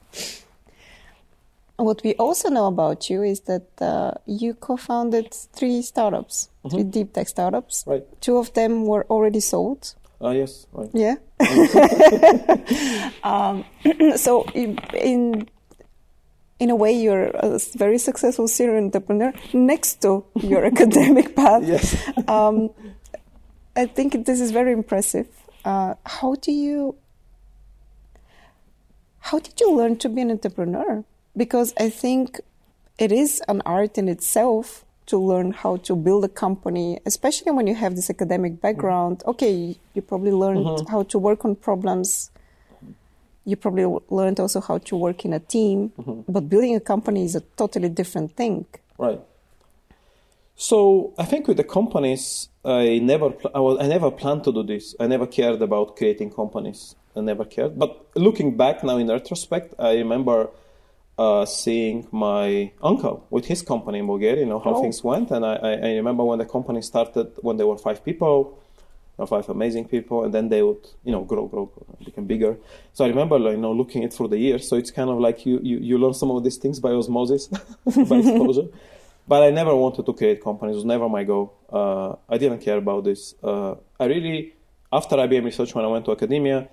What 1.77 2.03
we 2.05 2.15
also 2.15 2.49
know 2.49 2.67
about 2.67 3.11
you 3.11 3.23
is 3.23 3.41
that 3.41 3.67
uh, 3.81 4.13
you 4.27 4.55
co-founded 4.55 5.35
three 5.35 5.83
startups 5.83 6.49
mm-hmm. 6.65 6.75
three 6.75 6.85
deep 6.85 7.13
tech 7.13 7.29
startups. 7.29 7.85
Right. 7.87 8.05
Two 8.21 8.39
of 8.39 8.53
them 8.55 8.87
were 8.87 9.05
already 9.11 9.41
sold. 9.41 9.95
Uh, 10.23 10.31
yes 10.31 10.67
right. 10.73 10.91
Yeah. 10.95 11.17
Um, 13.25 13.65
so 14.17 14.45
in, 14.55 14.79
in 14.93 15.49
in 16.59 16.71
a 16.71 16.77
way, 16.77 16.93
you're 16.93 17.27
a 17.35 17.59
very 17.75 17.99
successful 17.99 18.47
serial 18.47 18.83
entrepreneur 18.85 19.33
next 19.53 20.03
to 20.03 20.25
your 20.35 20.65
academic 20.73 21.35
path. 21.35 21.65
Yes. 21.65 21.97
Um, 22.29 22.71
I 23.77 23.87
think 23.87 24.25
this 24.25 24.41
is 24.41 24.51
very 24.53 24.73
impressive. 24.73 25.27
Uh, 25.65 25.95
how 26.07 26.37
do 26.37 26.53
you? 26.53 26.97
How 29.21 29.39
did 29.39 29.59
you 29.61 29.75
learn 29.75 29.97
to 29.99 30.09
be 30.09 30.21
an 30.21 30.31
entrepreneur? 30.31 31.05
Because 31.37 31.73
I 31.79 31.89
think 31.89 32.41
it 32.99 33.11
is 33.11 33.43
an 33.49 33.63
art 33.65 33.99
in 33.99 34.09
itself 34.09 34.85
to 35.07 35.19
learn 35.19 35.53
how 35.53 35.77
to 35.79 35.97
build 35.97 36.25
a 36.25 36.29
company, 36.29 37.01
especially 37.05 37.53
when 37.53 37.67
you 37.67 37.75
have 37.75 37.97
this 37.97 38.11
academic 38.11 38.61
background. 38.61 39.23
Okay, 39.27 39.77
you 39.95 40.03
probably 40.03 40.31
learned 40.31 40.67
mm-hmm. 40.67 40.91
how 40.91 41.03
to 41.05 41.19
work 41.19 41.45
on 41.45 41.57
problems 41.57 42.31
you 43.45 43.57
probably 43.57 43.87
learned 44.11 44.41
also 44.41 44.61
how 44.61 44.79
to 44.79 44.97
work 44.97 45.25
in 45.25 45.33
a 45.33 45.41
team, 45.41 45.93
mm-hmm. 45.99 46.33
but 46.33 46.49
building 46.49 46.75
a 46.75 46.81
company 46.81 47.25
is 47.25 47.35
a 47.35 47.41
totally 47.57 47.89
different 47.89 48.37
thing. 48.37 48.67
Right. 48.99 49.21
So 50.57 51.13
I 51.19 51.25
think 51.25 51.49
with 51.49 51.57
the 51.57 51.65
companies, 51.65 52.49
I 52.65 52.99
never, 52.99 53.31
pl- 53.31 53.51
I, 53.55 53.61
was, 53.61 53.79
I 53.81 53.87
never 53.89 54.11
planned 54.11 54.45
to 54.45 54.53
do 54.53 54.63
this. 54.63 54.95
I 55.01 55.07
never 55.07 55.27
cared 55.27 55.61
about 55.61 55.97
creating 55.97 56.31
companies. 56.31 56.95
I 57.17 57.21
never 57.21 57.45
cared. 57.45 57.79
But 57.79 58.07
looking 58.15 58.57
back 58.57 58.83
now 58.85 58.97
in 58.97 59.09
retrospect, 59.09 59.75
I 59.79 59.95
remember 59.95 60.51
uh, 61.19 61.45
seeing 61.45 62.07
my 62.11 62.73
uncle 62.83 63.27
with 63.31 63.47
his 63.47 63.63
company 63.63 63.99
in 63.99 64.07
Bulgaria, 64.07 64.41
you 64.41 64.47
know, 64.47 64.59
how 64.61 64.75
Oh. 64.75 64.81
things 64.81 65.03
went. 65.05 65.31
And 65.31 65.45
I, 65.45 65.55
I, 65.57 65.73
I 65.73 65.91
remember 65.97 66.25
when 66.25 66.39
the 66.39 66.47
company 66.47 66.83
started, 66.83 67.33
when 67.43 67.57
there 67.57 67.67
were 67.67 67.79
five 67.79 68.05
people, 68.05 68.59
know, 69.19 69.27
five 69.27 69.49
amazing 69.49 69.87
people, 69.89 70.25
and 70.25 70.35
then 70.35 70.49
they 70.49 70.63
would, 70.63 70.87
you 71.05 71.13
know, 71.13 71.23
grow, 71.23 71.47
grow, 71.47 71.67
grow, 71.67 71.87
become 72.05 72.27
bigger. 72.27 72.57
So 72.93 73.05
I 73.05 73.09
remember, 73.09 73.39
you 73.39 73.57
know, 73.57 73.73
looking 73.73 74.03
it 74.03 74.13
through 74.13 74.29
the 74.29 74.39
years. 74.39 74.69
So 74.69 74.77
it's 74.77 74.91
kind 74.91 75.11
of 75.11 75.19
like 75.19 75.47
you, 75.47 75.61
you, 75.63 75.79
you 75.79 75.99
learn 75.99 76.15
some 76.15 76.31
of 76.31 76.43
these 76.43 76.57
things 76.57 76.81
by 76.81 76.91
osmosis, 76.91 77.47
by 77.87 78.17
exposure. 78.17 78.69
But 79.27 79.43
I 79.43 79.51
never 79.51 79.75
wanted 79.75 80.05
to 80.07 80.13
create 80.13 80.43
companies. 80.43 80.75
It 80.75 80.77
was 80.77 80.85
never 80.85 81.09
my 81.09 81.25
goal. 81.25 81.55
Uh, 81.73 82.17
I 82.29 82.39
didn't 82.39 82.61
care 82.61 82.77
about 82.77 83.05
this. 83.05 83.35
Uh, 83.43 83.77
I 83.99 84.07
really, 84.07 84.55
after 84.93 85.17
IBM 85.17 85.45
Research, 85.45 85.75
when 85.75 85.85
I 85.85 85.89
went 85.89 86.05
to 86.07 86.13
academia, 86.13 86.69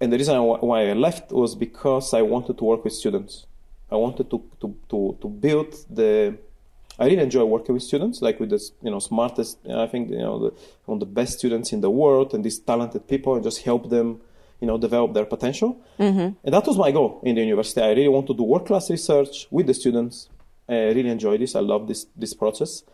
and 0.00 0.12
the 0.12 0.18
reason 0.18 0.42
why 0.42 0.90
I 0.90 0.92
left 0.92 1.32
was 1.32 1.54
because 1.54 2.12
I 2.12 2.22
wanted 2.22 2.58
to 2.58 2.64
work 2.64 2.84
with 2.84 2.92
students. 2.92 3.46
I 3.90 3.96
wanted 3.96 4.28
to, 4.30 4.42
to, 4.60 4.76
to, 4.90 5.18
to 5.20 5.28
build 5.28 5.74
the. 5.88 6.36
I 6.98 7.06
really 7.06 7.22
enjoy 7.22 7.44
working 7.44 7.74
with 7.74 7.82
students, 7.82 8.22
like 8.22 8.38
with 8.40 8.50
the 8.50 8.62
you 8.82 8.90
know 8.90 8.98
smartest. 9.00 9.58
You 9.64 9.72
know, 9.72 9.82
I 9.82 9.86
think 9.86 10.10
you 10.10 10.18
know 10.18 10.38
the, 10.38 10.54
one 10.84 10.96
of 10.96 11.00
the 11.00 11.06
best 11.06 11.38
students 11.38 11.72
in 11.72 11.80
the 11.80 11.90
world, 11.90 12.34
and 12.34 12.44
these 12.44 12.58
talented 12.58 13.08
people, 13.08 13.34
and 13.34 13.42
just 13.42 13.62
help 13.62 13.90
them, 13.90 14.20
you 14.60 14.66
know, 14.66 14.78
develop 14.78 15.12
their 15.14 15.24
potential. 15.24 15.80
And 16.44 16.54
that 16.54 16.66
was 16.66 16.76
my 16.78 16.90
goal 16.92 17.20
in 17.24 17.34
the 17.34 17.42
university. 17.42 17.80
I 17.80 17.90
really 17.90 18.08
want 18.08 18.26
to 18.28 18.34
do 18.34 18.42
world 18.44 18.66
class 18.66 18.90
research 18.90 19.48
with 19.50 19.66
the 19.66 19.74
students. 19.74 20.28
I 20.68 20.74
really 20.96 21.10
enjoy 21.10 21.36
this. 21.38 21.54
I 21.56 21.60
love 21.60 21.88
this 21.88 22.06
this 22.16 22.34
process. 22.34 22.84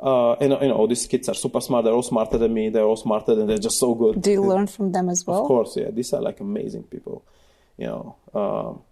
Uh, 0.00 0.32
and 0.34 0.52
you 0.60 0.68
know, 0.68 0.86
these 0.86 1.06
kids 1.06 1.28
are 1.28 1.34
super 1.34 1.60
smart. 1.60 1.84
They're 1.84 1.94
all 1.94 2.02
smarter 2.02 2.36
than 2.36 2.52
me. 2.52 2.68
They're 2.68 2.84
all 2.84 2.96
smarter, 2.96 3.32
and 3.32 3.48
they're 3.48 3.58
just 3.58 3.78
so 3.78 3.94
good. 3.94 4.20
Do 4.20 4.30
you 4.30 4.42
learn 4.42 4.66
from 4.66 4.92
them 4.92 5.08
as 5.08 5.26
well? 5.26 5.42
Of 5.42 5.48
course, 5.48 5.76
yeah. 5.76 5.90
These 5.90 6.12
are 6.12 6.20
like 6.20 6.40
amazing 6.40 6.84
people. 6.84 7.24
You 7.76 7.86
know, 7.86 8.16
um, 8.34 8.82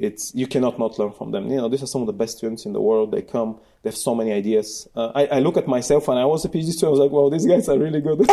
it's 0.00 0.34
you 0.34 0.46
cannot 0.46 0.78
not 0.78 0.98
learn 0.98 1.12
from 1.12 1.30
them. 1.30 1.50
You 1.50 1.58
know, 1.58 1.68
these 1.68 1.82
are 1.82 1.86
some 1.86 2.00
of 2.00 2.06
the 2.06 2.12
best 2.12 2.38
students 2.38 2.64
in 2.66 2.72
the 2.72 2.80
world. 2.80 3.12
They 3.12 3.22
come, 3.22 3.58
they 3.82 3.90
have 3.90 3.96
so 3.96 4.14
many 4.14 4.32
ideas. 4.32 4.88
Uh, 4.96 5.12
I, 5.14 5.26
I 5.26 5.38
look 5.40 5.56
at 5.56 5.66
myself 5.68 6.08
when 6.08 6.18
I 6.18 6.24
was 6.24 6.44
a 6.44 6.48
PhD 6.48 6.70
student. 6.72 6.88
I 6.88 6.90
was 6.90 7.00
like, 7.00 7.10
wow, 7.10 7.28
these 7.28 7.46
guys 7.46 7.68
are 7.68 7.78
really 7.78 8.00
good. 8.00 8.18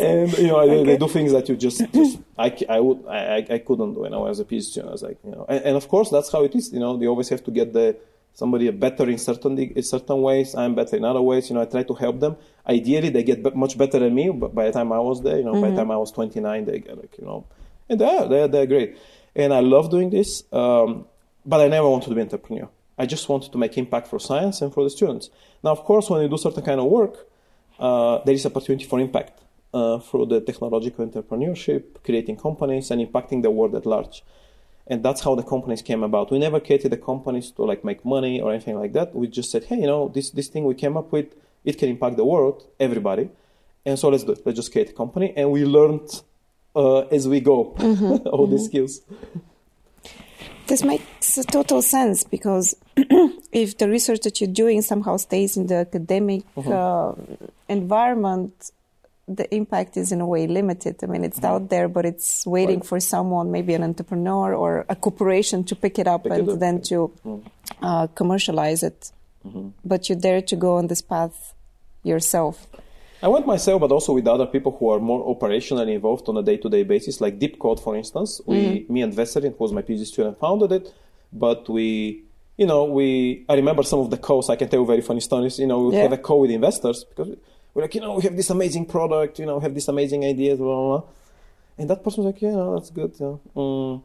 and 0.00 0.32
you 0.38 0.46
know, 0.48 0.66
they, 0.68 0.84
they 0.84 0.96
do 0.96 1.08
things 1.08 1.32
that 1.32 1.48
you 1.48 1.56
just, 1.56 1.82
just 1.92 2.18
I, 2.38 2.56
I 2.68 2.80
would, 2.80 3.04
I, 3.08 3.46
I- 3.50 3.58
couldn't 3.58 3.94
do 3.94 4.00
when 4.00 4.14
I 4.14 4.18
was 4.18 4.40
a 4.40 4.44
PhD 4.44 4.62
student. 4.62 4.88
I 4.90 4.92
was 4.92 5.02
like, 5.02 5.18
you 5.24 5.30
know, 5.32 5.44
and, 5.48 5.64
and 5.64 5.76
of 5.76 5.88
course 5.88 6.10
that's 6.10 6.30
how 6.32 6.42
it 6.44 6.54
is. 6.54 6.72
You 6.72 6.80
know, 6.80 6.98
you 7.00 7.08
always 7.08 7.28
have 7.30 7.42
to 7.44 7.50
get 7.50 7.72
the 7.72 7.96
somebody 8.34 8.70
better 8.70 9.08
in 9.10 9.18
certain 9.18 9.58
in 9.58 9.82
certain 9.82 10.22
ways. 10.22 10.54
I'm 10.54 10.74
better 10.74 10.96
in 10.96 11.04
other 11.04 11.20
ways. 11.22 11.50
You 11.50 11.54
know, 11.56 11.62
I 11.62 11.66
try 11.66 11.82
to 11.82 11.94
help 11.94 12.20
them. 12.20 12.36
Ideally, 12.66 13.08
they 13.10 13.24
get 13.24 13.56
much 13.56 13.76
better 13.76 13.98
than 13.98 14.14
me. 14.14 14.30
But 14.30 14.54
by 14.54 14.66
the 14.66 14.72
time 14.72 14.92
I 14.92 15.00
was 15.00 15.20
there, 15.22 15.38
you 15.38 15.44
know, 15.44 15.60
by 15.60 15.70
the 15.70 15.76
time 15.76 15.90
I 15.90 15.96
was 15.96 16.12
29, 16.12 16.64
they 16.64 16.78
get 16.78 16.96
like, 16.96 17.18
you 17.18 17.24
know, 17.26 17.44
and 17.88 18.00
they're 18.00 18.28
they're, 18.28 18.48
they're 18.48 18.66
great. 18.66 18.96
And 19.34 19.52
I 19.52 19.60
love 19.60 19.90
doing 19.90 20.10
this. 20.10 20.44
Um, 20.52 21.06
but 21.44 21.60
I 21.60 21.68
never 21.68 21.88
wanted 21.88 22.08
to 22.08 22.14
be 22.14 22.20
an 22.20 22.26
entrepreneur. 22.26 22.68
I 22.98 23.06
just 23.06 23.28
wanted 23.28 23.52
to 23.52 23.58
make 23.58 23.78
impact 23.78 24.08
for 24.08 24.18
science 24.18 24.60
and 24.60 24.72
for 24.74 24.82
the 24.82 24.90
students. 24.90 25.30
Now, 25.62 25.70
of 25.70 25.84
course, 25.84 26.10
when 26.10 26.20
you 26.20 26.28
do 26.28 26.36
certain 26.36 26.64
kind 26.64 26.80
of 26.80 26.86
work, 26.86 27.26
uh, 27.78 28.18
there 28.24 28.34
is 28.34 28.44
opportunity 28.44 28.84
for 28.84 28.98
impact 28.98 29.40
uh, 29.72 29.98
through 29.98 30.26
the 30.26 30.40
technological 30.40 31.06
entrepreneurship, 31.06 32.02
creating 32.04 32.36
companies 32.36 32.90
and 32.90 33.00
impacting 33.00 33.42
the 33.42 33.50
world 33.50 33.74
at 33.76 33.86
large. 33.86 34.24
And 34.86 35.02
that's 35.02 35.20
how 35.20 35.34
the 35.34 35.42
companies 35.42 35.82
came 35.82 36.02
about. 36.02 36.30
We 36.30 36.38
never 36.38 36.60
created 36.60 36.90
the 36.90 36.96
companies 36.96 37.50
to 37.52 37.62
like 37.62 37.84
make 37.84 38.04
money 38.04 38.40
or 38.40 38.52
anything 38.52 38.78
like 38.78 38.94
that. 38.94 39.14
We 39.14 39.28
just 39.28 39.50
said, 39.50 39.64
hey, 39.64 39.76
you 39.76 39.86
know, 39.86 40.08
this 40.08 40.30
this 40.30 40.48
thing 40.48 40.64
we 40.64 40.74
came 40.74 40.96
up 40.96 41.12
with, 41.12 41.26
it 41.64 41.78
can 41.78 41.88
impact 41.90 42.16
the 42.16 42.24
world, 42.24 42.66
everybody, 42.80 43.28
and 43.84 43.98
so 43.98 44.08
let's 44.08 44.24
do 44.24 44.32
it. 44.32 44.40
Let's 44.44 44.56
just 44.56 44.72
create 44.72 44.90
a 44.90 44.94
company, 44.94 45.34
and 45.36 45.52
we 45.52 45.64
learned 45.64 46.22
uh, 46.76 47.00
as 47.16 47.26
we 47.28 47.40
go 47.40 47.74
all 48.26 48.46
these 48.46 48.66
skills. 48.66 49.00
This 50.66 50.84
makes 50.84 51.34
total 51.50 51.80
sense 51.80 52.24
because 52.24 52.76
if 53.52 53.78
the 53.78 53.88
research 53.88 54.20
that 54.20 54.40
you're 54.40 54.52
doing 54.52 54.82
somehow 54.82 55.16
stays 55.16 55.56
in 55.56 55.66
the 55.66 55.76
academic 55.76 56.42
uh, 56.56 57.12
environment, 57.68 58.70
the 59.26 59.52
impact 59.54 59.96
is 59.96 60.12
in 60.12 60.20
a 60.20 60.26
way 60.26 60.46
limited. 60.46 60.96
I 61.02 61.06
mean, 61.06 61.24
it's 61.24 61.42
out 61.42 61.70
there, 61.70 61.88
but 61.88 62.04
it's 62.04 62.46
waiting 62.46 62.80
Right. 62.80 62.86
for 62.86 63.00
someone, 63.00 63.50
maybe 63.50 63.72
an 63.74 63.82
entrepreneur 63.82 64.54
or 64.54 64.84
a 64.88 64.96
corporation, 64.96 65.64
to 65.64 65.74
pick 65.76 65.98
it 65.98 66.06
up 66.06 66.24
Pick 66.24 66.32
it 66.32 66.38
and 66.40 66.48
up, 66.50 66.58
then 66.58 66.82
to 66.82 67.12
uh, 67.82 68.06
commercialize 68.08 68.82
it. 68.82 69.12
But 69.84 70.10
you 70.10 70.16
dare 70.16 70.42
to 70.42 70.56
go 70.56 70.76
on 70.76 70.88
this 70.88 71.00
path 71.00 71.54
yourself. 72.02 72.66
I 73.22 73.28
went 73.28 73.46
myself, 73.46 73.80
but 73.80 73.90
also 73.90 74.12
with 74.12 74.26
other 74.28 74.46
people 74.46 74.76
who 74.78 74.90
are 74.90 75.00
more 75.00 75.22
operationally 75.34 75.94
involved 75.94 76.28
on 76.28 76.36
a 76.36 76.42
day-to-day 76.42 76.84
basis, 76.84 77.20
like 77.20 77.38
DeepCode, 77.38 77.80
for 77.80 77.96
instance. 77.96 78.40
We, 78.46 78.86
me 78.88 79.02
and 79.02 79.12
Veselin, 79.12 79.52
who 79.56 79.64
was 79.64 79.72
my 79.72 79.82
PhD 79.82 80.04
student, 80.06 80.38
founded 80.38 80.70
it, 80.72 80.94
but 81.32 81.68
we, 81.68 82.22
you 82.56 82.66
know, 82.66 82.84
we. 82.84 83.44
I 83.48 83.54
remember 83.54 83.82
some 83.82 83.98
of 84.00 84.10
the 84.10 84.18
calls. 84.18 84.48
I 84.50 84.56
can 84.56 84.68
tell 84.68 84.80
you 84.80 84.86
very 84.86 85.00
funny 85.00 85.20
stories. 85.20 85.58
You 85.58 85.66
know, 85.66 85.80
we 85.84 85.96
Yeah. 85.96 86.02
have 86.02 86.12
a 86.12 86.18
call 86.18 86.40
with 86.40 86.50
investors 86.52 87.04
because 87.04 87.28
we're 87.74 87.82
like, 87.82 87.94
you 87.96 88.00
know, 88.00 88.14
we 88.14 88.22
have 88.22 88.36
this 88.36 88.50
amazing 88.50 88.86
product. 88.86 89.38
You 89.40 89.46
know, 89.46 89.56
we 89.58 89.62
have 89.62 89.74
this 89.74 89.88
amazing 89.88 90.24
ideas, 90.24 90.58
blah 90.58 90.66
blah. 90.66 90.98
blah. 90.98 91.08
And 91.78 91.90
that 91.90 92.02
person's 92.04 92.26
like, 92.26 92.40
yeah, 92.42 92.52
no, 92.52 92.74
that's 92.74 92.90
good. 92.90 93.12
Yeah. 93.18 93.36
Mm. 93.56 94.02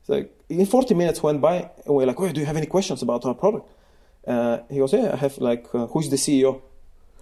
It's 0.00 0.08
like 0.08 0.32
in 0.48 0.66
40 0.66 0.94
minutes 0.94 1.22
went 1.22 1.40
by, 1.40 1.70
and 1.86 1.94
we're 1.94 2.06
like, 2.06 2.18
oh, 2.20 2.30
do 2.32 2.40
you 2.40 2.46
have 2.46 2.56
any 2.56 2.66
questions 2.66 3.00
about 3.02 3.24
our 3.26 3.34
product? 3.34 3.68
Uh, 4.26 4.58
he 4.70 4.78
goes, 4.78 4.92
yeah, 4.92 5.10
I 5.12 5.16
have 5.16 5.38
like, 5.38 5.66
uh, 5.74 5.86
who's 5.86 6.08
the 6.10 6.16
CEO? 6.16 6.60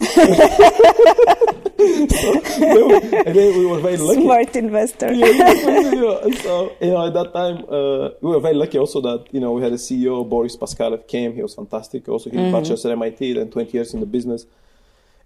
and 1.78 3.34
then 3.34 3.58
we 3.58 3.66
were 3.66 3.80
very 3.80 3.96
lucky. 3.96 4.22
Smart 4.22 4.56
investor. 4.56 5.12
Yeah, 5.12 5.26
yeah. 5.26 6.42
So 6.42 6.72
you 6.80 6.90
know, 6.90 7.06
at 7.06 7.14
that 7.14 7.32
time, 7.32 7.64
uh, 7.68 8.11
we 8.20 8.30
were 8.30 8.40
very 8.40 8.54
lucky 8.54 8.78
also 8.78 9.00
that 9.00 9.26
you 9.32 9.40
know 9.40 9.52
we 9.52 9.62
had 9.62 9.72
a 9.72 9.76
CEO, 9.76 10.28
Boris 10.28 10.56
Paskalev, 10.56 11.06
came. 11.08 11.34
He 11.34 11.42
was 11.42 11.54
fantastic. 11.54 12.08
Also, 12.08 12.30
he 12.30 12.37
did 12.37 12.52
bachelor's 12.52 12.84
at 12.87 12.92
MIT, 12.92 13.32
then 13.34 13.50
20 13.50 13.72
years 13.72 13.94
in 13.94 14.00
the 14.00 14.06
business, 14.06 14.46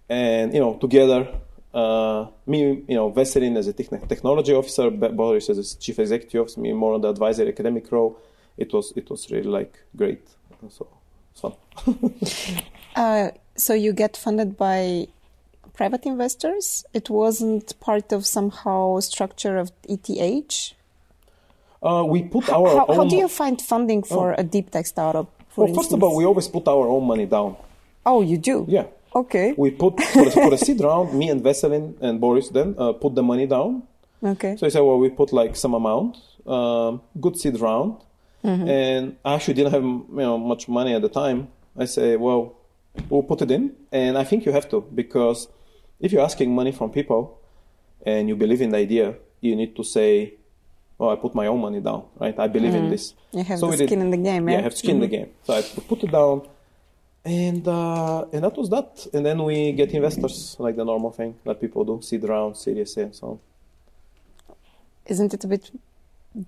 and 0.09 0.53
you 0.53 0.59
know, 0.59 0.75
together, 0.77 1.27
uh, 1.73 2.27
me, 2.45 2.83
you 2.87 2.95
know, 2.95 3.11
Veselin 3.11 3.57
as 3.57 3.67
a 3.67 3.73
techn- 3.73 4.07
technology 4.07 4.53
officer, 4.53 4.89
Boris 4.89 5.49
as 5.49 5.57
a 5.57 5.77
chief 5.77 5.99
executive 5.99 6.41
officer, 6.41 6.61
me 6.61 6.73
more 6.73 6.93
on 6.95 7.01
the 7.01 7.09
advisory 7.09 7.49
academic 7.49 7.91
role. 7.91 8.17
It 8.57 8.71
was 8.73 8.93
it 8.95 9.09
was 9.09 9.29
really 9.31 9.49
like 9.49 9.77
great. 9.95 10.27
So 10.69 10.87
it's 11.31 11.41
fun. 11.41 11.53
Uh, 12.95 13.31
so 13.55 13.73
you 13.73 13.93
get 13.93 14.17
funded 14.17 14.57
by 14.57 15.07
private 15.73 16.05
investors. 16.05 16.85
It 16.93 17.09
wasn't 17.09 17.79
part 17.79 18.11
of 18.11 18.25
somehow 18.25 18.99
structure 18.99 19.57
of 19.57 19.71
ETH. 19.89 20.73
Uh, 21.81 22.03
we 22.07 22.23
put 22.23 22.49
our 22.49 22.69
How, 22.69 22.85
own. 22.87 22.95
how 22.95 23.05
do 23.05 23.15
you 23.17 23.27
find 23.27 23.61
funding 23.61 24.03
for 24.03 24.35
a 24.37 24.43
deep 24.43 24.71
tech 24.71 24.85
startup? 24.85 25.29
For 25.49 25.65
well, 25.65 25.75
first 25.75 25.91
of 25.91 26.01
all, 26.01 26.15
we 26.15 26.25
always 26.25 26.47
put 26.47 26.67
our 26.67 26.87
own 26.87 27.05
money 27.05 27.25
down. 27.25 27.57
oh, 28.05 28.21
you 28.21 28.37
do. 28.37 28.65
Yeah. 28.67 28.85
Okay. 29.15 29.53
We 29.55 29.69
put 29.71 30.01
for, 30.01 30.31
for 30.31 30.53
a 30.53 30.57
seed 30.57 30.81
round, 30.81 31.13
me 31.13 31.29
and 31.29 31.41
Veselin 31.43 31.95
and 32.01 32.19
Boris 32.19 32.49
then 32.49 32.73
uh, 32.79 32.93
put 32.93 33.13
the 33.13 33.21
money 33.21 33.45
down. 33.45 33.83
Okay. 34.23 34.55
So 34.57 34.65
I 34.65 34.69
said, 34.69 34.79
well, 34.81 34.97
we 34.97 35.09
put 35.09 35.31
like 35.33 35.55
some 35.55 35.73
amount, 35.75 36.17
um, 36.47 37.01
good 37.19 37.37
seed 37.37 37.59
round, 37.59 37.97
and 38.41 39.15
I 39.23 39.35
actually 39.35 39.53
didn't 39.53 39.73
have 39.73 39.83
you 39.83 40.07
know 40.09 40.37
much 40.37 40.67
money 40.67 40.95
at 40.95 41.01
the 41.01 41.09
time. 41.09 41.49
I 41.77 41.85
say, 41.85 42.15
well, 42.15 42.55
we'll 43.09 43.23
put 43.23 43.41
it 43.41 43.51
in, 43.51 43.71
and 43.91 44.17
I 44.17 44.23
think 44.23 44.45
you 44.45 44.51
have 44.51 44.69
to 44.69 44.81
because 44.81 45.47
if 45.99 46.11
you're 46.11 46.23
asking 46.23 46.53
money 46.53 46.71
from 46.71 46.91
people 46.91 47.39
and 48.05 48.27
you 48.29 48.35
believe 48.35 48.61
in 48.61 48.69
the 48.71 48.77
idea, 48.77 49.15
you 49.41 49.55
need 49.55 49.75
to 49.75 49.83
say, 49.83 50.33
oh, 50.99 51.09
I 51.09 51.15
put 51.15 51.33
my 51.35 51.47
own 51.47 51.61
money 51.61 51.79
down, 51.79 52.05
right? 52.19 52.37
I 52.37 52.47
believe 52.47 52.73
in 52.75 52.89
this. 52.89 53.13
You 53.31 53.43
have 53.43 53.59
So 53.59 53.65
the 53.67 53.71
we 53.71 53.77
did- 53.77 53.89
skin 53.89 54.01
in 54.01 54.09
the 54.11 54.17
game, 54.17 54.47
Yeah, 54.47 54.55
yeah? 54.55 54.59
I 54.59 54.63
have 54.63 54.77
skin 54.77 54.95
in 54.95 55.01
the 55.01 55.07
game. 55.07 55.29
So 55.43 55.53
I 55.53 55.61
put 55.61 56.03
it 56.03 56.11
down, 56.11 56.47
and 57.25 57.67
uh, 57.67 58.25
and 58.33 58.43
that 58.43 58.55
was 58.57 58.69
that. 58.69 59.07
And 59.13 59.25
then 59.25 59.43
we 59.43 59.71
get 59.73 59.91
investors, 59.93 60.55
like 60.59 60.75
the 60.75 60.85
normal 60.85 61.11
thing 61.11 61.35
that 61.45 61.59
people 61.61 61.83
do: 61.85 62.01
seed 62.01 62.23
round, 62.23 62.57
Series 62.57 62.95
A, 62.97 63.01
and 63.01 63.15
so 63.15 63.27
on. 63.27 63.39
Isn't 65.05 65.33
it 65.33 65.43
a 65.43 65.47
bit 65.47 65.71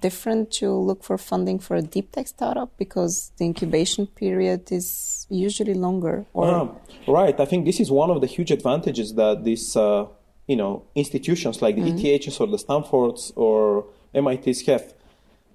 different 0.02 0.52
to 0.52 0.71
look 0.71 1.04
for 1.04 1.17
funding 1.17 1.60
for 1.60 1.76
a 1.76 1.82
deep 1.82 2.12
tech 2.12 2.28
startup 2.28 2.78
because 2.78 3.32
the 3.38 3.45
incubation 3.45 4.08
period 4.08 4.71
is 4.71 5.28
usually 5.30 5.74
longer? 5.74 6.26
Or 6.34 6.48
Ah, 6.48 6.69
right. 7.08 7.40
I 7.40 7.46
think 7.46 7.65
this 7.65 7.79
is 7.79 7.92
one 7.92 8.10
of 8.10 8.21
the 8.21 8.27
huge 8.27 8.52
advantages 8.52 9.13
that 9.15 9.44
these, 9.44 9.75
uh, 9.75 10.06
you 10.48 10.56
know, 10.56 10.83
institutions 10.96 11.62
like 11.62 11.75
the 11.75 11.81
ETHs 11.81 12.40
or 12.40 12.48
the 12.48 12.58
Stanfords 12.58 13.31
or 13.36 13.86
MITs 14.13 14.65
have. 14.67 14.94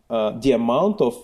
Uh, 0.09 0.31
the 0.41 0.53
amount 0.53 1.01
of 1.01 1.15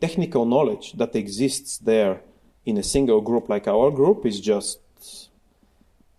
technical 0.00 0.44
knowledge 0.46 0.94
that 0.94 1.14
exists 1.14 1.78
there 1.78 2.22
in 2.64 2.78
a 2.78 2.82
single 2.82 3.20
group 3.20 3.48
like 3.48 3.68
our 3.68 3.90
group 3.90 4.24
is 4.24 4.40
just 4.40 4.78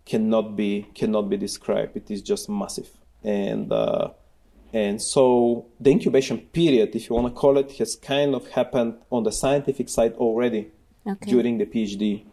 cannot 0.05 0.55
be 0.55 0.87
cannot 0.93 1.29
be 1.29 1.37
described. 1.37 1.95
It 1.95 2.11
is 2.11 2.21
just 2.21 2.49
massive, 2.49 2.89
and 3.23 3.71
uh, 3.71 4.09
and 4.73 5.01
so 5.01 5.67
the 5.79 5.91
incubation 5.91 6.39
period, 6.39 6.95
if 6.95 7.07
you 7.07 7.15
want 7.15 7.27
to 7.33 7.39
call 7.39 7.57
it, 7.57 7.71
has 7.73 7.95
kind 7.95 8.33
of 8.33 8.47
happened 8.49 8.95
on 9.11 9.23
the 9.23 9.31
scientific 9.31 9.87
side 9.87 10.13
already 10.15 10.71
Okay. 11.05 11.31
during 11.31 11.57
the 11.57 11.65
PhD 11.65 12.23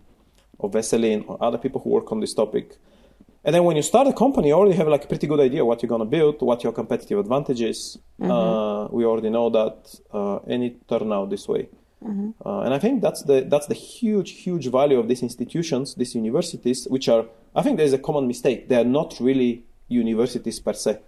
of 0.60 0.72
Veselin 0.72 1.24
or 1.26 1.36
other 1.42 1.58
people 1.58 1.80
who 1.80 1.90
work 1.90 2.12
on 2.12 2.20
this 2.20 2.32
topic. 2.34 2.76
And 3.44 3.54
then 3.54 3.64
when 3.64 3.76
you 3.76 3.82
start 3.82 4.06
a 4.06 4.12
company, 4.12 4.48
you 4.48 4.54
already 4.54 4.76
have 4.76 4.86
like 4.86 5.04
a 5.04 5.08
pretty 5.08 5.26
good 5.26 5.40
idea 5.40 5.64
what 5.64 5.82
you're 5.82 5.88
going 5.88 6.00
to 6.00 6.04
build, 6.04 6.40
what 6.40 6.62
your 6.62 6.72
competitive 6.72 7.18
advantage 7.18 7.62
is. 7.62 7.98
Mm-hmm. 8.20 8.30
Uh, 8.30 8.86
we 8.88 9.04
already 9.04 9.30
know 9.30 9.50
that, 9.50 9.98
uh, 10.12 10.38
and 10.46 10.62
it 10.62 10.86
turned 10.88 11.12
out 11.12 11.30
this 11.30 11.48
way. 11.48 11.68
Mm-hmm. 12.04 12.30
Uh, 12.46 12.60
and 12.60 12.72
I 12.72 12.78
think 12.78 13.02
that's 13.02 13.22
the 13.22 13.42
that's 13.42 13.66
the 13.66 13.74
huge 13.74 14.30
huge 14.30 14.68
value 14.68 14.98
of 14.98 15.08
these 15.08 15.22
institutions, 15.22 15.94
these 15.96 16.14
universities, 16.14 16.86
which 16.88 17.08
are 17.08 17.26
I 17.54 17.62
think 17.62 17.76
there's 17.76 17.92
a 17.92 17.98
common 17.98 18.26
mistake. 18.26 18.68
They 18.68 18.76
are 18.76 18.84
not 18.84 19.18
really 19.20 19.64
universities 19.88 20.60
per 20.60 20.72
se. 20.74 21.00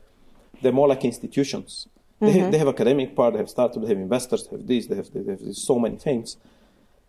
They're 0.63 0.73
more 0.73 0.89
like 0.89 1.05
institutions. 1.05 1.89
Mm-hmm. 2.21 2.27
They, 2.27 2.39
have, 2.39 2.53
they 2.53 2.59
have 2.59 2.69
academic 2.69 3.17
part, 3.17 3.35
they 3.35 3.39
have 3.39 3.51
startups, 3.51 3.83
they 3.83 3.89
have 3.89 3.99
investors, 3.99 4.47
they 4.47 4.57
have 4.57 4.67
this, 4.67 4.87
they 4.87 4.97
have, 4.97 5.13
they 5.13 5.33
have 5.33 5.57
so 5.57 5.79
many 5.79 5.97
things. 5.97 6.37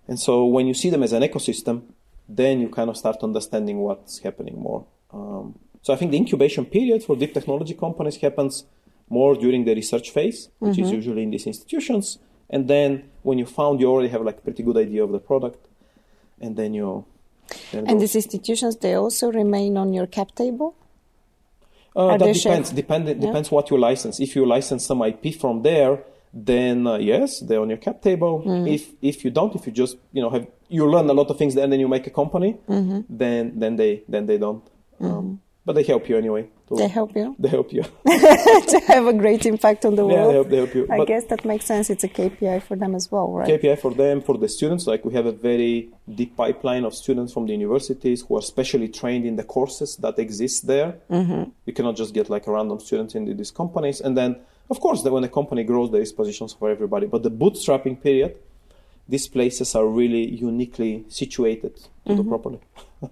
And 0.08 0.20
so 0.20 0.46
when 0.46 0.68
you 0.68 0.74
see 0.74 0.90
them 0.90 1.04
as 1.04 1.14
an 1.14 1.24
ecosystem, 1.24 1.84
then 2.28 2.60
you 2.60 2.70
kind 2.70 2.90
of 2.90 2.98
start 2.98 3.18
understanding 3.22 3.80
what's 3.80 4.20
happening 4.20 4.60
more. 4.60 4.86
Um, 5.12 5.60
so 5.82 5.94
I 5.94 5.98
think 5.98 6.12
the 6.12 6.18
incubation 6.18 6.66
period 6.66 7.04
for 7.04 7.16
deep 7.16 7.34
technology 7.34 7.74
companies 7.74 8.18
happens 8.18 8.66
more 9.10 9.36
during 9.36 9.66
the 9.66 9.76
research 9.76 10.12
phase, 10.12 10.50
which 10.60 10.78
mm-hmm. 10.78 10.84
is 10.84 10.92
usually 10.92 11.24
in 11.24 11.32
these 11.32 11.46
institutions. 11.46 12.18
And 12.50 12.68
then 12.68 13.10
when 13.22 13.38
you 13.38 13.46
found, 13.46 13.80
you 13.80 13.88
already 13.88 14.10
have 14.10 14.22
like 14.22 14.38
a 14.38 14.42
pretty 14.42 14.64
good 14.64 14.78
idea 14.78 15.04
of 15.04 15.12
the 15.12 15.20
product, 15.20 15.68
and 16.40 16.56
then 16.56 16.74
you. 16.74 17.06
Then 17.72 17.88
and 17.88 18.00
these 18.00 18.16
institutions, 18.16 18.78
they 18.78 18.94
also 18.94 19.32
remain 19.32 19.78
on 19.78 19.94
your 19.94 20.08
cap 20.08 20.34
table. 20.36 20.76
Uh, 21.96 22.18
that 22.18 22.34
depends. 22.34 22.72
Depend, 22.72 23.08
yeah. 23.08 23.14
Depends 23.14 23.52
what 23.52 23.70
you 23.70 23.78
license. 23.78 24.20
If 24.20 24.36
you 24.36 24.46
license 24.46 24.86
some 24.86 25.02
IP 25.02 25.36
from 25.36 25.62
there, 25.62 26.04
then 26.34 26.88
uh, 26.88 26.98
yes, 26.98 27.40
they're 27.42 27.62
on 27.62 27.70
your 27.70 27.78
cap 27.78 28.02
table. 28.02 28.42
Mm. 28.46 28.74
If 28.74 28.92
if 29.02 29.24
you 29.24 29.30
don't, 29.30 29.54
if 29.56 29.68
you 29.68 29.72
just 29.72 29.98
you 30.12 30.22
know 30.22 30.32
have 30.32 30.48
you 30.70 30.90
learn 30.90 31.10
a 31.10 31.14
lot 31.14 31.30
of 31.30 31.38
things 31.38 31.56
and 31.56 31.72
then 31.72 31.80
you 31.80 31.88
make 31.88 32.08
a 32.08 32.10
company, 32.10 32.58
mm-hmm. 32.68 33.02
then 33.10 33.60
then 33.60 33.76
they 33.76 34.04
then 34.08 34.26
they 34.26 34.38
don't. 34.38 34.66
Mm-hmm. 35.00 35.06
Um, 35.06 35.42
but 35.66 35.74
they 35.74 35.84
help 35.84 36.10
you 36.10 36.18
anyway. 36.18 36.50
They 36.78 36.88
help 36.88 37.16
you. 37.16 37.36
They 37.40 37.50
help 37.50 37.72
you 37.74 37.84
to 38.08 38.82
have 38.88 39.06
a 39.08 39.14
great 39.14 39.46
impact 39.46 39.86
on 39.86 39.96
the 39.96 40.06
world. 40.06 40.18
Yeah, 40.18 40.28
they 40.28 40.34
help, 40.34 40.50
they 40.50 40.58
help 40.58 40.76
you. 40.76 40.88
I 40.90 40.98
but 40.98 41.08
guess 41.08 41.26
that 41.26 41.46
makes 41.46 41.66
sense. 41.66 41.90
It's 41.90 42.04
a 42.04 42.10
KPI 42.10 42.62
for 42.64 42.76
them 42.76 42.96
as 42.96 43.12
well, 43.12 43.32
right? 43.32 43.48
KPI 43.48 43.80
for 43.80 43.94
them, 43.94 44.22
for 44.22 44.38
the 44.38 44.50
students. 44.50 44.88
Like 44.88 45.06
we 45.06 45.14
have 45.14 45.26
a 45.26 45.32
very 45.32 45.90
deep 46.14 46.36
pipeline 46.36 46.84
of 46.84 46.94
students 46.94 47.34
from 47.34 47.46
the 47.46 47.54
universities 47.54 48.22
who 48.22 48.38
are 48.38 48.42
specially 48.42 48.88
trained 48.88 49.26
in 49.26 49.36
the 49.36 49.44
courses 49.44 49.98
that 49.98 50.20
exist 50.20 50.68
there. 50.68 50.96
Mm-hmm. 51.10 51.52
You 51.66 51.74
cannot 51.74 51.96
just 51.96 52.14
get 52.14 52.30
like 52.30 52.48
a 52.48 52.52
random 52.52 52.80
student 52.80 53.16
in 53.16 53.38
these 53.38 53.52
companies. 53.52 54.02
And 54.02 54.18
then, 54.18 54.38
of 54.70 54.80
course, 54.80 55.04
when 55.04 55.24
a 55.24 55.30
company 55.30 55.64
grows, 55.64 55.92
there 55.92 56.02
is 56.02 56.12
positions 56.12 56.54
for 56.54 56.70
everybody. 56.70 57.08
But 57.08 57.24
the 57.24 57.32
bootstrapping 57.32 58.02
period, 58.02 58.38
these 59.08 59.28
places 59.28 59.76
are 59.76 59.86
really 59.86 60.26
uniquely 60.26 61.06
situated 61.10 61.76
to 61.76 62.14
mm-hmm. 62.14 62.22
do 62.22 62.30
properly. 62.30 62.60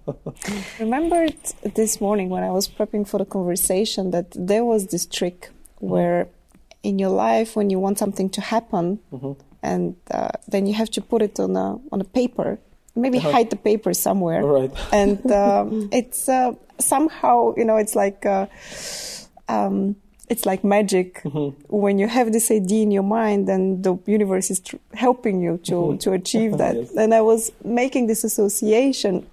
remembered 0.78 1.36
this 1.74 2.00
morning 2.00 2.30
when 2.30 2.42
I 2.42 2.50
was 2.50 2.68
prepping 2.68 3.06
for 3.06 3.18
the 3.18 3.26
conversation 3.26 4.10
that 4.10 4.30
there 4.34 4.64
was 4.64 4.86
this 4.86 5.04
trick 5.04 5.50
where 5.78 6.28
in 6.82 6.98
your 6.98 7.10
life 7.10 7.56
when 7.56 7.70
you 7.70 7.78
want 7.78 7.98
something 7.98 8.30
to 8.30 8.40
happen 8.40 8.98
mm-hmm. 9.12 9.32
and 9.62 9.96
uh, 10.10 10.30
then 10.48 10.66
you 10.66 10.74
have 10.74 10.90
to 10.90 11.00
put 11.00 11.22
it 11.22 11.38
on 11.38 11.56
a 11.56 11.78
on 11.92 12.00
a 12.00 12.04
paper 12.04 12.58
maybe 12.94 13.18
uh-huh. 13.18 13.32
hide 13.32 13.50
the 13.50 13.56
paper 13.56 13.92
somewhere 13.92 14.44
right 14.44 14.72
and 14.92 15.30
um, 15.30 15.88
it's 15.92 16.28
uh, 16.28 16.52
somehow 16.78 17.54
you 17.56 17.64
know 17.64 17.76
it's 17.76 17.94
like 17.94 18.24
uh, 18.26 18.46
um, 19.48 19.96
it's 20.28 20.46
like 20.46 20.64
magic 20.64 21.22
mm-hmm. 21.22 21.50
when 21.68 21.98
you 21.98 22.08
have 22.08 22.32
this 22.32 22.50
idea 22.50 22.82
in 22.82 22.90
your 22.90 23.02
mind 23.02 23.48
and 23.48 23.84
the 23.84 23.98
universe 24.06 24.50
is 24.50 24.60
tr- 24.60 24.76
helping 24.94 25.42
you 25.42 25.58
to 25.58 25.72
mm-hmm. 25.72 25.98
to 25.98 26.12
achieve 26.12 26.58
that 26.58 26.76
yes. 26.76 26.96
and 26.96 27.12
i 27.12 27.20
was 27.20 27.52
making 27.64 28.06
this 28.06 28.24
association 28.24 29.26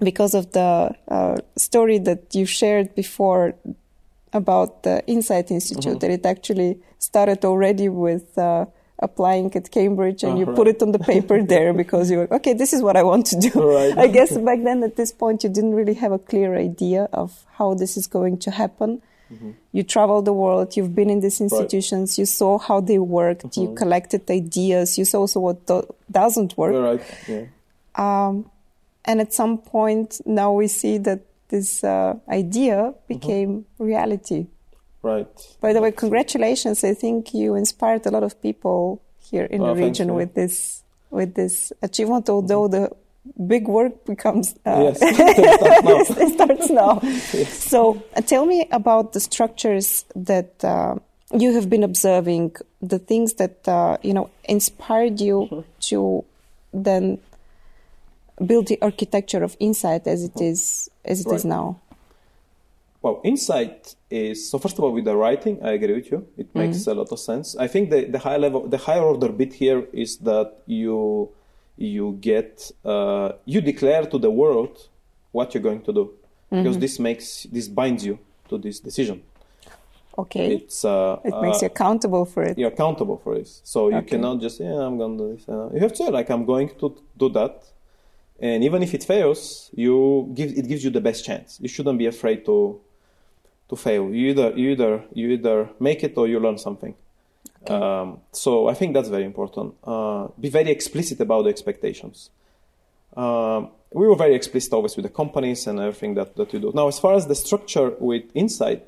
because 0.00 0.34
of 0.34 0.52
the 0.52 0.94
uh, 1.08 1.36
story 1.56 1.98
that 1.98 2.34
you 2.34 2.44
shared 2.46 2.94
before 2.94 3.54
about 4.32 4.82
the 4.82 5.02
INSAIT 5.06 5.50
Institute, 5.50 5.84
mm-hmm. 5.84 5.98
that 5.98 6.10
it 6.10 6.26
actually 6.26 6.78
started 6.98 7.44
already 7.44 7.88
with 7.88 8.36
uh, 8.36 8.66
applying 8.98 9.54
at 9.56 9.70
Cambridge 9.70 10.22
and 10.22 10.34
oh, 10.34 10.38
you 10.38 10.44
right. 10.44 10.56
put 10.56 10.68
it 10.68 10.82
on 10.82 10.92
the 10.92 10.98
paper 11.12 11.42
there 11.42 11.72
because 11.72 12.10
you 12.10 12.18
were, 12.18 12.34
okay, 12.34 12.52
this 12.52 12.72
is 12.72 12.82
what 12.82 12.96
I 12.96 13.02
want 13.02 13.26
to 13.26 13.40
do. 13.40 13.50
Right. 13.54 13.96
I 14.04 14.06
guess 14.06 14.36
back 14.36 14.62
then 14.62 14.82
at 14.82 14.96
this 14.96 15.12
point 15.12 15.42
you 15.44 15.50
didn't 15.50 15.74
really 15.74 15.94
have 15.94 16.12
a 16.12 16.18
clear 16.18 16.56
idea 16.56 17.08
of 17.12 17.44
how 17.52 17.74
this 17.74 17.96
is 17.96 18.06
going 18.06 18.38
to 18.38 18.50
happen. 18.50 19.02
Mm-hmm. 19.32 19.52
You 19.72 19.82
traveled 19.82 20.24
the 20.24 20.32
world, 20.32 20.76
you've 20.76 20.94
been 20.94 21.10
in 21.10 21.20
these 21.20 21.40
institutions, 21.40 22.12
right. 22.12 22.18
you 22.18 22.26
saw 22.26 22.58
how 22.58 22.80
they 22.80 22.98
worked, 22.98 23.44
mm-hmm. 23.44 23.60
you 23.60 23.74
collected 23.74 24.30
ideas, 24.30 24.98
you 24.98 25.04
saw 25.04 25.20
also 25.20 25.40
what 25.40 25.66
do- 25.66 25.94
doesn't 26.10 26.56
work. 26.56 27.00
Right. 27.00 27.18
Yeah. 27.28 27.46
Um, 27.96 28.50
and 29.04 29.20
at 29.20 29.32
some 29.32 29.58
point, 29.58 30.20
now 30.26 30.52
we 30.52 30.68
see 30.68 30.98
that 30.98 31.20
this 31.48 31.82
uh, 31.82 32.14
idea 32.28 32.94
became 33.08 33.60
mm-hmm. 33.60 33.84
reality. 33.84 34.46
Right. 35.02 35.56
By 35.60 35.72
the 35.72 35.80
way, 35.80 35.92
congratulations! 35.92 36.82
I 36.82 36.94
think 36.94 37.32
you 37.32 37.54
inspired 37.54 38.06
a 38.06 38.10
lot 38.10 38.24
of 38.24 38.42
people 38.42 39.00
here 39.20 39.44
in 39.44 39.60
the 39.62 39.74
region 39.74 40.14
with 40.14 40.34
this 40.34 40.82
with 41.10 41.34
this 41.34 41.72
achievement. 41.80 42.28
Although 42.28 42.66
the 42.66 42.90
big 43.46 43.68
work 43.68 44.04
becomes 44.04 44.54
uh, 44.64 44.92
yes. 44.92 44.98
it 45.02 46.32
starts 46.34 46.70
now. 46.70 47.00
yes. 47.02 47.52
So, 47.52 48.02
uh, 48.16 48.20
tell 48.20 48.46
me 48.46 48.68
about 48.70 49.12
the 49.12 49.20
structures 49.20 50.04
that 50.14 50.64
uh, 50.64 50.96
you 51.34 51.54
have 51.54 51.68
been 51.68 51.82
observing, 51.82 52.56
the 52.80 52.98
things 52.98 53.34
that 53.34 53.66
uh, 53.68 53.98
you 54.02 54.14
know 54.14 54.30
inspired 54.44 55.20
you 55.20 55.48
mm-hmm. 55.50 55.60
to 55.80 56.24
then 56.72 57.18
build 58.44 58.68
the 58.68 58.78
architecture 58.82 59.42
of 59.42 59.58
INSAIT 59.58 60.06
as 60.06 60.24
it 60.24 60.40
is 60.40 60.90
as 61.04 61.20
it 61.20 61.28
right. 61.28 61.36
is 61.36 61.44
now? 61.44 61.80
Well, 63.02 63.20
INSAIT 63.24 63.94
is 64.10 64.50
so. 64.50 64.58
First 64.58 64.78
of 64.78 64.84
all, 64.84 64.92
with 64.92 65.04
the 65.04 65.16
writing, 65.16 65.62
I 65.62 65.72
agree 65.72 65.94
with 65.94 66.10
you. 66.10 66.26
It 66.36 66.54
makes 66.54 66.78
mm-hmm. 66.78 66.90
a 66.90 66.94
lot 66.94 67.12
of 67.12 67.18
sense. 67.20 67.56
I 67.56 67.68
think 67.68 67.90
the, 67.90 68.04
the 68.04 68.18
high 68.18 68.36
level, 68.36 68.66
the 68.66 68.78
higher 68.78 69.02
order 69.02 69.28
bit 69.28 69.54
here 69.54 69.86
is 69.92 70.18
that 70.18 70.58
you 70.66 71.30
you 71.76 72.18
get 72.20 72.70
uh, 72.84 73.32
you 73.44 73.60
declare 73.60 74.04
to 74.06 74.18
the 74.18 74.30
world 74.30 74.88
what 75.32 75.54
you're 75.54 75.62
going 75.62 75.82
to 75.82 75.92
do 75.92 76.04
mm-hmm. 76.04 76.62
because 76.62 76.78
this 76.78 76.98
makes 76.98 77.44
this 77.44 77.68
binds 77.68 78.04
you 78.04 78.18
to 78.48 78.58
this 78.58 78.80
decision. 78.80 79.22
Okay. 80.18 80.54
It's 80.54 80.84
uh, 80.84 81.18
it 81.24 81.34
makes 81.42 81.60
you 81.60 81.68
uh, 81.68 81.72
accountable 81.72 82.24
for 82.24 82.42
it. 82.42 82.58
You're 82.58 82.72
accountable 82.72 83.18
for 83.18 83.34
this 83.34 83.60
so 83.64 83.88
you 83.90 83.96
okay. 83.96 84.10
cannot 84.10 84.40
just 84.40 84.60
yeah 84.60 84.78
I'm 84.86 84.96
going 84.96 85.18
to 85.18 85.24
do 85.24 85.36
this. 85.36 85.48
Uh, 85.48 85.70
you 85.74 85.80
have 85.80 85.92
to 85.92 85.96
say 85.96 86.08
like 86.10 86.30
I'm 86.30 86.44
going 86.46 86.70
to 86.80 86.96
do 87.18 87.28
that 87.30 87.64
and 88.38 88.62
even 88.64 88.82
if 88.82 88.92
it 88.92 89.04
fails, 89.04 89.70
you 89.74 90.30
give 90.34 90.52
it 90.52 90.68
gives 90.68 90.84
you 90.84 90.90
the 90.90 91.00
best 91.00 91.24
chance. 91.24 91.58
You 91.60 91.68
shouldn't 91.68 91.98
be 91.98 92.06
afraid 92.06 92.44
to 92.46 92.80
to 93.68 93.76
fail. 93.76 94.10
You 94.10 94.30
either 94.30 94.52
you 94.56 94.70
either 94.70 95.04
you 95.12 95.30
either 95.30 95.70
make 95.80 96.04
it 96.04 96.16
or 96.16 96.28
you 96.28 96.38
learn 96.38 96.58
something. 96.58 96.94
Um, 97.70 98.20
so 98.32 98.68
I 98.68 98.74
think 98.74 98.94
that's 98.94 99.08
very 99.08 99.24
important. 99.24 99.74
Uh, 99.84 100.28
be 100.40 100.48
very 100.48 100.70
explicit 100.70 101.20
about 101.20 101.42
the 101.42 101.50
expectations. 101.50 102.30
Um, 103.16 103.70
we 103.92 104.06
were 104.06 104.16
very 104.16 104.34
explicit 104.34 104.72
always 104.72 104.96
with 104.96 105.04
the 105.04 105.10
companies 105.10 105.66
and 105.66 105.80
everything 105.80 106.14
that, 106.14 106.36
that 106.36 106.52
we 106.52 106.58
do. 106.58 106.72
Now, 106.74 106.88
as 106.88 106.98
far 106.98 107.14
as 107.14 107.26
the 107.26 107.34
structure 107.34 107.94
with 107.98 108.32
INSAIT, 108.34 108.82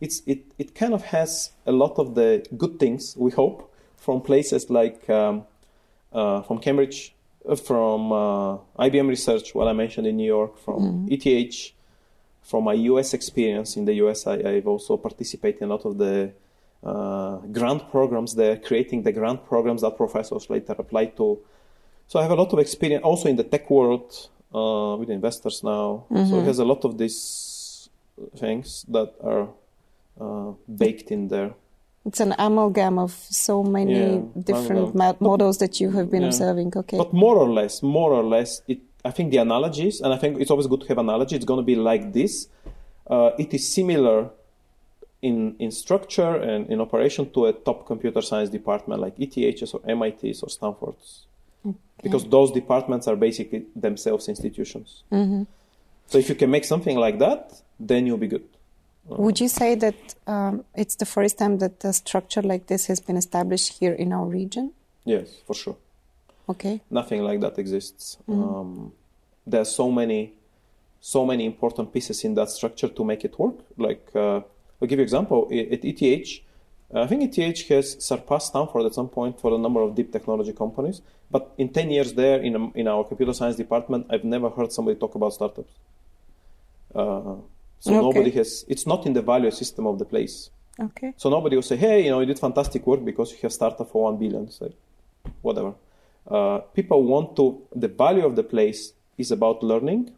it's, 0.00 0.22
it, 0.26 0.44
it 0.58 0.74
kind 0.74 0.94
of 0.94 1.02
has 1.02 1.52
a 1.66 1.72
lot 1.72 1.98
of 1.98 2.14
the 2.14 2.46
good 2.56 2.78
things, 2.78 3.14
we 3.16 3.30
hope, 3.30 3.72
from 3.96 4.20
places 4.20 4.70
like 4.70 5.08
um, 5.08 5.44
uh, 6.12 6.42
from 6.42 6.58
Cambridge, 6.58 7.14
from 7.64 8.12
uh, 8.12 8.56
IBM 8.78 9.08
research, 9.08 9.54
what 9.54 9.68
I 9.68 9.72
mentioned 9.72 10.06
in 10.06 10.16
New 10.16 10.26
York, 10.26 10.58
from 10.58 11.08
mm. 11.08 11.12
ETH, 11.12 11.72
from 12.42 12.64
my 12.64 12.74
US 12.74 13.14
experience 13.14 13.76
in 13.76 13.84
the 13.84 13.94
US, 13.94 14.26
I, 14.26 14.42
have 14.42 14.66
also 14.66 14.96
participated 14.96 15.62
in 15.62 15.68
a 15.68 15.74
lot 15.74 15.84
of 15.84 15.98
the 15.98 16.32
uh, 16.84 17.36
grant 17.50 17.90
programs 17.90 18.34
there, 18.34 18.56
creating 18.56 19.02
the 19.02 19.12
grant 19.12 19.46
programs 19.46 19.80
that 19.80 19.96
professors 19.96 20.50
later 20.50 20.74
apply 20.78 21.06
to. 21.06 21.38
So 22.06 22.18
I 22.18 22.22
have 22.22 22.30
a 22.30 22.36
lot 22.36 22.52
of 22.52 22.58
experience 22.58 23.02
also 23.02 23.28
in 23.28 23.36
the 23.36 23.44
tech 23.44 23.70
world 23.70 24.28
uh, 24.54 24.96
with 24.98 25.08
investors 25.08 25.64
now. 25.64 26.04
Mm-hmm. 26.10 26.30
So 26.30 26.40
it 26.40 26.44
has 26.44 26.58
a 26.58 26.64
lot 26.64 26.84
of 26.84 26.98
these 26.98 27.88
things 28.36 28.84
that 28.88 29.14
are 29.22 29.48
uh, 30.20 30.52
baked 30.76 31.10
in 31.10 31.28
there. 31.28 31.54
It's 32.04 32.20
an 32.20 32.34
amalgam 32.38 32.98
of 32.98 33.12
so 33.12 33.62
many 33.62 34.16
yeah, 34.16 34.20
different 34.38 34.94
ma- 34.94 35.16
models 35.20 35.56
that 35.58 35.80
you 35.80 35.90
have 35.92 36.10
been 36.10 36.20
yeah. 36.20 36.28
observing. 36.28 36.72
Okay. 36.76 36.98
But 36.98 37.14
more 37.14 37.36
or 37.36 37.50
less, 37.50 37.82
more 37.82 38.12
or 38.12 38.22
less, 38.22 38.60
it, 38.68 38.80
I 39.02 39.10
think 39.10 39.30
the 39.30 39.38
analogies, 39.38 40.02
and 40.02 40.12
I 40.12 40.18
think 40.18 40.38
it's 40.38 40.50
always 40.50 40.66
good 40.66 40.82
to 40.82 40.88
have 40.88 40.98
analogy. 40.98 41.34
It's 41.34 41.46
going 41.46 41.60
to 41.60 41.64
be 41.64 41.76
like 41.76 42.12
this. 42.12 42.48
Uh, 43.06 43.30
it 43.38 43.54
is 43.54 43.72
similar 43.72 44.30
in 45.28 45.56
in 45.58 45.70
structure 45.70 46.34
and 46.50 46.60
in 46.72 46.78
operation 46.86 47.24
to 47.34 47.46
a 47.46 47.52
top 47.52 47.86
computer 47.86 48.22
science 48.22 48.50
department 48.58 49.00
like 49.04 49.14
ETHs 49.24 49.70
or 49.74 49.80
MITs 49.98 50.42
or 50.44 50.48
Stanfords, 50.56 51.26
okay. 51.66 51.78
because 52.02 52.24
those 52.36 52.50
departments 52.60 53.08
are 53.10 53.16
basically 53.16 53.60
themselves 53.74 54.28
institutions. 54.28 54.88
Mm-hmm. 55.10 55.42
So 56.06 56.18
if 56.18 56.28
you 56.28 56.34
can 56.34 56.50
make 56.50 56.64
something 56.64 56.96
like 57.06 57.18
that, 57.18 57.62
then 57.80 58.06
you'll 58.06 58.24
be 58.28 58.32
good. 58.36 58.46
Would 59.06 59.38
you 59.40 59.48
say 59.48 59.74
that 59.74 60.00
um, 60.26 60.64
it's 60.74 60.96
the 60.96 61.06
first 61.06 61.38
time 61.38 61.58
that 61.58 61.84
a 61.84 61.92
structure 61.92 62.42
like 62.42 62.66
this 62.66 62.86
has 62.86 63.00
been 63.00 63.16
established 63.16 63.78
here 63.78 63.92
in 63.92 64.12
our 64.12 64.24
region? 64.24 64.72
Yes, 65.04 65.28
for 65.46 65.54
sure. 65.54 65.76
Okay. 66.48 66.80
Nothing 66.90 67.22
like 67.22 67.40
that 67.40 67.58
exists. 67.58 68.18
Mm-hmm. 68.28 68.42
Um, 68.42 68.92
there's 69.46 69.70
so 69.70 69.90
many, 69.90 70.32
so 71.00 71.26
many 71.26 71.44
important 71.44 71.92
pieces 71.92 72.24
in 72.24 72.34
that 72.34 72.48
structure 72.50 72.88
to 72.88 73.04
make 73.04 73.24
it 73.24 73.38
work. 73.38 73.56
Like, 73.76 74.08
uh, 74.14 74.40
I'll 74.80 74.88
give 74.88 74.98
you 74.98 75.02
an 75.02 75.04
example. 75.04 75.48
At 75.50 75.84
ETH, 75.84 76.40
I 76.94 77.06
think 77.06 77.38
ETH 77.38 77.68
has 77.68 78.04
surpassed 78.04 78.48
Stanford 78.48 78.86
at 78.86 78.94
some 78.94 79.08
point 79.08 79.40
for 79.40 79.50
the 79.50 79.58
number 79.58 79.80
of 79.80 79.94
deep 79.94 80.12
technology 80.12 80.52
companies. 80.52 81.02
But 81.30 81.52
in 81.58 81.70
10 81.70 81.90
years 81.90 82.12
there, 82.14 82.40
in, 82.40 82.54
a, 82.56 82.70
in 82.72 82.88
our 82.88 83.04
computer 83.04 83.32
science 83.32 83.56
department, 83.56 84.06
I've 84.10 84.24
never 84.24 84.50
heard 84.50 84.72
somebody 84.72 84.98
talk 84.98 85.14
about 85.14 85.32
startups. 85.32 85.72
Uh, 86.94 87.36
so 87.80 87.90
Okay. 87.92 88.00
nobody 88.00 88.30
has, 88.32 88.64
it's 88.68 88.86
not 88.86 89.06
in 89.06 89.12
the 89.12 89.22
value 89.22 89.50
system 89.50 89.86
of 89.86 89.98
the 89.98 90.04
place. 90.04 90.50
Okay. 90.80 91.12
So 91.16 91.28
nobody 91.30 91.56
will 91.56 91.62
say, 91.62 91.76
hey, 91.76 92.04
you 92.04 92.10
know, 92.10 92.20
you 92.20 92.26
did 92.26 92.38
fantastic 92.38 92.86
work 92.86 93.04
because 93.04 93.32
you 93.32 93.38
have 93.42 93.52
startup 93.52 93.90
for 93.90 94.04
1 94.04 94.16
billion. 94.18 94.44
It's 94.44 94.60
like, 94.60 94.72
whatever. 95.42 95.74
Uh, 96.28 96.58
people 96.74 97.02
want 97.02 97.36
to, 97.36 97.62
the 97.74 97.88
value 97.88 98.24
of 98.24 98.36
the 98.36 98.42
place 98.42 98.92
is 99.18 99.30
about 99.30 99.62
learning, 99.62 100.12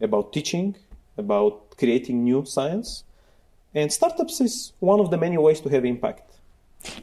about 0.00 0.32
teaching, 0.32 0.76
about 1.18 1.76
creating 1.76 2.22
new 2.24 2.44
science. 2.44 3.04
And 3.76 3.92
startups 3.92 4.40
is 4.40 4.72
one 4.80 5.00
of 5.00 5.10
the 5.10 5.18
many 5.18 5.36
ways 5.36 5.60
to 5.60 5.68
have 5.68 5.84
impact. 5.84 6.22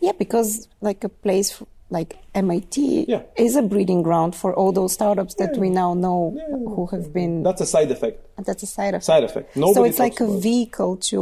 Yeah, 0.02 0.14
because 0.18 0.68
like 0.82 1.04
a 1.04 1.10
place 1.10 1.62
like 1.90 2.18
MIT 2.34 3.06
Yeah. 3.08 3.22
is 3.38 3.56
a 3.56 3.62
breeding 3.62 4.02
ground 4.02 4.36
for 4.36 4.52
all 4.56 4.72
those 4.72 4.92
startups 4.94 5.36
that 5.36 5.52
Yeah. 5.54 5.62
we 5.62 5.70
now 5.70 5.94
know 5.94 6.34
Yeah. 6.36 6.58
who 6.76 6.88
have 6.88 7.14
been. 7.14 7.44
That's 7.44 7.62
a 7.62 7.66
side 7.76 7.92
effect. 7.92 8.18
That's 8.48 8.64
a 8.64 8.66
side 8.78 8.96
effect. 8.96 9.06
Side 9.06 9.24
effect. 9.24 9.56
Nobody 9.56 9.74
so 9.76 9.84
it's 9.84 10.00
like 10.00 10.20
a 10.20 10.28
vehicle 10.50 10.98
to 11.12 11.20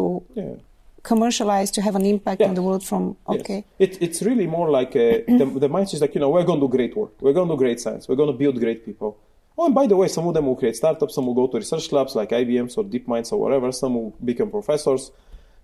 commercialize, 1.04 1.70
to 1.72 1.82
have 1.82 1.96
an 1.96 2.06
impact 2.06 2.42
in 2.42 2.54
the 2.54 2.62
world 2.62 2.84
from. 2.84 3.18
Yes. 3.30 3.42
Okay. 3.42 3.66
It, 3.80 4.02
it's 4.02 4.22
really 4.22 4.48
more 4.48 4.70
like 4.70 4.96
a, 4.96 5.24
the, 5.42 5.46
the 5.66 5.70
mindset 5.70 5.96
is 5.96 6.02
like, 6.02 6.16
you 6.16 6.22
know, 6.22 6.30
we're 6.30 6.44
going 6.46 6.60
to 6.62 6.68
do 6.68 6.72
great 6.78 6.96
work. 6.96 7.12
We're 7.20 7.34
going 7.34 7.50
to 7.50 7.56
do 7.56 7.58
great 7.58 7.80
science. 7.82 8.08
We're 8.08 8.16
going 8.16 8.32
to 8.32 8.38
build 8.38 8.58
great 8.60 8.86
people. 8.86 9.18
Oh, 9.58 9.66
and 9.66 9.76
by 9.76 9.86
the 9.88 9.98
way, 9.98 10.08
some 10.08 10.26
of 10.28 10.34
them 10.34 10.46
will 10.46 10.56
create 10.56 10.78
startups. 10.78 11.16
Some 11.16 11.26
will 11.26 11.34
go 11.34 11.48
to 11.48 11.58
research 11.58 11.92
labs 11.92 12.16
like 12.16 12.30
IBM's 12.30 12.78
or 12.78 12.84
DeepMind's 12.86 13.32
or 13.34 13.40
whatever. 13.42 13.72
Some 13.74 13.96
will 13.96 14.14
become 14.24 14.50
professors. 14.50 15.12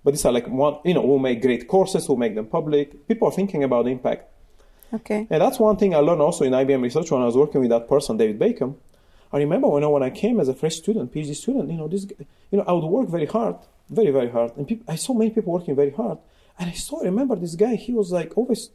But 0.07 0.13
these 0.13 0.23
are 0.23 0.31
like 0.31 0.47
one, 0.47 0.77
you 0.85 0.93
know, 0.93 1.01
we'll 1.01 1.19
make 1.19 1.41
great 1.41 1.67
courses. 1.67 2.07
We'll 2.07 2.17
make 2.17 2.33
them 2.33 2.45
public. 2.45 3.09
People 3.09 3.27
are 3.27 3.31
thinking 3.33 3.65
about 3.65 3.89
impact. 3.89 4.29
Okay. 4.93 5.27
And 5.29 5.41
that's 5.41 5.59
one 5.59 5.75
thing 5.75 5.93
I 5.93 5.97
learned 5.97 6.21
also 6.21 6.45
in 6.45 6.53
IBM 6.53 6.81
research 6.81 7.11
when 7.11 7.21
I 7.21 7.25
was 7.25 7.35
working 7.35 7.59
with 7.59 7.71
that 7.71 7.89
person, 7.89 8.15
David 8.15 8.39
Bacon. 8.39 8.77
I 9.33 9.37
remember 9.39 9.67
when 9.67 9.83
I, 9.83 9.87
when 9.87 10.03
I 10.03 10.09
came 10.09 10.39
as 10.39 10.47
a 10.47 10.53
fresh 10.53 10.77
student, 10.77 11.13
PhD 11.13 11.35
student, 11.35 11.69
you 11.69 11.75
know, 11.75 11.89
this, 11.89 12.07
you 12.51 12.57
know, 12.57 12.63
I 12.65 12.71
would 12.71 12.85
work 12.85 13.09
very 13.09 13.25
hard, 13.25 13.57
very, 13.89 14.11
very 14.11 14.29
hard. 14.29 14.55
And 14.55 14.81
I 14.87 14.95
saw 14.95 15.13
many 15.13 15.29
people 15.29 15.51
working 15.51 15.75
very 15.75 15.91
hard. 15.91 16.19
And 16.57 16.69
I 16.69 16.73
saw, 16.73 17.01
remember 17.01 17.35
this 17.35 17.55
guy, 17.55 17.75
he 17.75 17.91
was 17.91 18.09
like 18.09 18.37
always, 18.37 18.69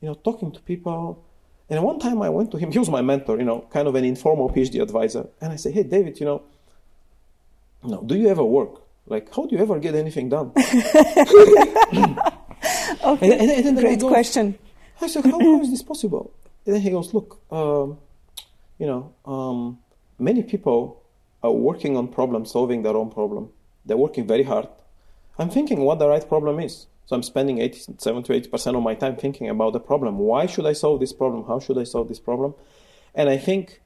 you 0.00 0.06
know, 0.06 0.14
talking 0.14 0.52
to 0.52 0.60
people. 0.60 1.20
And 1.68 1.82
one 1.82 1.98
time 1.98 2.22
I 2.22 2.28
went 2.28 2.52
to 2.52 2.58
him, 2.58 2.70
he 2.70 2.78
was 2.78 2.88
my 2.88 3.02
mentor, 3.02 3.38
you 3.38 3.44
know, 3.44 3.66
kind 3.72 3.88
of 3.88 3.96
an 3.96 4.04
informal 4.04 4.50
PhD 4.50 4.80
advisor. 4.80 5.26
And 5.40 5.52
I 5.52 5.56
said, 5.56 5.72
hey, 5.72 5.82
David, 5.82 6.20
you 6.20 6.26
know, 6.26 6.42
you 7.82 7.90
know, 7.90 8.02
do 8.04 8.14
you 8.14 8.28
ever 8.28 8.44
work? 8.44 8.85
Like, 9.06 9.34
how 9.34 9.46
do 9.46 9.54
you 9.54 9.62
ever 9.62 9.78
get 9.78 9.94
anything 9.94 10.28
done? 10.28 10.52
Okay. 13.04 13.30
And- 13.32 13.40
and- 13.40 13.50
and 13.50 13.64
then 13.66 13.74
the 13.74 13.82
guy 13.82 13.88
Great 13.88 14.00
goes- 14.00 14.10
question. 14.10 14.58
I 15.00 15.06
said, 15.08 15.24
how, 15.24 15.38
how 15.38 15.60
is 15.60 15.70
this 15.74 15.82
possible? 15.82 16.32
And 16.64 16.74
then 16.74 16.82
he 16.82 16.90
goes, 16.90 17.12
look, 17.14 17.38
um, 17.52 17.98
you 18.78 18.86
know, 18.86 19.12
um, 19.24 19.78
many 20.18 20.42
people 20.42 21.02
are 21.42 21.52
working 21.52 21.96
on 21.96 22.08
problem 22.08 22.44
solving 22.46 22.82
their 22.82 22.96
own 22.96 23.10
problem. 23.10 23.50
They're 23.84 23.96
working 23.96 24.26
very 24.26 24.42
hard. 24.42 24.66
I'm 25.38 25.50
thinking 25.50 25.80
what 25.80 25.98
the 25.98 26.08
right 26.08 26.26
problem 26.26 26.58
is. 26.60 26.86
So 27.04 27.14
I'm 27.14 27.22
spending 27.22 27.58
87 27.60 28.22
to 28.24 28.32
80% 28.32 28.76
of 28.76 28.82
my 28.82 28.94
time 28.94 29.14
thinking 29.16 29.48
about 29.48 29.74
the 29.74 29.80
problem. 29.80 30.18
Why 30.18 30.46
should 30.46 30.66
I 30.66 30.72
solve 30.72 30.98
this 30.98 31.12
problem? 31.12 31.44
How 31.46 31.60
should 31.60 31.78
I 31.78 31.84
solve 31.84 32.08
this 32.08 32.18
problem? 32.18 32.54
And 33.14 33.28
I 33.28 33.36
think 33.36 33.80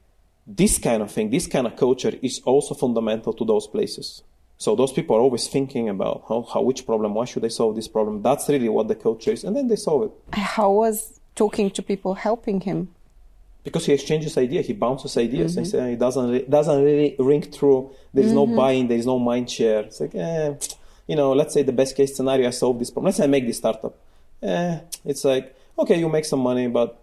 this 0.47 0.79
kind 0.79 1.03
of 1.03 1.11
thing, 1.11 1.29
this 1.29 1.45
kind 1.45 1.67
of 1.67 1.75
culture 1.75 2.13
is 2.23 2.41
also 2.45 2.73
fundamental 2.73 3.33
to 3.33 3.45
those 3.45 3.67
places. 3.67 4.23
So 4.63 4.75
those 4.75 4.93
people 4.93 5.15
are 5.15 5.23
always 5.27 5.47
thinking 5.47 5.89
about 5.89 6.23
how, 6.29 6.43
how 6.43 6.61
which 6.61 6.85
problem, 6.85 7.15
why 7.15 7.25
should 7.25 7.43
I 7.43 7.47
solve 7.47 7.75
this 7.75 7.87
problem? 7.87 8.21
That's 8.21 8.47
really 8.47 8.69
what 8.69 8.87
the 8.87 8.93
coach 8.93 9.27
is. 9.27 9.43
And 9.43 9.55
then 9.55 9.67
they 9.69 9.75
solve 9.75 10.03
it. 10.03 10.11
How 10.37 10.69
was 10.69 11.19
talking 11.33 11.71
to 11.71 11.81
people 11.81 12.13
helping 12.13 12.61
him? 12.61 12.89
because 13.63 13.85
he 13.85 13.93
exchanges 13.93 14.37
ideas, 14.37 14.67
he 14.67 14.73
bounces 14.73 15.15
ideas, 15.17 15.55
and 15.57 15.67
say 15.67 15.93
it 15.93 15.99
doesn't 15.99 16.49
doesn't 16.49 16.83
really 16.83 17.15
ring 17.19 17.43
true. 17.59 17.91
There 18.13 18.23
is 18.23 18.33
no 18.33 18.45
buy-in, 18.47 18.87
there 18.87 18.97
is 18.97 19.05
no 19.05 19.19
mind 19.19 19.49
share. 19.49 19.81
It's 19.81 19.99
like, 19.99 20.15
eh, 20.15 20.53
you 21.07 21.15
know, 21.15 21.33
let's 21.33 21.53
say 21.53 21.61
the 21.61 21.77
best 21.81 21.95
case 21.95 22.15
scenario, 22.15 22.47
I 22.47 22.51
solve 22.51 22.79
this 22.79 22.89
problem. 22.89 23.05
Let's 23.05 23.17
say 23.17 23.25
I 23.25 23.27
make 23.27 23.45
this 23.45 23.57
startup. 23.57 23.95
Eh, 24.41 24.79
it's 25.05 25.23
like, 25.23 25.55
okay, 25.77 25.97
you 25.99 26.09
make 26.09 26.25
some 26.25 26.39
money, 26.39 26.67
but 26.67 26.99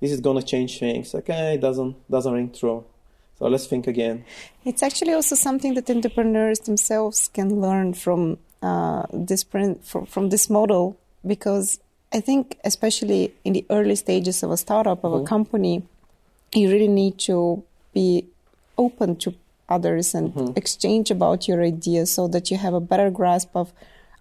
this 0.00 0.12
is 0.12 0.20
gonna 0.20 0.42
change 0.42 0.78
things? 0.78 1.14
Like, 1.14 1.30
eh, 1.30 1.52
it 1.52 1.60
doesn't 1.60 1.96
doesn't 2.10 2.32
ring 2.32 2.50
true. 2.52 2.84
So 3.38 3.46
let's 3.46 3.66
think 3.66 3.86
again. 3.86 4.24
It's 4.64 4.82
actually 4.82 5.12
also 5.12 5.36
something 5.36 5.74
that 5.74 5.88
entrepreneurs 5.88 6.58
themselves 6.60 7.30
can 7.32 7.60
learn 7.60 7.94
from 7.94 8.38
uh, 8.62 9.04
this 9.12 9.44
print, 9.44 9.84
from, 9.84 10.06
from 10.06 10.30
this 10.30 10.50
model 10.50 10.98
because 11.24 11.78
I 12.12 12.20
think 12.20 12.58
especially 12.64 13.32
in 13.44 13.52
the 13.52 13.64
early 13.70 13.94
stages 13.94 14.42
of 14.42 14.50
a 14.50 14.56
startup 14.56 15.04
of 15.04 15.12
a 15.12 15.24
company, 15.24 15.82
you 16.52 16.68
really 16.70 16.88
need 16.88 17.18
to 17.20 17.62
be 17.92 18.26
open 18.76 19.16
to 19.16 19.34
others 19.68 20.14
and 20.14 20.56
exchange 20.56 21.10
about 21.10 21.46
your 21.46 21.62
ideas 21.62 22.10
so 22.10 22.26
that 22.28 22.50
you 22.50 22.56
have 22.56 22.74
a 22.74 22.80
better 22.80 23.10
grasp 23.10 23.50
of 23.54 23.72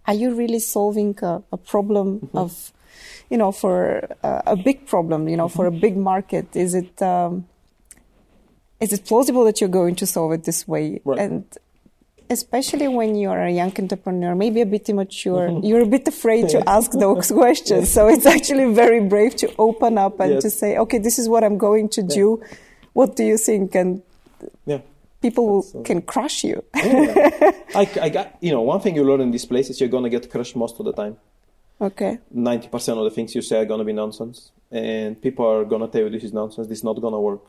are 0.06 0.14
you 0.14 0.34
really 0.34 0.60
solving 0.60 1.18
a, 1.22 1.42
a 1.52 1.58
problem 1.58 2.30
of 2.34 2.72
you 3.30 3.38
know 3.38 3.52
for 3.52 4.08
uh, 4.24 4.42
a 4.46 4.56
big 4.56 4.86
problem 4.86 5.28
you 5.28 5.38
know 5.38 5.48
for 5.48 5.66
a 5.66 5.72
big 5.72 5.96
market? 5.98 6.56
Is 6.56 6.76
it 6.76 7.02
um, 7.02 7.48
is 8.80 8.94
it 8.94 9.06
plausible 9.06 9.44
that 9.46 9.60
you're 9.62 9.70
going 9.70 9.96
to 9.96 10.06
solve 10.06 10.32
it 10.34 10.44
this 10.44 10.68
way? 10.68 11.02
Right. 11.06 11.20
And 11.20 11.46
especially 12.30 12.88
when 12.88 13.16
you're 13.16 13.42
a 13.42 13.52
young 13.52 13.74
entrepreneur, 13.80 14.36
maybe 14.36 14.62
a 14.62 14.66
bit 14.66 14.90
immature, 14.90 15.50
you're 15.64 15.82
a 15.82 15.86
bit 15.86 16.08
afraid 16.08 16.50
to 16.50 16.68
ask 16.70 16.92
those 16.92 17.32
questions. 17.42 17.90
So 17.90 18.08
it's 18.08 18.26
actually 18.26 18.74
very 18.74 19.02
brave 19.08 19.36
to 19.38 19.54
open 19.58 19.98
up 19.98 20.20
and 20.20 20.34
Yes. 20.34 20.44
to 20.44 20.50
say, 20.50 20.78
okay, 20.78 20.98
this 20.98 21.18
is 21.20 21.30
what 21.30 21.44
I'm 21.44 21.58
going 21.58 21.90
to 21.90 22.02
do. 22.04 22.42
What 22.94 23.16
do 23.16 23.24
you 23.24 23.38
think? 23.38 23.76
And 23.76 24.02
Yeah. 24.66 24.82
people 25.22 25.66
uh, 25.74 25.82
can 25.84 26.02
crush 26.02 26.44
you. 26.44 26.64
Yeah. 26.76 27.52
I, 27.76 27.84
I 28.02 28.10
got 28.10 28.28
you 28.42 28.52
know 28.52 28.62
one 28.62 28.80
thing 28.82 28.96
you 28.96 29.04
learn 29.04 29.22
in 29.22 29.32
this 29.32 29.46
place 29.46 29.70
is 29.72 29.80
you're 29.80 29.90
gonna 29.98 30.10
get 30.18 30.30
crushed 30.30 30.56
most 30.56 30.76
of 30.80 30.86
the 30.86 30.94
time. 30.94 31.16
okay. 31.82 32.20
90% 32.36 32.98
of 33.00 33.04
the 33.04 33.12
things 33.16 33.34
you 33.36 33.42
say 33.42 33.58
are 33.62 33.66
going 33.72 33.78
to 33.80 33.86
be 33.86 33.94
nonsense 33.94 34.52
and 34.72 35.10
people 35.22 35.46
are 35.54 35.64
going 35.72 35.82
to 35.86 35.88
tell 35.94 36.02
you 36.06 36.10
this 36.10 36.24
is 36.24 36.34
nonsense 36.34 36.68
this 36.68 36.80
is 36.80 36.84
not 36.84 37.00
going 37.06 37.14
to 37.14 37.20
work 37.30 37.44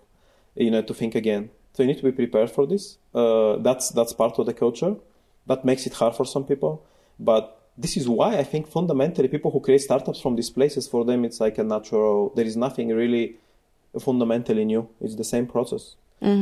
you 0.54 0.70
know 0.70 0.82
to 0.82 0.94
think 0.94 1.14
again. 1.14 1.50
So 1.72 1.82
you 1.82 1.88
need 1.88 1.98
to 1.98 2.04
be 2.04 2.12
prepared 2.12 2.50
for 2.50 2.66
this. 2.66 2.98
Uh, 3.14 3.56
that's 3.56 3.90
that's 3.90 4.12
part 4.12 4.38
of 4.38 4.46
the 4.46 4.54
culture 4.54 4.96
that 5.46 5.64
makes 5.64 5.86
it 5.86 5.94
hard 5.94 6.14
for 6.14 6.24
some 6.24 6.44
people. 6.44 6.84
But 7.18 7.54
this 7.80 7.96
is 7.96 8.08
why 8.08 8.36
i 8.36 8.42
think 8.42 8.66
fundamentally 8.66 9.28
people 9.28 9.52
who 9.52 9.60
create 9.60 9.80
startups 9.80 10.20
from 10.20 10.34
these 10.34 10.50
places 10.50 10.88
for 10.88 11.04
them 11.04 11.24
it's 11.24 11.38
like 11.40 11.58
a 11.58 11.62
natural 11.62 12.32
there 12.34 12.44
is 12.44 12.56
nothing 12.56 12.88
really 12.88 13.36
fundamentally 13.98 14.64
new. 14.64 14.88
It's 15.00 15.16
the 15.16 15.24
same 15.24 15.46
process. 15.46 15.96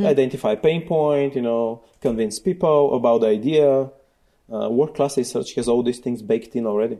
Identify 0.06 0.56
pain 0.56 0.86
point 0.86 1.34
you 1.36 1.42
know 1.42 1.82
convince 2.00 2.38
people 2.38 2.94
about 2.94 3.20
the 3.20 3.28
idea. 3.28 3.90
Uh, 4.52 4.68
world 4.70 4.94
class 4.94 5.16
research 5.16 5.54
has 5.54 5.68
all 5.68 5.82
these 5.82 5.98
things 5.98 6.22
baked 6.22 6.54
in 6.56 6.66
already 6.66 6.98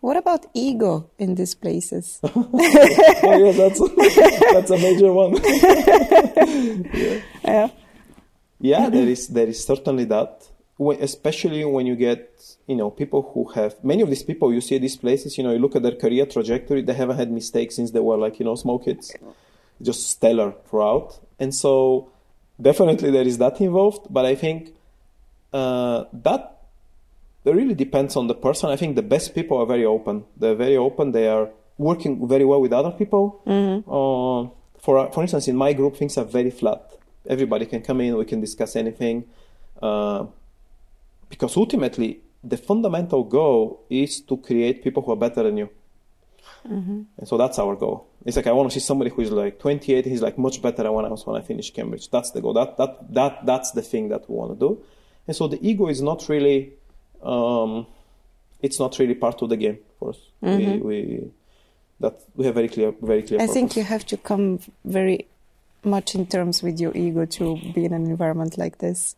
What 0.00 0.16
about 0.16 0.46
ego 0.54 1.10
in 1.18 1.34
these 1.34 1.54
places? 1.54 2.20
oh 2.24 2.48
yeah, 2.54 3.52
that's 3.52 3.80
that's 4.52 4.70
a 4.70 4.78
major 4.78 5.12
one. 5.12 5.36
yeah. 7.44 7.70
yeah, 8.60 8.88
there 8.90 9.08
is 9.08 9.28
there 9.28 9.46
is 9.48 9.64
certainly 9.64 10.04
that. 10.06 10.48
Especially 11.00 11.64
when 11.64 11.86
you 11.86 11.94
get 11.94 12.56
you 12.66 12.74
know 12.74 12.90
people 12.90 13.30
who 13.32 13.44
have 13.52 13.76
many 13.84 14.02
of 14.02 14.08
these 14.08 14.24
people 14.24 14.52
you 14.52 14.60
see 14.60 14.78
these 14.78 14.96
places. 14.96 15.38
You 15.38 15.44
know, 15.44 15.52
you 15.52 15.58
look 15.58 15.76
at 15.76 15.82
their 15.82 15.94
career 15.94 16.26
trajectory; 16.26 16.82
they 16.82 16.94
haven't 16.94 17.16
had 17.16 17.30
mistakes 17.30 17.76
since 17.76 17.92
they 17.92 18.00
were 18.00 18.16
like 18.16 18.38
you 18.38 18.44
know 18.44 18.56
small 18.56 18.78
kids, 18.78 19.14
just 19.80 20.10
stellar 20.10 20.54
throughout. 20.68 21.20
And 21.38 21.54
so, 21.54 22.10
definitely 22.60 23.10
there 23.10 23.26
is 23.26 23.38
that 23.38 23.60
involved. 23.60 24.06
But 24.10 24.26
I 24.26 24.34
think 24.34 24.74
uh, 25.52 26.04
that 26.12 26.61
it 27.44 27.50
really 27.54 27.74
depends 27.74 28.16
on 28.16 28.26
the 28.28 28.34
person. 28.34 28.70
I 28.70 28.76
think 28.76 28.96
the 28.96 29.02
best 29.02 29.34
people 29.34 29.58
are 29.58 29.66
very 29.66 29.84
open. 29.84 30.24
They're 30.36 30.54
very 30.54 30.76
open. 30.76 31.12
They 31.12 31.28
are 31.28 31.50
working 31.78 32.26
very 32.28 32.44
well 32.44 32.60
with 32.60 32.72
other 32.72 32.90
people. 32.90 33.42
Uh, 33.86 34.48
for 34.80 35.10
for 35.12 35.22
instance, 35.22 35.48
in 35.48 35.56
my 35.56 35.72
group, 35.72 35.96
things 35.96 36.16
are 36.18 36.24
very 36.24 36.50
flat. 36.50 36.82
Everybody 37.28 37.66
can 37.66 37.82
come 37.82 38.00
in. 38.00 38.16
We 38.16 38.24
can 38.24 38.40
discuss 38.40 38.76
anything. 38.76 39.24
Uh, 39.80 40.26
because 41.28 41.56
ultimately, 41.56 42.20
the 42.44 42.56
fundamental 42.56 43.24
goal 43.24 43.84
is 43.88 44.20
to 44.22 44.36
create 44.36 44.82
people 44.82 45.02
who 45.02 45.12
are 45.12 45.16
better 45.16 45.42
than 45.42 45.56
you. 45.56 45.70
And 47.18 47.26
so 47.28 47.36
that's 47.36 47.58
our 47.58 47.74
goal. 47.74 48.06
It's 48.24 48.36
like 48.36 48.46
I 48.46 48.52
want 48.52 48.70
to 48.70 48.74
see 48.78 48.84
somebody 48.84 49.10
who 49.10 49.22
is 49.22 49.30
like 49.32 49.58
28. 49.58 50.04
He's 50.04 50.22
like 50.22 50.38
much 50.38 50.62
better 50.62 50.82
than 50.84 50.92
when 50.92 51.04
I 51.04 51.08
was 51.08 51.26
when 51.26 51.36
I 51.36 51.44
finished 51.44 51.74
Cambridge. 51.74 52.08
That's 52.10 52.30
the 52.30 52.40
goal. 52.40 52.52
That 52.52 52.76
that 52.76 53.12
that 53.14 53.46
that's 53.46 53.72
the 53.72 53.82
thing 53.82 54.10
that 54.10 54.28
we 54.28 54.36
want 54.36 54.52
to 54.52 54.58
do. 54.58 54.82
And 55.26 55.36
so 55.36 55.48
the 55.48 55.58
ego 55.66 55.88
is 55.88 56.02
not 56.02 56.28
really, 56.28 56.72
um, 57.22 57.86
it's 58.60 58.78
not 58.78 58.98
really 58.98 59.14
part 59.14 59.42
of 59.42 59.48
the 59.48 59.56
game 59.56 59.78
for 59.98 60.10
us. 60.10 60.18
We, 60.40 60.78
we 60.78 61.30
that 62.00 62.20
we 62.34 62.44
have 62.46 62.54
very 62.54 62.68
clear 62.68 62.92
very 63.00 63.22
clear. 63.22 63.40
I 63.40 63.46
think 63.46 63.76
you 63.76 63.84
have 63.84 64.04
to 64.06 64.16
come 64.16 64.60
very 64.84 65.26
much 65.84 66.14
in 66.14 66.26
terms 66.26 66.62
with 66.62 66.80
your 66.80 66.96
ego 66.96 67.24
to 67.24 67.56
be 67.74 67.84
in 67.84 67.92
an 67.92 68.06
environment 68.06 68.58
like 68.58 68.78
this. 68.78 69.16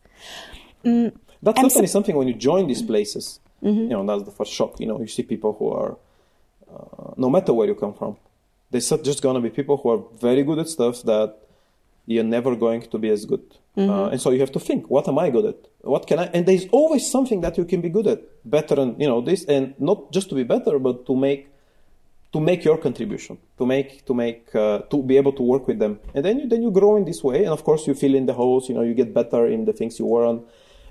Mm, 0.83 1.13
that's 1.41 1.59
I'm 1.59 1.69
certainly 1.69 1.87
so- 1.87 1.93
something 1.93 2.15
when 2.15 2.27
you 2.27 2.33
join 2.33 2.67
these 2.67 2.81
places. 2.81 3.39
Mm-hmm. 3.63 3.81
You 3.81 3.89
know, 3.89 4.05
that's 4.05 4.23
the 4.23 4.31
first 4.31 4.51
shock. 4.53 4.79
You 4.79 4.87
know, 4.87 4.99
you 4.99 5.07
see 5.07 5.23
people 5.23 5.53
who 5.53 5.69
are, 5.71 5.97
uh, 6.71 7.13
no 7.17 7.29
matter 7.29 7.53
where 7.53 7.67
you 7.67 7.73
come 7.73 7.93
from, 7.93 8.17
there's 8.69 8.89
just 8.89 9.21
going 9.21 9.35
to 9.35 9.41
be 9.41 9.49
people 9.49 9.77
who 9.77 9.89
are 9.89 10.01
very 10.19 10.43
good 10.43 10.59
at 10.59 10.69
stuff 10.69 11.01
that 11.03 11.35
you're 12.05 12.23
never 12.23 12.55
going 12.55 12.81
to 12.81 12.97
be 12.97 13.09
as 13.09 13.25
good. 13.25 13.43
Mm-hmm. 13.77 13.89
Uh, 13.89 14.09
and 14.09 14.21
so 14.21 14.31
you 14.31 14.39
have 14.39 14.51
to 14.53 14.59
think, 14.59 14.89
what 14.89 15.07
am 15.07 15.19
I 15.19 15.29
good 15.29 15.45
at? 15.45 15.55
What 15.81 16.07
can 16.07 16.19
I? 16.19 16.25
And 16.33 16.45
there's 16.45 16.65
always 16.71 17.09
something 17.09 17.41
that 17.41 17.57
you 17.57 17.65
can 17.65 17.81
be 17.81 17.89
good 17.89 18.07
at, 18.07 18.21
better, 18.45 18.79
and 18.79 18.99
you 19.01 19.07
know 19.07 19.21
this, 19.21 19.43
and 19.45 19.73
not 19.79 20.11
just 20.11 20.29
to 20.29 20.35
be 20.35 20.43
better, 20.43 20.79
but 20.79 21.05
to 21.05 21.15
make 21.15 21.49
to 22.31 22.39
make 22.39 22.63
your 22.65 22.77
contribution, 22.77 23.37
to 23.57 23.65
make 23.65 24.05
to 24.05 24.13
make 24.13 24.53
uh, 24.55 24.79
to 24.91 25.03
be 25.03 25.17
able 25.17 25.33
to 25.33 25.43
work 25.43 25.67
with 25.67 25.79
them, 25.79 25.99
and 26.13 26.23
then 26.23 26.39
you 26.39 26.47
then 26.47 26.61
you 26.61 26.71
grow 26.71 26.95
in 26.95 27.05
this 27.05 27.23
way, 27.23 27.43
and 27.43 27.53
of 27.53 27.63
course 27.63 27.85
you 27.87 27.93
fill 27.93 28.15
in 28.15 28.25
the 28.25 28.33
holes. 28.33 28.69
You 28.69 28.75
know, 28.75 28.81
you 28.81 28.93
get 28.93 29.13
better 29.13 29.45
in 29.45 29.65
the 29.65 29.73
things 29.73 29.99
you 29.99 30.05
were 30.05 30.25
on, 30.25 30.45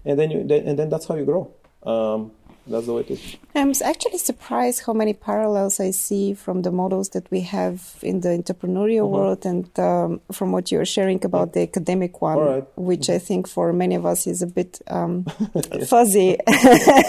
and 0.04 0.18
then 0.18 0.30
you 0.30 0.44
then, 0.44 0.66
and 0.68 0.78
then 0.78 0.90
that's 0.90 1.06
how 1.06 1.16
you 1.16 1.24
grow. 1.24 1.50
Um, 1.82 2.32
that's 2.66 2.86
the 2.86 2.92
way 2.92 3.02
it 3.02 3.10
is. 3.10 3.36
I'm 3.54 3.72
actually 3.84 4.18
surprised 4.18 4.82
how 4.86 4.92
many 4.92 5.12
parallels 5.12 5.80
I 5.80 5.90
see 5.90 6.34
from 6.34 6.62
the 6.62 6.70
models 6.70 7.10
that 7.10 7.30
we 7.30 7.40
have 7.40 7.96
in 8.02 8.20
the 8.20 8.30
entrepreneurial 8.30 9.04
mm-hmm. 9.04 9.14
world 9.14 9.46
and 9.46 9.78
um, 9.78 10.20
from 10.32 10.52
what 10.52 10.72
you're 10.72 10.84
sharing 10.84 11.24
about 11.24 11.52
the 11.52 11.62
academic 11.62 12.20
one, 12.20 12.38
right. 12.38 12.64
which. 12.76 13.04
I 13.10 13.18
think 13.18 13.48
for 13.48 13.72
many 13.72 13.94
of 13.94 14.06
us 14.06 14.26
is 14.26 14.42
a 14.42 14.46
bit 14.46 14.80
um, 14.88 15.24
fuzzy 15.86 16.36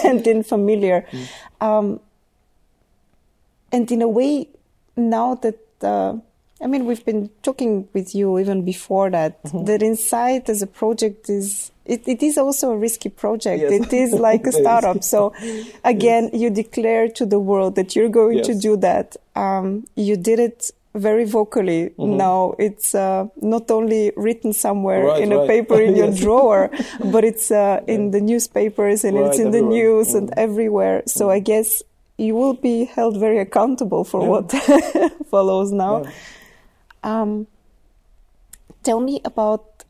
and 0.04 0.26
unfamiliar. 0.26 1.06
Mm. 1.10 1.26
Um, 1.60 2.00
and 3.72 3.90
in 3.90 4.02
a 4.02 4.08
way, 4.08 4.48
now 4.96 5.34
that 5.36 5.58
uh, 5.82 6.16
I 6.60 6.66
mean, 6.66 6.86
we've 6.86 7.04
been 7.04 7.30
talking 7.42 7.88
with 7.92 8.14
you 8.14 8.38
even 8.38 8.64
before 8.64 9.10
that. 9.10 9.42
Mm-hmm. 9.44 9.64
That 9.64 9.82
INSAIT 9.82 10.48
as 10.48 10.62
a 10.62 10.66
project 10.66 11.28
is 11.28 11.70
it, 11.84 12.06
it 12.08 12.22
is 12.22 12.38
also 12.38 12.72
a 12.72 12.76
risky 12.76 13.08
project. 13.08 13.62
Yes. 13.62 13.72
It 13.72 13.92
is 13.92 14.12
like 14.14 14.46
a 14.46 14.52
startup. 14.60 15.04
so 15.04 15.34
again, 15.84 16.30
yes. 16.32 16.42
you 16.42 16.50
declare 16.50 17.08
to 17.08 17.26
the 17.26 17.38
world 17.38 17.76
that 17.76 17.94
you're 17.94 18.08
going 18.08 18.38
yes. 18.38 18.46
to 18.46 18.54
do 18.54 18.76
that. 18.78 19.16
Um, 19.34 19.86
you 19.94 20.16
did 20.16 20.38
it 20.38 20.70
very 20.94 21.24
vocally. 21.24 21.90
Mm-hmm. 21.90 22.16
Now 22.16 22.54
it's 22.58 22.94
uh, 22.94 23.26
not 23.36 23.70
only 23.70 24.12
written 24.16 24.52
somewhere 24.52 25.04
right, 25.04 25.22
in 25.22 25.32
a 25.32 25.38
right. 25.38 25.48
paper 25.48 25.80
in 25.80 25.94
your 26.00 26.12
drawer, 26.12 26.70
but 27.04 27.24
it's 27.24 27.50
uh, 27.50 27.82
yeah. 27.86 27.94
in 27.94 28.10
the 28.12 28.20
newspapers 28.20 29.04
and 29.04 29.16
right, 29.16 29.26
it's 29.26 29.38
in 29.38 29.48
everywhere. 29.48 29.70
the 29.70 29.76
news 29.76 30.08
mm-hmm. 30.08 30.18
and 30.18 30.34
everywhere. 30.38 31.02
So 31.06 31.26
mm-hmm. 31.26 31.36
I 31.36 31.38
guess 31.40 31.82
you 32.18 32.34
will 32.34 32.54
be 32.54 32.86
held 32.86 33.20
very 33.20 33.38
accountable 33.38 34.04
for 34.04 34.22
yeah. 34.22 34.28
what 34.28 35.26
follows 35.30 35.70
now. 35.70 36.04
Yeah. 36.04 36.10
Um, 37.06 37.46
tell 38.82 39.00
me 39.00 39.20
about 39.24 39.84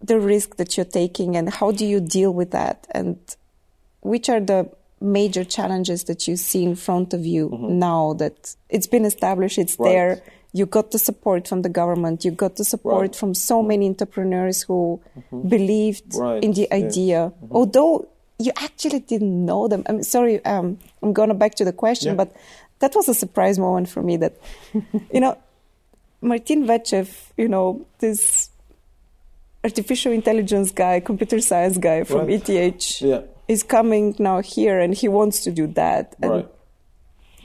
the 0.00 0.18
risk 0.20 0.56
that 0.56 0.76
you're 0.76 0.92
taking 1.02 1.36
and 1.36 1.52
how 1.52 1.70
do 1.72 1.84
you 1.84 2.00
deal 2.00 2.32
with 2.32 2.50
that 2.50 2.86
and 2.90 3.18
which 4.00 4.28
are 4.28 4.40
the 4.40 4.70
major 5.00 5.44
challenges 5.44 6.04
that 6.04 6.28
you 6.28 6.36
see 6.36 6.62
in 6.62 6.76
front 6.76 7.12
of 7.12 7.26
you 7.26 7.48
mm-hmm. 7.48 7.78
now 7.78 8.12
that 8.14 8.54
it's 8.68 8.86
been 8.86 9.04
established 9.04 9.58
it's 9.58 9.78
right. 9.78 9.88
there 9.88 10.22
you 10.52 10.64
got 10.64 10.90
the 10.90 10.98
support 10.98 11.48
from 11.48 11.62
the 11.62 11.68
government 11.68 12.24
you 12.24 12.30
got 12.30 12.56
the 12.56 12.64
support 12.64 13.00
right. 13.00 13.16
from 13.16 13.34
so 13.34 13.62
many 13.62 13.86
entrepreneurs 13.86 14.62
who 14.62 15.00
mm-hmm. 15.18 15.48
believed 15.48 16.14
right. 16.14 16.42
in 16.42 16.52
the 16.52 16.72
idea 16.72 17.32
mm-hmm. 17.32 17.56
although 17.56 18.08
you 18.38 18.52
actually 18.58 19.00
didn't 19.00 19.44
know 19.44 19.66
them 19.68 19.82
i'm 19.86 20.02
sorry 20.02 20.42
um, 20.44 20.78
i'm 21.02 21.12
going 21.12 21.36
back 21.36 21.54
to 21.54 21.64
the 21.64 21.72
question 21.72 22.10
yeah. 22.10 22.24
but 22.24 22.34
that 22.78 22.94
was 22.94 23.08
a 23.08 23.14
surprise 23.14 23.58
moment 23.58 23.88
for 23.88 24.02
me 24.02 24.16
that 24.16 24.36
you 25.12 25.20
know 25.20 25.36
Martin 26.20 26.66
Vechev, 26.66 27.08
you 27.36 27.48
know, 27.48 27.86
this 27.98 28.50
artificial 29.64 30.12
intelligence 30.12 30.70
guy, 30.70 31.00
computer 31.00 31.40
science 31.40 31.78
guy 31.78 32.04
from 32.04 32.26
right. 32.26 32.48
ETH, 32.48 33.02
yeah. 33.02 33.22
is 33.48 33.62
coming 33.62 34.14
now 34.18 34.40
here 34.40 34.78
and 34.78 34.94
he 34.94 35.08
wants 35.08 35.40
to 35.44 35.50
do 35.50 35.66
that. 35.68 36.14
And 36.22 36.30
right. 36.30 36.48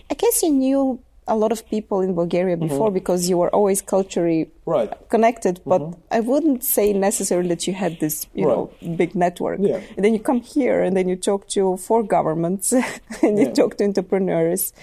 I 0.10 0.14
guess 0.14 0.44
you 0.44 0.52
knew 0.52 1.00
a 1.28 1.36
lot 1.36 1.52
of 1.52 1.68
people 1.70 2.02
in 2.02 2.14
Bulgaria 2.14 2.56
mm-hmm. 2.56 2.68
before 2.68 2.88
mm-hmm. 2.88 2.96
because 2.96 3.30
you 3.30 3.38
were 3.38 3.50
always 3.50 3.82
culturally 3.82 4.50
right. 4.66 4.92
connected, 5.10 5.62
but 5.66 5.82
mm-hmm. 5.82 6.00
I 6.12 6.20
wouldn't 6.20 6.64
say 6.64 6.94
necessarily 6.94 7.50
that 7.50 7.68
you 7.68 7.74
had 7.74 8.00
this, 8.00 8.28
you 8.34 8.48
right. 8.48 8.54
know, 8.54 8.96
big 8.96 9.16
network. 9.16 9.60
Yeah. 9.62 9.80
And 9.96 10.04
then 10.04 10.14
you 10.14 10.20
come 10.20 10.42
here 10.42 10.82
and 10.82 10.96
then 10.98 11.08
you 11.08 11.16
talk 11.16 11.48
to 11.50 11.78
four 11.78 12.04
governments 12.04 12.74
and 13.24 13.40
you 13.40 13.48
yeah. 13.48 13.54
talk 13.54 13.78
to 13.78 13.84
entrepreneurs. 13.84 14.74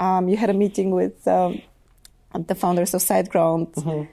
Um, 0.00 0.28
you 0.28 0.36
had 0.36 0.50
a 0.50 0.54
meeting 0.54 0.90
with 0.90 1.26
um, 1.28 1.62
the 2.38 2.54
founders 2.54 2.94
of 2.94 3.00
SiteGround, 3.00 3.74
mm-hmm. 3.74 4.10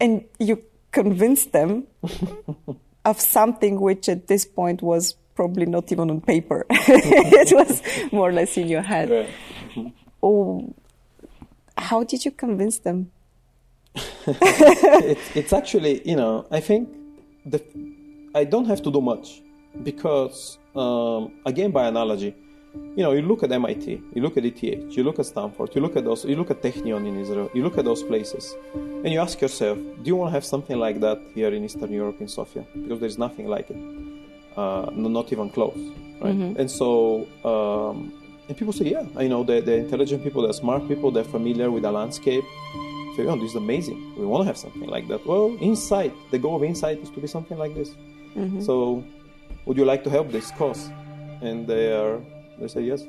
and 0.00 0.24
you 0.38 0.62
convinced 0.92 1.52
them 1.52 1.86
of 3.04 3.20
something 3.20 3.80
which 3.80 4.08
at 4.08 4.26
this 4.26 4.44
point 4.44 4.82
was 4.82 5.14
probably 5.34 5.66
not 5.66 5.90
even 5.90 6.10
on 6.10 6.20
paper. 6.20 6.66
it 6.70 7.52
was 7.60 7.82
more 8.12 8.28
or 8.28 8.32
less 8.32 8.56
in 8.56 8.68
your 8.68 8.82
head. 8.82 9.08
Mm-hmm. 9.08 9.88
Oh, 10.22 10.74
how 11.78 12.04
did 12.04 12.24
you 12.24 12.30
convince 12.30 12.78
them? 12.80 13.10
it's, 14.26 15.36
it's 15.36 15.52
actually, 15.52 16.06
you 16.08 16.16
know, 16.16 16.46
I 16.50 16.60
think 16.60 16.90
the, 17.46 17.62
I 18.34 18.44
don't 18.44 18.66
have 18.66 18.82
to 18.82 18.90
do 18.90 19.00
much 19.00 19.42
because, 19.82 20.58
um, 20.76 21.40
again, 21.46 21.70
by 21.70 21.86
analogy, 21.86 22.36
you 22.74 23.02
know, 23.02 23.12
you 23.12 23.22
look 23.22 23.42
at 23.42 23.50
MIT, 23.52 24.02
you 24.14 24.22
look 24.22 24.36
at 24.36 24.44
ETH, 24.44 24.62
you 24.62 25.02
look 25.02 25.18
at 25.18 25.26
Stanford, 25.26 25.74
you 25.74 25.80
look 25.80 25.96
at 25.96 26.04
those, 26.04 26.24
you 26.24 26.36
look 26.36 26.50
at 26.50 26.62
Technion 26.62 27.06
in 27.06 27.18
Israel, 27.18 27.50
you 27.54 27.62
look 27.62 27.78
at 27.78 27.84
those 27.84 28.02
places, 28.02 28.54
and 28.74 29.12
you 29.12 29.20
ask 29.20 29.40
yourself, 29.40 29.78
do 29.78 30.04
you 30.04 30.16
want 30.16 30.30
to 30.30 30.32
have 30.32 30.44
something 30.44 30.78
like 30.78 31.00
that 31.00 31.20
here 31.34 31.52
in 31.52 31.64
Eastern 31.64 31.92
Europe 31.92 32.20
in 32.20 32.28
Sofia? 32.28 32.64
Because 32.74 33.00
there's 33.00 33.18
nothing 33.18 33.46
like 33.46 33.70
it, 33.70 33.76
uh, 34.56 34.90
not 34.92 35.32
even 35.32 35.50
close, 35.50 35.76
right? 36.20 36.34
Mm-hmm. 36.34 36.60
And 36.60 36.70
so, 36.70 37.26
um, 37.44 38.12
and 38.48 38.56
people 38.56 38.72
say, 38.72 38.86
yeah, 38.86 39.06
I 39.16 39.28
know 39.28 39.44
they're, 39.44 39.60
they're, 39.60 39.78
intelligent 39.78 40.24
people, 40.24 40.42
they're 40.42 40.52
smart 40.52 40.86
people, 40.88 41.10
they're 41.10 41.24
familiar 41.24 41.70
with 41.70 41.84
the 41.84 41.92
landscape. 41.92 42.44
So, 43.16 43.26
oh, 43.28 43.36
this 43.36 43.50
is 43.50 43.56
amazing. 43.56 44.14
We 44.18 44.26
want 44.26 44.42
to 44.42 44.46
have 44.46 44.56
something 44.56 44.88
like 44.88 45.06
that. 45.08 45.24
Well, 45.26 45.50
INSAIT, 45.60 46.12
the 46.30 46.38
goal 46.38 46.56
of 46.56 46.62
INSAIT 46.62 47.02
is 47.02 47.10
to 47.10 47.20
be 47.20 47.26
something 47.26 47.58
like 47.58 47.74
this. 47.74 47.90
Mm-hmm. 48.36 48.60
So, 48.60 49.04
would 49.66 49.76
you 49.76 49.84
like 49.84 50.02
to 50.04 50.10
help 50.10 50.30
this 50.32 50.50
cause? 50.52 50.90
And 51.42 51.66
they 51.66 51.92
are 51.92 52.20
they 52.60 52.68
say 52.68 52.82
yes, 52.82 53.02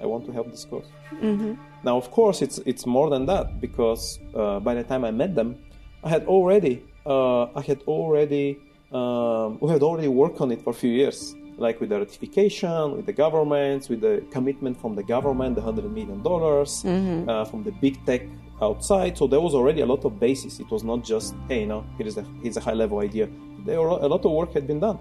I 0.00 0.06
want 0.06 0.26
to 0.26 0.32
help 0.32 0.50
this 0.50 0.64
cause. 0.64 0.86
Mm-hmm. 1.12 1.54
Now, 1.84 1.96
of 1.96 2.10
course, 2.10 2.42
it's 2.42 2.58
it's 2.66 2.86
more 2.86 3.08
than 3.10 3.26
that 3.26 3.60
because 3.60 4.18
uh, 4.34 4.60
by 4.60 4.74
the 4.74 4.84
time 4.84 5.04
I 5.04 5.10
met 5.10 5.34
them, 5.34 5.56
I 6.04 6.08
had 6.08 6.24
already 6.26 6.82
uh, 7.06 7.44
I 7.54 7.62
had 7.62 7.80
already 7.86 8.58
um, 8.92 9.58
we 9.60 9.70
had 9.70 9.82
already 9.82 10.08
worked 10.08 10.40
on 10.40 10.52
it 10.52 10.62
for 10.62 10.70
a 10.70 10.74
few 10.74 10.90
years, 10.90 11.34
like 11.56 11.80
with 11.80 11.90
the 11.90 11.98
ratification, 11.98 12.96
with 12.96 13.06
the 13.06 13.12
governments, 13.12 13.88
with 13.88 14.00
the 14.00 14.24
commitment 14.30 14.80
from 14.80 14.94
the 14.94 15.02
government, 15.02 15.56
the 15.56 15.62
hundred 15.62 15.90
million 15.92 16.22
dollars 16.22 16.82
mm-hmm. 16.82 17.28
uh, 17.28 17.44
from 17.44 17.62
the 17.62 17.72
big 17.72 18.04
tech 18.04 18.22
outside. 18.62 19.16
So 19.16 19.26
there 19.26 19.40
was 19.40 19.54
already 19.54 19.80
a 19.80 19.86
lot 19.86 20.04
of 20.04 20.20
basis. 20.20 20.60
It 20.60 20.70
was 20.70 20.84
not 20.84 21.04
just 21.04 21.34
hey, 21.48 21.60
you 21.60 21.66
know, 21.66 21.84
here 21.96 22.06
is 22.06 22.16
a 22.16 22.24
here's 22.42 22.56
a 22.56 22.60
high 22.60 22.74
level 22.74 22.98
idea. 23.00 23.28
There 23.64 23.80
were 23.80 23.88
a 23.88 24.06
lot 24.06 24.24
of 24.24 24.30
work 24.30 24.52
had 24.52 24.66
been 24.66 24.80
done. 24.80 24.98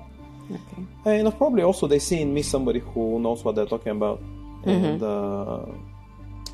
Okay. 0.51 0.85
And 1.05 1.37
probably 1.37 1.63
also 1.63 1.87
they 1.87 1.99
see 1.99 2.21
in 2.21 2.33
me 2.33 2.41
somebody 2.41 2.79
who 2.79 3.19
knows 3.19 3.43
what 3.43 3.55
they're 3.55 3.65
talking 3.65 3.91
about, 3.91 4.21
mm-hmm. 4.63 4.69
and 4.69 5.03
uh, 5.03 5.65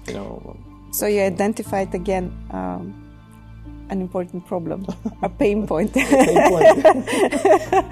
you 0.07 0.13
know. 0.13 0.57
So 0.91 1.07
you 1.07 1.21
identified 1.21 1.93
again 1.95 2.31
um, 2.51 2.93
an 3.89 4.01
important 4.01 4.45
problem, 4.45 4.85
a 5.21 5.29
pain 5.29 5.67
point. 5.71 5.95
a 5.95 5.99
pain 5.99 6.49
point. 6.49 7.85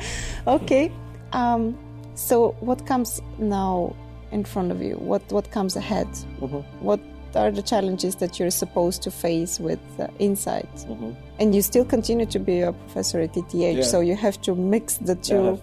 okay. 0.47 0.91
Um, 1.33 1.77
so 2.15 2.55
what 2.59 2.85
comes 2.85 3.21
now 3.37 3.95
in 4.31 4.43
front 4.43 4.71
of 4.71 4.81
you? 4.81 4.95
What 4.95 5.21
what 5.31 5.51
comes 5.51 5.75
ahead? 5.75 6.07
Mm-hmm. 6.41 6.85
What 6.85 6.99
are 7.35 7.51
the 7.51 7.61
challenges 7.61 8.15
that 8.15 8.39
you're 8.39 8.51
supposed 8.51 9.01
to 9.03 9.11
face 9.11 9.59
with 9.59 9.79
uh, 9.99 10.07
INSAIT? 10.19 10.69
Mm-hmm. 10.87 11.11
And 11.39 11.55
you 11.55 11.61
still 11.61 11.85
continue 11.85 12.25
to 12.25 12.39
be 12.39 12.61
a 12.61 12.73
professor 12.73 13.19
at 13.21 13.35
ETH, 13.37 13.53
yeah. 13.53 13.81
so 13.81 14.01
you 14.01 14.15
have 14.15 14.41
to 14.41 14.55
mix 14.55 14.95
the 14.97 15.15
two. 15.15 15.59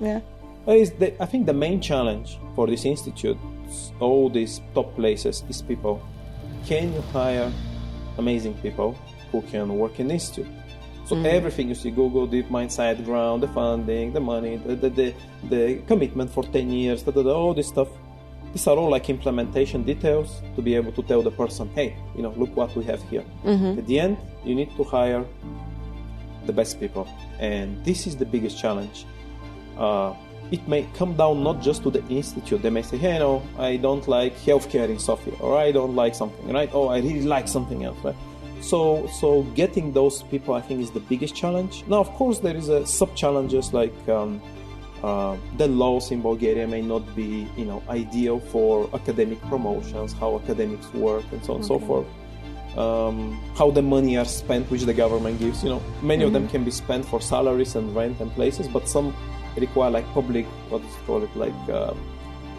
Yeah. 0.00 0.20
yeah. 0.66 0.84
The, 0.84 1.14
I 1.20 1.26
think 1.26 1.46
the 1.46 1.54
main 1.54 1.80
challenge 1.80 2.38
for 2.54 2.66
this 2.66 2.84
institute, 2.84 3.38
all 4.00 4.28
these 4.28 4.60
top 4.74 4.94
places, 4.96 5.44
is 5.48 5.62
people. 5.62 6.02
Can 6.66 6.92
you 6.92 7.00
hire 7.12 7.50
amazing 8.18 8.54
people 8.54 8.92
who 9.32 9.42
can 9.42 9.78
work 9.78 9.98
in 10.00 10.10
institute? 10.10 10.46
So 11.06 11.16
mm. 11.16 11.24
everything 11.24 11.70
you 11.70 11.74
see, 11.74 11.90
Google, 11.90 12.28
DeepMind, 12.28 12.68
SiteGround, 12.68 13.40
the 13.40 13.48
funding, 13.48 14.12
the 14.12 14.20
money, 14.20 14.56
the, 14.56 14.76
the, 14.76 14.90
the, 14.90 15.14
the 15.48 15.76
commitment 15.86 16.30
for 16.30 16.42
10 16.44 16.70
years, 16.70 17.02
da, 17.02 17.12
da, 17.12 17.22
da, 17.22 17.32
all 17.32 17.54
this 17.54 17.68
stuff 17.68 17.88
these 18.52 18.66
are 18.66 18.76
all 18.76 18.90
like 18.90 19.10
implementation 19.10 19.82
details 19.82 20.42
to 20.56 20.62
be 20.62 20.74
able 20.74 20.92
to 20.92 21.02
tell 21.02 21.22
the 21.22 21.30
person, 21.30 21.70
hey, 21.74 21.96
you 22.16 22.22
know, 22.22 22.32
look 22.36 22.54
what 22.56 22.74
we 22.76 22.84
have 22.84 23.02
here. 23.10 23.24
Mm-hmm. 23.44 23.78
At 23.78 23.86
the 23.86 24.00
end, 24.00 24.16
you 24.44 24.54
need 24.54 24.74
to 24.76 24.84
hire 24.84 25.24
the 26.46 26.52
best 26.52 26.80
people, 26.80 27.06
and 27.38 27.84
this 27.84 28.06
is 28.06 28.16
the 28.16 28.24
biggest 28.24 28.58
challenge. 28.58 29.06
Uh, 29.76 30.14
it 30.50 30.66
may 30.66 30.88
come 30.94 31.14
down 31.14 31.42
not 31.42 31.60
just 31.60 31.82
to 31.82 31.90
the 31.90 32.02
institute. 32.08 32.62
They 32.62 32.70
may 32.70 32.82
say, 32.82 32.96
hey, 32.96 33.18
no, 33.18 33.42
I 33.58 33.76
don't 33.76 34.08
like 34.08 34.34
healthcare 34.38 34.88
in 34.88 34.98
Sofia, 34.98 35.34
or 35.40 35.58
I 35.58 35.72
don't 35.72 35.94
like 35.94 36.14
something, 36.14 36.50
right? 36.50 36.70
Oh, 36.72 36.88
I 36.88 36.98
really 36.98 37.22
like 37.22 37.48
something 37.48 37.84
else, 37.84 37.98
right? 38.02 38.16
So, 38.60 39.06
so 39.20 39.42
getting 39.54 39.92
those 39.92 40.22
people, 40.24 40.54
I 40.54 40.60
think, 40.60 40.80
is 40.80 40.90
the 40.90 41.00
biggest 41.00 41.34
challenge. 41.36 41.84
Now, 41.86 41.98
of 41.98 42.10
course, 42.12 42.38
there 42.40 42.56
is 42.56 42.68
a 42.68 42.86
sub 42.86 43.14
challenges 43.14 43.72
like 43.72 44.08
um, 44.08 44.40
uh, 45.02 45.36
the 45.56 45.68
laws 45.68 46.10
in 46.10 46.22
Bulgaria 46.22 46.66
may 46.66 46.82
not 46.82 47.04
be, 47.14 47.46
you 47.56 47.64
know, 47.64 47.82
ideal 47.88 48.40
for 48.40 48.88
academic 48.94 49.40
promotions, 49.42 50.12
how 50.12 50.36
academics 50.36 50.92
work, 50.94 51.24
and 51.32 51.44
so 51.44 51.52
on 51.52 51.58
and 51.58 51.66
so 51.66 51.78
forth. 51.78 52.06
Um, 52.76 53.40
how 53.56 53.70
the 53.70 53.82
money 53.82 54.16
are 54.16 54.24
spent, 54.24 54.70
which 54.70 54.82
the 54.82 54.94
government 54.94 55.38
gives. 55.38 55.62
You 55.64 55.70
know, 55.70 55.82
many 56.02 56.22
mm-hmm. 56.22 56.26
of 56.26 56.32
them 56.32 56.42
mm-hmm. 56.44 56.52
can 56.52 56.64
be 56.64 56.70
spent 56.70 57.04
for 57.04 57.20
salaries 57.20 57.74
and 57.76 57.94
rent 57.94 58.20
and 58.20 58.30
places, 58.32 58.68
but 58.68 58.88
some 58.88 59.14
require 59.56 59.90
like 59.90 60.06
public, 60.12 60.46
what 60.68 60.82
it 60.82 60.88
call 61.06 61.22
it, 61.22 61.34
like. 61.36 61.54
Uh, 61.68 61.94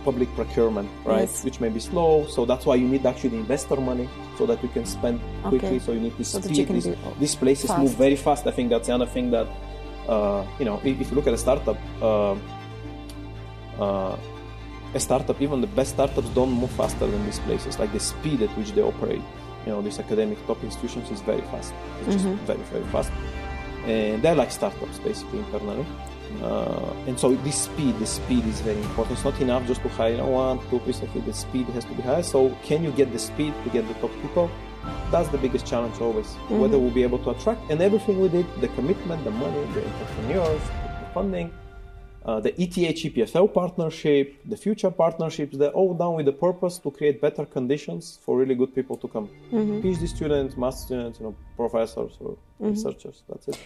public 0.05 0.33
procurement, 0.33 0.89
right? 1.03 1.21
Yes. 1.21 1.43
Which 1.43 1.59
may 1.59 1.69
be 1.69 1.79
slow. 1.79 2.25
So 2.27 2.45
that's 2.45 2.65
why 2.65 2.75
you 2.75 2.87
need 2.87 3.05
actually 3.05 3.37
investor 3.37 3.75
money 3.75 4.07
so 4.37 4.45
that 4.45 4.63
you 4.63 4.69
can 4.69 4.85
spend 4.85 5.19
quickly. 5.43 5.67
Okay. 5.67 5.79
So 5.79 5.91
you 5.91 5.99
need 5.99 6.15
to 6.17 6.23
so 6.23 6.39
speed. 6.39 6.67
These, 6.69 6.95
these 7.19 7.35
places 7.35 7.69
fast. 7.69 7.81
move 7.81 7.95
very 7.95 8.15
fast. 8.15 8.47
I 8.47 8.51
think 8.51 8.69
that's 8.69 8.87
another 8.87 9.05
thing 9.05 9.29
that, 9.31 9.47
uh, 10.10 10.45
you 10.57 10.66
know, 10.66 10.82
if, 10.84 11.10
you 11.10 11.16
look 11.16 11.28
at 11.28 11.34
a 11.34 11.38
startup, 11.38 11.78
uh, 12.01 12.36
uh, 13.80 14.18
a 14.95 14.99
startup, 14.99 15.39
even 15.39 15.62
the 15.62 15.68
best 15.68 15.91
startups 15.91 16.30
don't 16.30 16.51
move 16.51 16.72
faster 16.72 17.05
than 17.05 17.24
these 17.26 17.39
places. 17.39 17.78
Like 17.78 17.93
the 17.93 17.99
speed 17.99 18.41
at 18.41 18.49
which 18.57 18.72
they 18.72 18.82
operate, 18.82 19.22
you 19.66 19.72
know, 19.72 19.82
these 19.82 19.99
academic 19.99 20.43
top 20.47 20.64
institutions 20.64 21.12
is 21.12 21.22
very 21.22 21.41
fast. 21.53 21.74
It's 22.07 22.16
mm-hmm. 22.16 22.36
just 22.36 22.43
very, 22.43 22.64
very 22.74 22.86
fast. 22.86 23.12
And 23.86 24.22
they're 24.24 24.36
like 24.36 24.51
startups 24.51 24.97
basically 24.99 25.39
internally. 25.39 25.86
Uh, 26.41 26.93
and 27.07 27.20
so 27.20 27.36
this 27.36 27.64
speed, 27.64 27.97
the 27.99 28.05
speed 28.05 28.45
is 28.45 28.62
very 28.62 28.80
important. 28.82 29.18
It's 29.18 29.26
not 29.26 29.39
enough 29.41 29.66
just 29.68 29.82
to 29.84 29.89
hire 29.89 30.24
one, 30.24 30.60
two 30.70 30.80
people. 30.80 31.22
The 31.22 31.34
speed 31.34 31.68
has 31.68 31.86
to 31.86 31.93
be 31.93 32.01
high. 32.01 32.22
So 32.22 32.55
can 32.64 32.84
you 32.84 32.91
get 32.91 33.12
the 33.12 33.20
speed 33.20 33.53
to 33.64 33.70
get 33.70 33.88
the 33.88 33.93
top 33.95 34.12
people? 34.22 34.49
That's 35.11 35.30
the 35.30 35.38
biggest 35.38 35.65
challenge 35.65 35.99
always. 35.99 36.27
Mm-hmm. 36.27 36.59
Whether 36.59 36.77
we'll 36.77 36.91
be 36.91 37.03
able 37.03 37.19
to 37.19 37.32
attract 37.32 37.61
and 37.71 37.82
everything 37.82 38.19
we 38.19 38.30
did, 38.30 38.45
the 38.61 38.67
commitment, 38.69 39.23
the 39.23 39.32
money, 39.32 39.65
the 39.73 39.86
entrepreneurs, 39.86 40.61
the 40.61 41.07
funding, 41.13 41.51
uh, 42.25 42.39
the 42.39 42.51
ETH 42.61 42.75
EPFL 42.75 43.53
partnership, 43.53 44.39
the 44.45 44.57
future 44.57 44.91
partnerships, 44.91 45.57
they're 45.57 45.71
all 45.71 45.93
done 45.93 46.15
with 46.15 46.25
the 46.25 46.34
purpose 46.34 46.77
to 46.77 46.91
create 46.91 47.21
better 47.21 47.45
conditions 47.45 48.19
for 48.23 48.38
really 48.38 48.55
good 48.55 48.73
people 48.75 48.97
to 48.97 49.07
come. 49.07 49.30
Mm-hmm. 49.51 49.82
PhD 49.82 50.07
students, 50.07 50.57
master 50.57 50.86
students, 50.86 51.19
you 51.19 51.25
know, 51.27 51.36
professors 51.55 52.13
or 52.19 52.32
mm-hmm. 52.32 52.69
researchers. 52.71 53.23
That's 53.30 53.47
it. 53.47 53.59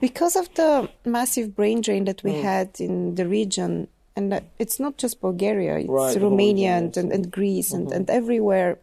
Because 0.00 0.36
of 0.36 0.52
the 0.54 0.88
massive 1.04 1.56
brain 1.56 1.80
drain 1.80 2.04
that 2.04 2.22
we 2.22 2.32
mm. 2.32 2.42
had 2.42 2.80
in 2.80 3.14
the 3.14 3.26
region, 3.26 3.88
and 4.14 4.42
it's 4.58 4.78
not 4.78 4.98
just 4.98 5.20
Bulgaria, 5.20 5.78
it's 5.78 5.88
right, 5.88 6.16
Romania 6.20 6.72
and, 6.76 6.94
and, 6.96 7.12
and, 7.12 7.30
Greece 7.30 7.72
mm-hmm. 7.72 7.86
and, 7.86 7.92
and 7.92 8.10
everywhere. 8.10 8.78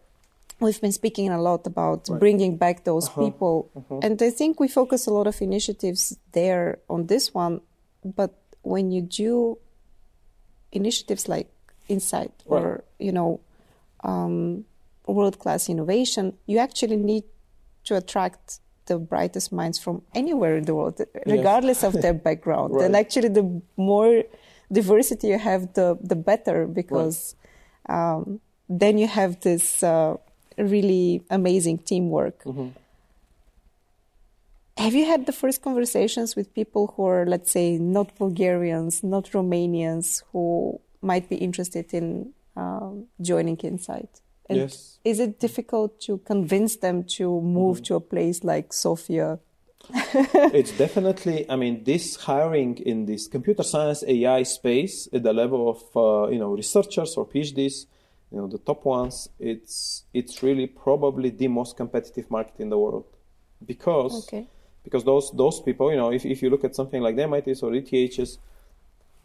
We've 0.64 0.80
been 0.80 0.94
speaking 0.94 1.30
a 1.30 1.42
lot 1.42 1.68
about 1.68 2.08
right. 2.08 2.20
bringing 2.20 2.58
back 2.58 2.86
those 2.86 3.08
uh-huh. 3.10 3.26
people. 3.26 3.72
Uh-huh. 3.76 4.00
And 4.02 4.22
I 4.22 4.30
think 4.30 4.60
we 4.60 4.68
focus 4.68 5.08
a 5.08 5.12
lot 5.12 5.28
of 5.28 5.42
initiatives 5.42 6.18
there 6.32 6.80
on 6.90 7.08
this 7.08 7.34
one. 7.34 7.62
But 8.04 8.34
when 8.62 8.92
you 8.92 9.02
do 9.02 9.58
initiatives 10.72 11.28
like 11.28 11.50
INSAIT 11.90 12.32
right. 12.32 12.32
or, 12.48 12.84
you 12.98 13.12
know, 13.12 13.42
um, 14.04 14.66
world 15.06 15.38
class 15.40 15.70
innovation, 15.70 16.34
you 16.46 16.60
actually 16.60 16.96
need 16.96 17.26
to 17.84 17.98
attract 17.98 18.60
the 18.86 18.98
brightest 18.98 19.52
minds 19.52 19.78
from 19.80 20.02
anywhere 20.14 20.58
in 20.58 20.66
the 20.66 20.76
world, 20.76 21.00
regardless 21.26 21.84
yes. 21.84 21.96
of 21.96 22.02
their 22.02 22.14
background. 22.28 22.74
right. 22.74 22.86
And 22.86 22.96
actually, 22.96 23.30
the 23.30 23.62
more 23.78 24.24
diversity 24.72 25.28
you 25.28 25.40
have, 25.40 25.74
the 25.74 25.98
the 26.02 26.16
better, 26.16 26.68
because 26.68 27.36
um, 27.88 28.40
then 28.68 28.98
you 28.98 29.08
have 29.08 29.40
this 29.42 29.84
uh, 29.84 30.18
really 30.58 31.24
amazing 31.30 31.80
teamwork. 31.80 32.44
Mm-hmm. 32.44 32.70
Have 34.78 34.96
you 34.96 35.06
had 35.06 35.26
the 35.28 35.32
first 35.32 35.62
conversations 35.62 36.36
with 36.36 36.54
people 36.54 36.94
who 36.96 37.06
are, 37.06 37.26
let's 37.26 37.52
say, 37.52 37.78
not 37.78 38.16
Bulgarians, 38.18 39.04
not 39.04 39.26
Romanians, 39.32 40.24
who 40.32 40.80
might 41.02 41.30
be 41.30 41.36
interested 41.36 41.94
in 41.94 42.34
um, 42.56 43.06
joining 43.22 43.58
INSAIT? 43.58 44.22
And 44.50 44.60
yes. 44.60 45.00
is 45.06 45.20
it 45.20 45.40
difficult 45.40 46.02
to 46.02 46.18
convince 46.20 46.78
them 46.78 47.04
to 47.18 47.40
move 47.42 47.78
mm-hmm. 47.78 47.84
to 47.84 47.96
a 47.96 48.00
place 48.00 48.44
like 48.44 48.74
Sofia? 48.74 49.40
it's 49.94 50.72
definitely. 50.78 51.50
I 51.50 51.56
mean, 51.56 51.84
this 51.84 52.16
hiring 52.16 52.78
in 52.78 53.06
this 53.06 53.28
computer 53.28 53.64
science 53.64 54.04
AI 54.08 54.44
space 54.44 55.10
at 55.14 55.24
the 55.24 55.34
level 55.34 55.70
of 55.70 55.82
uh, 55.96 56.32
you 56.32 56.40
know 56.40 56.52
researchers 56.52 57.16
or 57.18 57.28
PhDs, 57.28 57.86
you 58.34 58.40
know 58.40 58.48
the 58.48 58.58
top 58.58 58.84
ones. 58.86 59.30
It's 59.40 60.04
it's 60.14 60.44
really 60.44 60.68
probably 60.68 61.30
the 61.30 61.48
most 61.48 61.78
competitive 61.78 62.30
market 62.30 62.60
in 62.60 62.70
the 62.70 62.78
world 62.78 63.06
because 63.66 64.28
okay. 64.28 64.48
because 64.84 65.04
those 65.04 65.32
those 65.32 65.62
people, 65.62 65.92
you 65.92 65.98
know, 65.98 66.12
if 66.12 66.26
if 66.26 66.42
you 66.42 66.50
look 66.50 66.64
at 66.64 66.76
something 66.76 67.02
like 67.02 67.16
the 67.16 67.28
MITs 67.28 67.62
or 67.64 67.72
ETHs, 67.72 68.38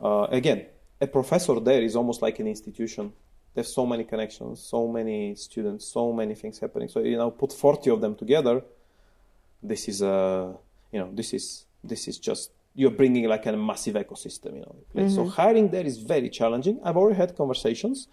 uh, 0.01 0.27
again, 0.31 0.67
a 1.01 1.07
professor 1.07 1.59
there 1.59 1.83
is 1.83 1.97
almost 1.97 2.23
like 2.23 2.39
an 2.39 2.47
institution 2.47 3.13
there's 3.59 3.75
so 3.75 3.85
many 3.87 4.05
connections, 4.05 4.63
so 4.63 4.87
many 4.87 5.35
students, 5.35 5.85
so 5.87 6.13
many 6.13 6.35
things 6.37 6.61
happening. 6.61 6.89
So 6.89 7.01
you 7.01 7.17
know, 7.17 7.33
put 7.33 7.53
40 7.53 7.91
of 7.91 8.01
them 8.01 8.15
together. 8.15 8.63
This 9.61 9.89
is 9.89 10.01
a, 10.01 10.55
you 10.93 11.01
know, 11.01 11.11
this 11.13 11.33
is 11.33 11.65
this 11.83 12.07
is 12.07 12.19
just 12.19 12.53
you're 12.77 12.93
bringing 12.93 13.25
like 13.29 13.47
a 13.47 13.57
massive 13.57 13.97
ecosystem. 13.97 14.55
You 14.55 14.61
know, 14.61 14.77
mm-hmm. 14.95 15.09
so 15.09 15.27
hiring 15.27 15.71
there 15.71 15.85
is 15.85 15.99
very 15.99 16.31
challenging. 16.31 16.79
I've 16.85 16.97
already 16.97 17.17
had 17.17 17.37
conversations, 17.37 18.07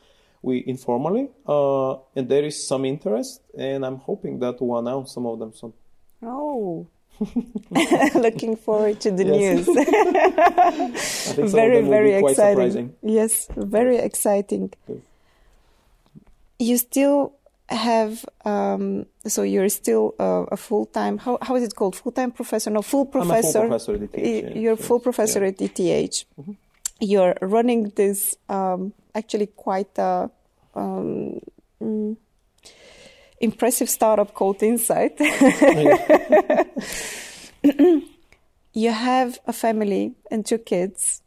we 0.46 0.64
informally, 0.66 1.30
uh, 1.48 1.94
and 2.16 2.30
there 2.30 2.46
is 2.46 2.68
some 2.68 2.86
interest, 2.86 3.42
and 3.58 3.86
I'm 3.86 3.98
hoping 3.98 4.40
that 4.40 4.62
we'll 4.62 4.80
announce 4.80 5.14
some 5.14 5.26
of 5.26 5.40
them 5.40 5.54
soon. 5.54 5.74
Oh, 6.22 6.88
Looking 8.16 8.56
forward 8.56 9.00
to 9.02 9.12
the 9.12 9.24
news. 9.24 9.66
very, 11.52 11.82
very 11.82 12.14
exciting. 12.14 12.96
Yes, 13.02 13.48
very 13.56 13.98
exciting. 13.98 14.74
Yes 14.88 15.00
you 16.60 16.78
still 16.78 17.34
have 17.70 18.26
um, 18.46 19.06
so 19.26 19.42
you're 19.42 19.70
still 19.70 20.14
uh, 20.20 20.46
a 20.52 20.58
full-time 20.58 21.18
how, 21.18 21.38
how 21.42 21.56
is 21.56 21.64
it 21.64 21.76
called 21.76 21.96
full-time 21.96 22.32
professor 22.32 22.70
no 22.70 22.82
full 22.82 23.06
professor, 23.06 23.52
full 23.52 23.62
professor 23.62 23.94
at 23.96 24.14
ETH, 24.14 24.56
you're 24.56 24.76
full 24.76 25.00
professor 25.00 25.42
yeah. 25.42 25.48
at 25.48 25.62
ETH 25.62 25.80
mm-hmm. 25.80 26.52
you're 27.00 27.36
running 27.42 27.92
this 27.96 28.38
um, 28.50 28.94
actually 29.16 29.48
quite 29.48 29.98
a 29.98 30.30
um, 30.76 31.40
mm, 31.82 32.18
impressive 33.40 33.90
startup 33.90 34.34
called 34.34 34.60
INSAIT. 34.60 35.20
You 38.78 38.92
have 38.92 39.40
a 39.48 39.54
family 39.54 40.16
and 40.30 40.46
two 40.46 40.58
kids. 40.58 41.22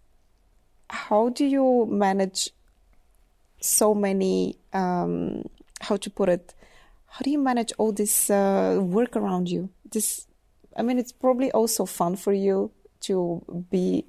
How 0.90 1.30
do 1.30 1.46
you 1.46 1.86
manage 1.90 2.50
so 3.58 3.94
many 3.94 4.58
um, 4.74 5.44
how 5.80 5.96
to 5.96 6.10
put 6.10 6.28
it? 6.28 6.52
How 7.06 7.20
do 7.22 7.30
you 7.30 7.38
manage 7.38 7.72
all 7.78 7.92
this 7.92 8.28
uh, 8.28 8.78
work 8.82 9.16
around 9.16 9.48
you? 9.48 9.70
This 9.90 10.28
i 10.78 10.82
mean 10.82 10.98
it's 10.98 11.12
probably 11.12 11.50
also 11.52 11.84
fun 11.84 12.16
for 12.16 12.32
you 12.32 12.70
to 13.00 13.42
be 13.70 14.06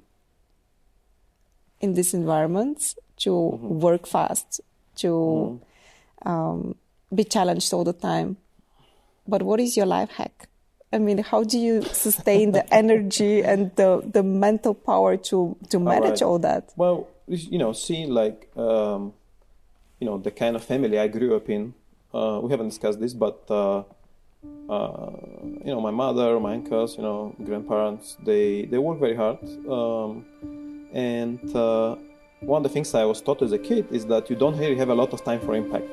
in 1.80 1.94
this 1.94 2.14
environment 2.14 2.94
to 3.16 3.30
mm-hmm. 3.30 3.80
work 3.80 4.06
fast 4.06 4.60
to 5.00 5.08
mm-hmm. 5.08 6.28
um, 6.28 6.74
be 7.14 7.24
challenged 7.24 7.72
all 7.72 7.84
the 7.84 7.92
time 7.92 8.36
but 9.26 9.42
what 9.42 9.60
is 9.60 9.76
your 9.76 9.86
life 9.86 10.10
hack 10.10 10.46
I 10.92 10.98
mean, 10.98 11.18
how 11.18 11.44
do 11.44 11.56
you 11.56 11.82
sustain 11.82 12.50
the 12.50 12.64
energy 12.74 13.44
and 13.44 13.70
the, 13.76 14.02
the 14.04 14.24
mental 14.24 14.74
power 14.74 15.16
to, 15.16 15.56
to 15.68 15.78
manage 15.78 16.20
all, 16.20 16.32
right. 16.32 16.32
all 16.32 16.38
that? 16.40 16.72
Well, 16.74 17.08
you 17.28 17.58
know, 17.58 17.72
seeing 17.72 18.10
like 18.10 18.50
um, 18.56 19.12
you 20.00 20.06
know 20.06 20.18
the 20.18 20.30
kind 20.30 20.56
of 20.56 20.64
family 20.64 20.98
I 20.98 21.08
grew 21.08 21.36
up 21.36 21.48
in. 21.48 21.74
Uh, 22.12 22.40
we 22.42 22.50
haven't 22.50 22.70
discussed 22.70 22.98
this, 22.98 23.14
but 23.14 23.44
uh, 23.48 23.84
uh, 24.68 25.10
you 25.64 25.70
know 25.72 25.80
my 25.80 25.92
mother, 25.92 26.40
my 26.40 26.54
uncles, 26.54 26.96
you 26.96 27.02
know 27.02 27.34
grandparents, 27.44 28.16
they 28.24 28.64
they 28.64 28.78
work 28.78 28.98
very 28.98 29.14
hard, 29.14 29.38
um, 29.68 30.24
and 30.92 31.54
uh, 31.54 31.96
one 32.40 32.58
of 32.58 32.62
the 32.62 32.68
things 32.72 32.94
I 32.94 33.04
was 33.04 33.20
taught 33.20 33.42
as 33.42 33.52
a 33.52 33.58
kid 33.58 33.86
is 33.90 34.06
that 34.06 34.30
you 34.30 34.36
don't 34.36 34.56
really 34.56 34.76
have 34.76 34.88
a 34.88 34.94
lot 34.94 35.12
of 35.12 35.22
time 35.24 35.40
for 35.40 35.54
impact. 35.54 35.84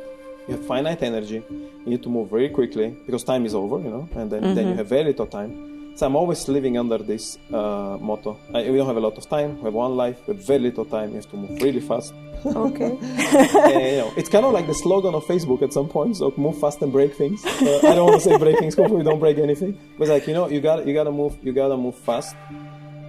You 0.47 0.55
have 0.55 0.65
finite 0.65 1.03
energy. 1.03 1.43
You 1.49 1.85
need 1.85 2.03
to 2.03 2.09
move 2.09 2.29
very 2.29 2.49
quickly 2.49 2.95
because 3.05 3.23
time 3.23 3.45
is 3.45 3.53
over, 3.53 3.79
you 3.79 3.89
know, 3.89 4.07
and 4.15 4.31
then, 4.31 4.41
mm-hmm. 4.41 4.55
then 4.55 4.65
you 4.65 4.71
mm-hmm. 4.71 4.77
have 4.77 4.87
very 4.87 5.03
little 5.03 5.27
time. 5.27 5.95
So 5.97 6.05
I'm 6.05 6.15
always 6.15 6.47
living 6.47 6.77
under 6.77 6.99
this 6.99 7.37
uh, 7.51 7.97
motto. 7.99 8.37
I, 8.53 8.69
we 8.69 8.77
don't 8.77 8.85
have 8.85 8.97
a 8.97 9.01
lot 9.01 9.17
of 9.17 9.27
time. 9.27 9.57
We 9.57 9.63
have 9.65 9.73
one 9.73 9.97
life. 9.97 10.17
We 10.27 10.35
have 10.35 10.45
very 10.45 10.59
little 10.59 10.85
time. 10.85 11.09
You 11.09 11.15
have 11.15 11.29
to 11.31 11.37
move 11.37 11.61
really 11.61 11.81
fast. 11.81 12.13
Okay. 12.45 12.89
you 13.01 13.97
know, 13.97 14.13
it's 14.15 14.29
kind 14.29 14.45
of 14.45 14.53
like 14.53 14.67
the 14.67 14.75
slogan 14.75 15.15
of 15.15 15.25
Facebook 15.25 15.63
at 15.63 15.73
some 15.73 15.89
point. 15.89 16.15
So 16.17 16.31
move 16.37 16.59
fast 16.59 16.81
and 16.83 16.91
break 16.91 17.15
things. 17.15 17.43
Uh, 17.43 17.79
I 17.83 17.95
don't 17.95 18.09
want 18.09 18.21
to 18.21 18.29
say 18.29 18.37
break 18.37 18.59
things. 18.59 18.75
Hopefully, 18.75 18.99
we 18.99 19.03
don't 19.03 19.19
break 19.19 19.39
anything. 19.39 19.77
But 19.97 20.07
like 20.07 20.27
you 20.27 20.35
know, 20.35 20.47
you 20.47 20.61
got 20.61 20.85
you 20.85 20.93
got 20.93 21.05
to 21.05 21.11
move. 21.11 21.35
You 21.41 21.51
got 21.51 21.69
to 21.69 21.77
move 21.77 21.97
fast. 21.97 22.35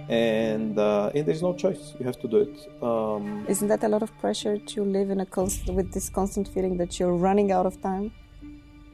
And, 0.09 0.77
uh, 0.79 1.11
and 1.13 1.25
there's 1.25 1.43
no 1.43 1.53
choice. 1.53 1.93
You 1.99 2.05
have 2.05 2.19
to 2.21 2.27
do 2.27 2.37
it. 2.37 2.83
Um, 2.83 3.45
Isn't 3.47 3.67
that 3.67 3.83
a 3.83 3.87
lot 3.87 4.01
of 4.01 4.11
pressure 4.19 4.57
to 4.57 4.83
live 4.83 5.11
in 5.11 5.19
a 5.19 5.25
constant 5.25 5.77
with 5.77 5.93
this 5.93 6.09
constant 6.09 6.47
feeling 6.47 6.77
that 6.77 6.99
you're 6.99 7.13
running 7.13 7.51
out 7.51 7.65
of 7.67 7.79
time? 7.81 8.11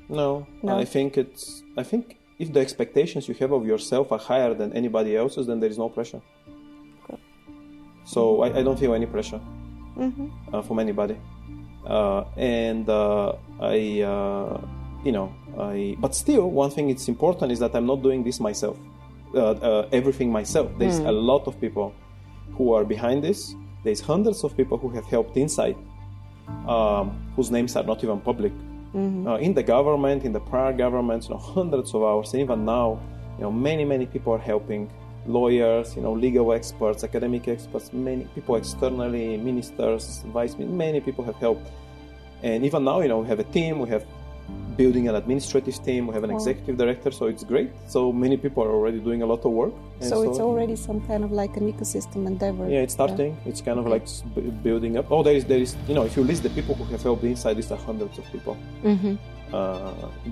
No, 0.09 0.45
No? 0.61 0.77
I 0.77 0.85
think 0.85 1.17
it's. 1.17 1.63
I 1.77 1.83
think 1.83 2.17
if 2.37 2.51
the 2.53 2.59
expectations 2.59 3.27
you 3.29 3.35
have 3.35 3.51
of 3.51 3.65
yourself 3.65 4.11
are 4.11 4.19
higher 4.19 4.53
than 4.53 4.73
anybody 4.73 5.15
else's, 5.15 5.47
then 5.47 5.59
there 5.61 5.69
is 5.69 5.77
no 5.77 5.89
pressure. 5.89 6.21
Okay. 7.03 7.17
So 8.05 8.41
I, 8.43 8.59
I 8.59 8.61
don't 8.63 8.77
feel 8.77 8.93
any 8.93 9.05
pressure 9.07 9.39
hmm 9.95 10.27
uh, 10.53 10.61
from 10.61 10.79
anybody, 10.79 11.17
uh, 11.87 12.25
and 12.35 12.87
uh, 12.89 13.33
I, 13.61 14.01
uh, 14.01 14.61
you 15.05 15.11
know, 15.13 15.33
I. 15.57 15.95
But 15.97 16.13
still, 16.13 16.51
one 16.51 16.69
thing 16.69 16.89
it's 16.89 17.07
important 17.07 17.51
is 17.51 17.59
that 17.59 17.73
I'm 17.73 17.87
not 17.87 18.03
doing 18.03 18.23
this 18.23 18.39
myself, 18.39 18.77
everything 19.91 20.31
myself. 20.31 20.71
There's 20.79 20.99
a 20.99 21.11
lot 21.11 21.47
of 21.47 21.59
people 21.59 21.93
who 22.57 22.73
are 22.73 22.85
behind 22.85 23.23
this. 23.23 23.55
There's 23.83 24.01
hundreds 24.01 24.43
of 24.43 24.55
people 24.57 24.77
who 24.77 24.89
have 24.89 25.05
helped 25.05 25.35
INSAIT, 25.35 25.75
um, 26.67 27.05
whose 27.35 27.51
names 27.51 27.75
are 27.75 27.83
not 27.83 28.03
even 28.03 28.19
public. 28.21 28.53
Uh, 29.27 29.35
in 29.35 29.53
the 29.53 29.63
government, 29.63 30.23
in 30.23 30.31
the 30.31 30.39
prior 30.39 30.71
governments, 30.71 31.27
you 31.27 31.35
know, 31.35 31.41
hundreds 31.41 31.93
of 31.93 32.01
hours, 32.01 32.33
and 32.33 32.41
even 32.41 32.63
now, 32.63 32.97
you 33.37 33.43
know, 33.43 33.51
many 33.51 33.83
many 33.83 34.05
people 34.05 34.31
are 34.33 34.45
helping. 34.53 34.89
Lawyers, 35.27 35.95
you 35.95 36.03
know, 36.03 36.13
legal 36.13 36.53
experts, 36.53 37.03
academic 37.03 37.47
experts, 37.47 37.91
many 37.91 38.25
people 38.35 38.55
externally, 38.55 39.37
ministers, 39.37 40.23
vice, 40.27 40.55
many 40.57 41.01
people 41.01 41.23
have 41.25 41.35
helped. 41.37 41.67
And 42.43 42.63
even 42.63 42.83
now, 42.83 43.01
you 43.01 43.09
know, 43.09 43.19
we 43.19 43.27
have 43.27 43.39
a 43.39 43.43
team, 43.43 43.79
we 43.79 43.89
have 43.89 44.05
building 44.77 45.07
an 45.07 45.15
administrative 45.15 45.77
team, 45.83 46.07
we 46.07 46.13
have 46.13 46.23
an 46.23 46.31
Wow. 46.31 46.37
executive 46.37 46.77
director, 46.77 47.09
so 47.11 47.25
it's 47.27 47.43
great. 47.43 47.69
So 47.87 48.11
many 48.11 48.37
people 48.37 48.61
are 48.63 48.71
already 48.77 48.99
doing 48.99 49.21
a 49.21 49.25
lot 49.25 49.45
of 49.45 49.51
work. 49.51 49.73
and 50.01 50.09
So 50.09 50.21
it's 50.23 50.39
already 50.39 50.75
some 50.75 50.99
kind 51.01 51.23
of 51.23 51.31
like 51.31 51.55
an 51.57 51.71
ecosystem 51.71 52.27
endeavor. 52.27 52.65
yeah, 52.69 52.81
it's 52.85 52.93
starting. 52.93 53.37
It's 53.45 53.61
kind 53.61 53.79
of 53.79 53.85
like 53.87 54.05
building 54.63 54.97
up. 54.97 55.05
Oh, 55.11 55.23
there 55.23 55.35
is, 55.35 55.45
there 55.45 55.59
is, 55.61 55.75
you 55.87 55.93
know, 55.95 56.03
if 56.05 56.17
you 56.17 56.23
list 56.23 56.43
the 56.43 56.49
people 56.49 56.75
who 56.75 56.83
have 56.91 57.01
helped 57.03 57.23
INSAIT, 57.23 57.55
these 57.55 57.71
are 57.71 57.77
hundreds 57.89 58.17
of 58.17 58.25
people 58.31 58.55
hmm 58.83 59.15
uh, 59.53 59.91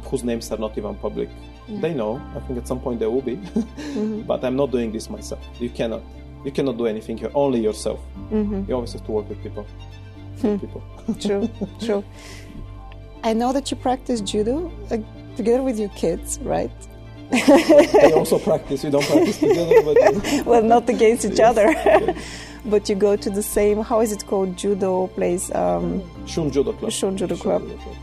whose 0.09 0.23
names 0.25 0.51
are 0.51 0.57
not 0.57 0.77
even 0.77 0.95
public. 0.95 1.29
They 1.83 1.93
know. 1.93 2.19
I 2.35 2.39
think 2.45 2.57
at 2.59 2.67
some 2.67 2.79
point 2.81 2.99
they 2.99 3.07
will 3.07 3.21
be, 3.21 3.35
Mm-hmm. 3.95 4.21
but 4.23 4.43
I'm 4.43 4.55
not 4.57 4.71
doing 4.71 4.91
this 4.91 5.09
myself. 5.09 5.41
You 5.59 5.69
cannot. 5.69 6.01
You 6.43 6.51
cannot 6.51 6.77
do 6.77 6.87
anything 6.87 7.17
here. 7.17 7.31
Only 7.33 7.61
yourself. 7.61 7.99
hmm 8.29 8.63
You 8.67 8.75
always 8.75 8.91
have 8.93 9.05
to 9.05 9.11
work 9.11 9.29
with 9.29 9.41
people. 9.41 9.65
Hmm. 10.41 10.57
people. 10.57 10.81
True, 11.19 11.47
true. 11.85 12.03
I 13.23 13.33
know 13.33 13.53
that 13.53 13.71
you 13.71 13.77
practice 13.77 14.21
judo 14.21 14.71
uh, 14.91 14.97
together 15.35 15.63
with 15.63 15.79
your 15.79 15.89
kids, 15.89 16.39
right? 16.41 16.71
they 17.31 18.13
also 18.13 18.37
practice. 18.37 18.83
We 18.83 18.89
don't 18.91 19.05
practice 19.05 19.39
together, 19.39 19.81
but 19.81 20.45
well, 20.45 20.61
not 20.61 20.87
against 20.89 21.25
each 21.25 21.39
other, 21.39 21.73
but 22.65 22.89
you 22.89 22.95
go 22.95 23.15
to 23.15 23.29
the 23.29 23.41
same. 23.41 23.81
How 23.81 24.01
is 24.01 24.11
it 24.11 24.25
called? 24.27 24.57
Judo 24.57 25.07
place. 25.07 25.53
Um, 25.55 26.03
Shun 26.27 26.51
Judo 26.51 26.73
Club. 26.73 26.91
Shun 26.91 27.17
Judo 27.17 27.35
Club. 27.35 27.63
Judo 27.63 27.77
Club. 27.77 27.95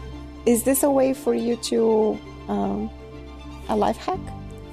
is 0.46 0.64
this 0.64 0.82
a 0.82 0.90
way 0.90 1.12
for 1.14 1.34
you 1.34 1.56
to 1.56 2.18
um, 2.48 2.90
a 3.68 3.76
life 3.76 3.98
hack 3.98 4.18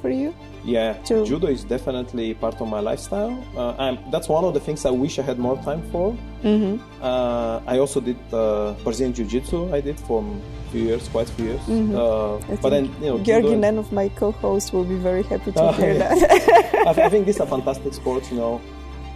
for 0.07 0.13
you? 0.13 0.33
Yeah, 0.63 0.93
To- 1.07 1.25
judo 1.25 1.47
is 1.47 1.63
definitely 1.63 2.33
part 2.33 2.59
of 2.61 2.67
my 2.67 2.79
lifestyle. 2.79 3.33
Uh, 3.55 3.73
I'm, 3.77 3.97
that's 4.11 4.27
one 4.29 4.43
of 4.43 4.53
the 4.53 4.59
things 4.59 4.85
I 4.85 4.91
wish 4.91 5.19
I 5.19 5.23
had 5.23 5.39
more 5.39 5.57
time 5.63 5.81
for. 5.91 6.15
Mm-hmm. 6.43 6.75
Uh, 7.01 7.73
I 7.73 7.79
also 7.79 7.99
did 8.01 8.17
uh, 8.33 8.73
Brazilian 8.83 9.13
Jiu 9.13 9.25
Jitsu. 9.25 9.73
I 9.73 9.81
did 9.81 9.99
for 9.99 10.19
a 10.23 10.71
few 10.71 10.83
years, 10.89 11.07
quite 11.09 11.29
a 11.29 11.33
few 11.33 11.45
years. 11.51 11.63
Uh, 11.69 12.39
but 12.61 12.69
then, 12.69 12.85
you 13.01 13.09
know, 13.09 13.19
Georgi 13.19 13.55
Nen 13.55 13.77
of 13.77 13.91
my 13.91 14.09
co-hosts 14.09 14.73
will 14.73 14.83
be 14.85 14.97
very 14.97 15.23
happy 15.23 15.51
to 15.51 15.71
hear 15.79 15.93
yeah. 15.93 16.15
that. 16.15 16.97
I, 16.97 17.05
I 17.05 17.09
think 17.09 17.25
these 17.25 17.39
are 17.39 17.47
fantastic 17.55 17.93
sports, 17.93 18.31
you 18.31 18.37
know, 18.37 18.61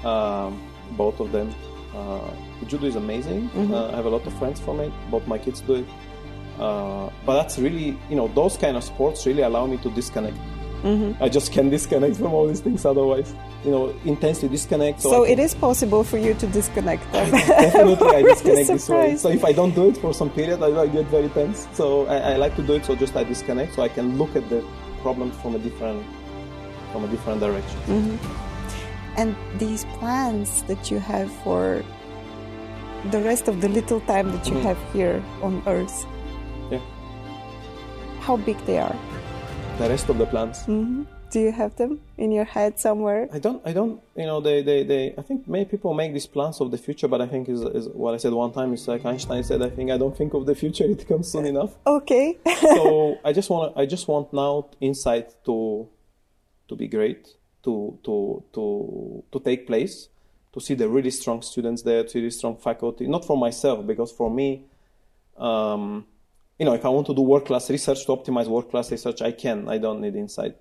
um, 0.09 0.61
both 0.97 1.19
of 1.19 1.31
them. 1.31 1.53
Uh, 1.93 2.31
judo 2.67 2.85
is 2.85 2.95
amazing. 2.95 3.49
Mm-hmm. 3.49 3.73
Uh, 3.73 3.91
I 3.91 3.95
have 3.95 4.05
a 4.05 4.09
lot 4.09 4.25
of 4.25 4.33
friends 4.39 4.59
from 4.59 4.79
it. 4.79 4.91
Both 5.09 5.27
my 5.27 5.37
kids 5.37 5.61
do 5.61 5.75
it. 5.75 5.85
Uh, 6.59 7.09
but 7.25 7.33
that's 7.41 7.57
really, 7.57 7.97
you 8.09 8.15
know, 8.15 8.27
those 8.29 8.55
kind 8.55 8.77
of 8.77 8.83
sports 8.83 9.25
really 9.25 9.41
allow 9.41 9.65
me 9.65 9.77
to 9.77 9.89
disconnect. 9.91 10.37
Mm-hmm. 10.83 11.23
I 11.23 11.29
just 11.29 11.51
can't 11.51 11.69
disconnect 11.69 12.15
from 12.17 12.33
all 12.33 12.47
these 12.47 12.59
things 12.61 12.85
otherwise. 12.85 13.33
You 13.63 13.71
know, 13.71 13.95
intensely 14.05 14.49
disconnect. 14.49 15.01
so 15.01 15.23
I 15.25 15.27
it 15.29 15.35
can- 15.35 15.45
is 15.45 15.53
possible 15.55 16.03
for 16.03 16.17
you 16.17 16.33
to 16.33 16.47
disconnect. 16.47 17.03
Definitely, 17.13 18.07
I 18.09 18.21
disconnect 18.33 18.67
this 18.67 18.89
way. 18.89 19.15
So 19.17 19.29
if 19.29 19.45
I 19.45 19.51
don't 19.53 19.75
do 19.75 19.89
it 19.89 19.97
for 19.97 20.13
some 20.13 20.29
period, 20.31 20.63
I, 20.63 20.81
I 20.81 20.87
get 20.87 21.05
very 21.07 21.29
tense. 21.29 21.67
So 21.73 22.07
I, 22.07 22.33
I 22.33 22.35
like 22.37 22.55
to 22.55 22.63
do 22.63 22.73
it. 22.73 22.85
So 22.85 22.95
just 22.95 23.15
I 23.15 23.23
disconnect, 23.23 23.75
so 23.75 23.83
I 23.83 23.89
can 23.89 24.17
look 24.17 24.35
at 24.35 24.49
the 24.49 24.65
problem 25.03 25.29
from 25.31 25.55
a 25.55 25.59
different, 25.59 26.03
from 26.91 27.03
a 27.03 27.07
different 27.07 27.39
direction. 27.41 27.79
Mm-hmm. 27.87 28.17
and 29.17 29.35
these 29.59 29.83
plans 29.99 30.63
that 30.63 30.89
you 30.89 30.97
have 30.99 31.29
for 31.43 31.83
the 33.11 33.19
rest 33.21 33.47
of 33.49 33.59
the 33.61 33.67
little 33.67 33.99
time 34.01 34.31
that 34.31 34.47
you 34.47 34.53
Mhm. 34.55 34.63
have 34.63 34.79
here 34.93 35.21
on 35.43 35.61
Earth, 35.67 36.05
Yeah. 36.71 36.79
how 38.21 38.37
big 38.37 38.57
they 38.65 38.77
are. 38.79 38.95
The 39.77 39.89
rest 39.89 40.09
of 40.09 40.17
the 40.17 40.25
plans. 40.25 40.63
hmm 40.65 41.03
Do 41.31 41.39
you 41.39 41.51
have 41.51 41.75
them 41.77 42.01
in 42.17 42.31
your 42.31 42.43
head 42.43 42.77
somewhere? 42.77 43.27
I 43.33 43.39
don't, 43.39 43.61
I 43.65 43.71
don't, 43.73 44.01
you 44.17 44.25
know, 44.25 44.41
they, 44.41 44.61
they, 44.61 44.83
they, 44.83 45.13
I 45.17 45.21
think 45.21 45.47
many 45.47 45.65
people 45.65 45.93
make 45.93 46.11
these 46.13 46.27
plans 46.27 46.59
of 46.61 46.71
the 46.71 46.77
future, 46.77 47.07
but 47.07 47.21
I 47.21 47.27
think 47.27 47.47
is, 47.49 47.61
is 47.61 47.87
what 47.87 48.13
I 48.13 48.17
said 48.17 48.33
one 48.33 48.51
time 48.51 48.73
It's 48.73 48.87
like 48.87 49.05
Einstein 49.05 49.43
said, 49.43 49.61
I 49.61 49.69
think 49.69 49.89
I 49.91 49.97
don't 49.97 50.15
think 50.15 50.33
of 50.33 50.45
the 50.45 50.55
future, 50.55 50.83
it 50.83 51.07
comes 51.07 51.31
soon 51.31 51.45
enough. 51.45 51.71
Okay. 51.87 52.37
so 52.59 53.17
I 53.25 53.31
just 53.33 53.49
want, 53.49 53.77
I 53.77 53.85
just 53.85 54.07
want 54.07 54.33
now 54.33 54.67
INSAIT 54.81 55.27
to, 55.45 55.87
to 56.67 56.75
be 56.75 56.87
great, 56.87 57.29
to, 57.63 57.97
to, 58.03 58.43
to, 58.53 59.23
to 59.31 59.39
take 59.39 59.65
place, 59.65 60.09
to 60.53 60.59
see 60.59 60.73
the 60.75 60.89
really 60.89 61.11
strong 61.11 61.41
students 61.41 61.81
there, 61.83 62.03
to 62.03 62.09
see 62.09 62.19
really 62.19 62.29
strong 62.31 62.57
faculty, 62.57 63.07
not 63.07 63.23
for 63.25 63.37
myself, 63.37 63.87
because 63.87 64.11
for 64.11 64.29
me, 64.29 64.65
um, 65.37 66.05
you 66.61 66.65
know, 66.65 66.73
if 66.73 66.85
I 66.85 66.89
want 66.89 67.07
to 67.07 67.15
do 67.15 67.23
world 67.31 67.45
class 67.49 67.71
research 67.71 68.05
to 68.05 68.11
optimize 68.17 68.47
world 68.47 68.69
class 68.69 68.91
research, 68.91 69.19
I 69.23 69.31
can. 69.31 69.67
I 69.67 69.77
don't 69.79 69.99
need 69.99 70.13
INSAIT 70.13 70.53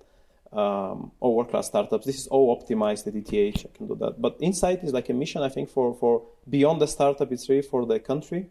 um, 0.50 1.12
or 1.20 1.28
world 1.36 1.50
class 1.50 1.66
startups. 1.66 2.06
This 2.06 2.20
is 2.22 2.26
all 2.34 2.46
optimized 2.56 3.06
at 3.08 3.14
ETH. 3.20 3.66
I 3.66 3.76
can 3.76 3.86
do 3.86 3.94
that. 3.96 4.14
But 4.24 4.32
INSAIT 4.40 4.82
is 4.82 4.92
like 4.98 5.10
a 5.10 5.12
mission. 5.22 5.42
I 5.42 5.50
think 5.50 5.66
for 5.68 5.86
for 6.02 6.12
beyond 6.56 6.80
the 6.80 6.86
startup, 6.96 7.28
it's 7.34 7.46
really 7.50 7.66
for 7.72 7.84
the 7.84 7.98
country, 8.10 8.42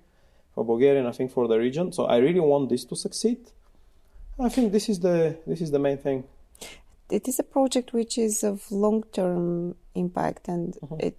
for 0.54 0.64
Bulgaria, 0.64 1.00
and 1.00 1.08
I 1.08 1.12
think 1.18 1.32
for 1.38 1.48
the 1.48 1.58
region. 1.58 1.86
So 1.92 2.02
I 2.06 2.18
really 2.18 2.44
want 2.52 2.70
this 2.70 2.84
to 2.92 2.96
succeed. 2.96 3.40
I 4.48 4.50
think 4.56 4.72
this 4.78 4.88
is 4.94 4.98
the 5.08 5.18
this 5.52 5.60
is 5.66 5.72
the 5.72 5.80
main 5.88 5.98
thing. 6.06 6.20
it 7.20 7.28
is 7.32 7.38
a 7.40 7.48
project 7.58 7.88
which 8.00 8.14
is 8.28 8.44
of 8.52 8.58
long-term 8.86 9.46
impact, 10.04 10.44
and 10.56 10.68
Mm-hmm. 10.76 11.08
it 11.08 11.16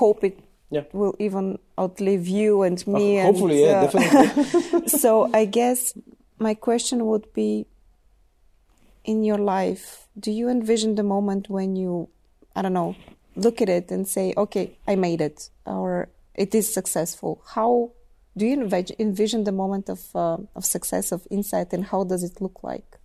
hope 0.00 0.20
it 0.28 0.36
Yeah. 0.74 0.82
will 0.92 1.14
even 1.18 1.58
outlive 1.78 2.26
you 2.26 2.62
and 2.62 2.84
me. 2.86 3.20
Uh, 3.20 3.24
hopefully, 3.24 3.62
and, 3.62 3.70
yeah, 3.70 3.80
definitely. 3.86 4.88
so 5.02 5.30
I 5.32 5.44
guess 5.44 5.96
my 6.38 6.54
question 6.54 7.06
would 7.06 7.32
be 7.32 7.66
in 9.04 9.22
your 9.22 9.38
life, 9.38 10.08
do 10.18 10.30
you 10.32 10.48
envision 10.48 10.94
the 10.94 11.02
moment 11.02 11.48
when 11.48 11.76
you, 11.76 12.08
I 12.56 12.62
don't 12.62 12.72
know, 12.72 12.96
look 13.36 13.60
at 13.60 13.68
it 13.68 13.90
and 13.90 14.08
say, 14.08 14.34
okay, 14.36 14.76
I 14.88 14.96
made 14.96 15.20
it, 15.20 15.50
or 15.66 16.08
it 16.34 16.54
is 16.54 16.72
successful? 16.72 17.42
How 17.54 17.92
do 18.36 18.46
you 18.46 18.54
envision 18.98 19.44
the 19.44 19.52
moment 19.52 19.88
of, 19.88 20.00
uh, 20.14 20.38
of 20.56 20.64
success, 20.64 21.12
of 21.12 21.26
INSAIT, 21.30 21.72
and 21.72 21.84
how 21.84 22.04
does 22.04 22.24
it 22.24 22.40
look 22.40 22.64
like? 22.64 22.98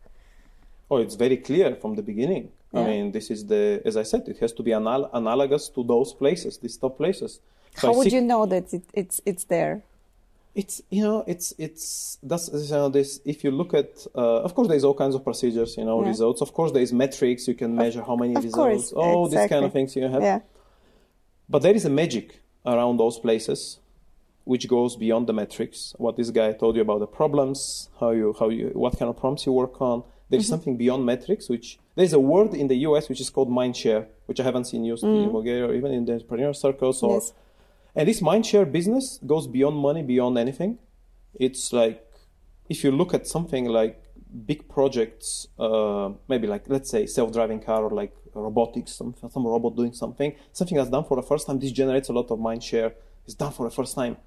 Oh, 0.89 0.97
it's 0.97 1.15
very 1.15 1.37
clear 1.37 1.75
from 1.75 1.95
the 1.95 2.01
beginning. 2.01 2.51
I 2.73 2.83
mean, 2.83 3.11
this 3.11 3.31
is 3.31 3.47
the, 3.47 3.81
as 3.83 3.97
I 3.97 4.03
said, 4.03 4.27
it 4.27 4.37
has 4.39 4.53
to 4.53 4.63
be 4.63 4.71
anal- 4.73 5.09
analogous 5.11 5.69
to 5.69 5.83
those 5.83 6.13
places, 6.13 6.57
these 6.59 6.77
top 6.77 6.97
places. 6.97 7.39
So 7.75 7.87
how 7.87 7.93
I 7.93 7.97
would 7.97 8.11
you 8.11 8.21
know 8.21 8.45
that 8.45 8.73
it, 8.73 8.83
it's 8.93 9.21
it's 9.25 9.43
there? 9.45 9.83
It's 10.55 10.81
you 10.89 11.03
know 11.03 11.23
it's 11.27 11.53
it's 11.57 12.17
that's 12.23 12.49
you 12.51 12.75
know 12.75 12.89
this 12.89 13.21
if 13.23 13.43
you 13.43 13.51
look 13.51 13.73
at 13.73 14.05
uh, 14.15 14.41
of 14.47 14.55
course 14.55 14.67
there's 14.67 14.83
all 14.83 14.95
kinds 14.95 15.15
of 15.15 15.23
procedures 15.23 15.77
you 15.77 15.85
know 15.85 16.01
Yeah. 16.01 16.07
results 16.09 16.41
of 16.41 16.53
course 16.53 16.71
there's 16.71 16.91
metrics 16.91 17.47
you 17.47 17.53
can 17.53 17.75
measure 17.75 18.01
how 18.01 18.15
many 18.15 18.35
of 18.35 18.43
results 18.43 18.91
course, 18.91 18.93
all 18.93 19.27
these 19.29 19.47
kind 19.47 19.63
of 19.63 19.71
things 19.71 19.95
you 19.95 20.07
have 20.07 20.21
Yeah. 20.23 20.39
but 21.47 21.61
there 21.61 21.75
is 21.75 21.85
a 21.85 21.89
magic 21.89 22.41
around 22.65 22.97
those 22.97 23.19
places 23.19 23.79
which 24.43 24.67
goes 24.67 24.95
beyond 24.95 25.27
the 25.27 25.33
metrics 25.33 25.93
what 25.97 26.17
this 26.17 26.29
guy 26.31 26.51
told 26.53 26.75
you 26.75 26.81
about 26.81 26.99
the 26.99 27.07
problems 27.21 27.89
how 27.99 28.09
you 28.09 28.35
how 28.39 28.49
you 28.49 28.71
what 28.73 28.97
kind 28.99 29.09
of 29.09 29.15
problems 29.17 29.45
you 29.45 29.53
work 29.53 29.79
on 29.81 30.03
there's 30.29 30.43
Mm-hmm. 30.43 30.49
something 30.53 30.77
beyond 30.77 31.05
metrics 31.05 31.47
which 31.47 31.77
there's 31.95 32.13
a 32.13 32.19
word 32.19 32.53
in 32.55 32.67
the 32.67 32.77
US 32.87 33.07
which 33.07 33.21
is 33.21 33.29
called 33.29 33.49
mindshare 33.49 34.07
which 34.25 34.39
I 34.39 34.43
haven't 34.43 34.65
seen 34.65 34.83
used 34.83 35.03
in 35.03 35.31
Bulgaria 35.31 35.65
or 35.67 35.73
even 35.79 35.91
in 35.91 36.05
the 36.05 36.13
entrepreneur 36.13 36.53
circles 36.53 37.01
or 37.03 37.19
Mm. 37.19 37.21
Yes. 37.21 37.33
And 37.95 38.07
this 38.07 38.21
mindshare 38.21 38.71
business 38.71 39.19
goes 39.25 39.47
beyond 39.47 39.77
money, 39.77 40.03
beyond 40.03 40.37
anything. 40.37 40.77
It's 41.33 41.73
like 41.73 42.05
if 42.69 42.83
you 42.83 42.91
look 42.91 43.13
at 43.13 43.27
something 43.27 43.65
like 43.65 44.03
big 44.45 44.69
projects, 44.69 45.47
uh, 45.57 46.11
maybe 46.27 46.47
like 46.47 46.65
let's 46.67 46.89
say 46.89 47.05
self-driving 47.05 47.61
car 47.61 47.83
or 47.83 47.89
like 47.89 48.15
robotics, 48.33 48.93
some 48.93 49.15
some 49.29 49.45
robot 49.45 49.75
doing 49.75 49.93
something, 49.93 50.35
something 50.53 50.77
that's 50.77 50.89
done 50.89 51.03
for 51.03 51.15
the 51.15 51.23
first 51.23 51.47
time. 51.47 51.59
This 51.59 51.71
generates 51.71 52.09
a 52.09 52.13
lot 52.13 52.29
of 52.31 52.39
mindshare. 52.39 52.93
It's 53.25 53.33
done 53.33 53.51
for 53.51 53.67
the 53.67 53.75
first 53.75 53.95
time, 53.95 54.17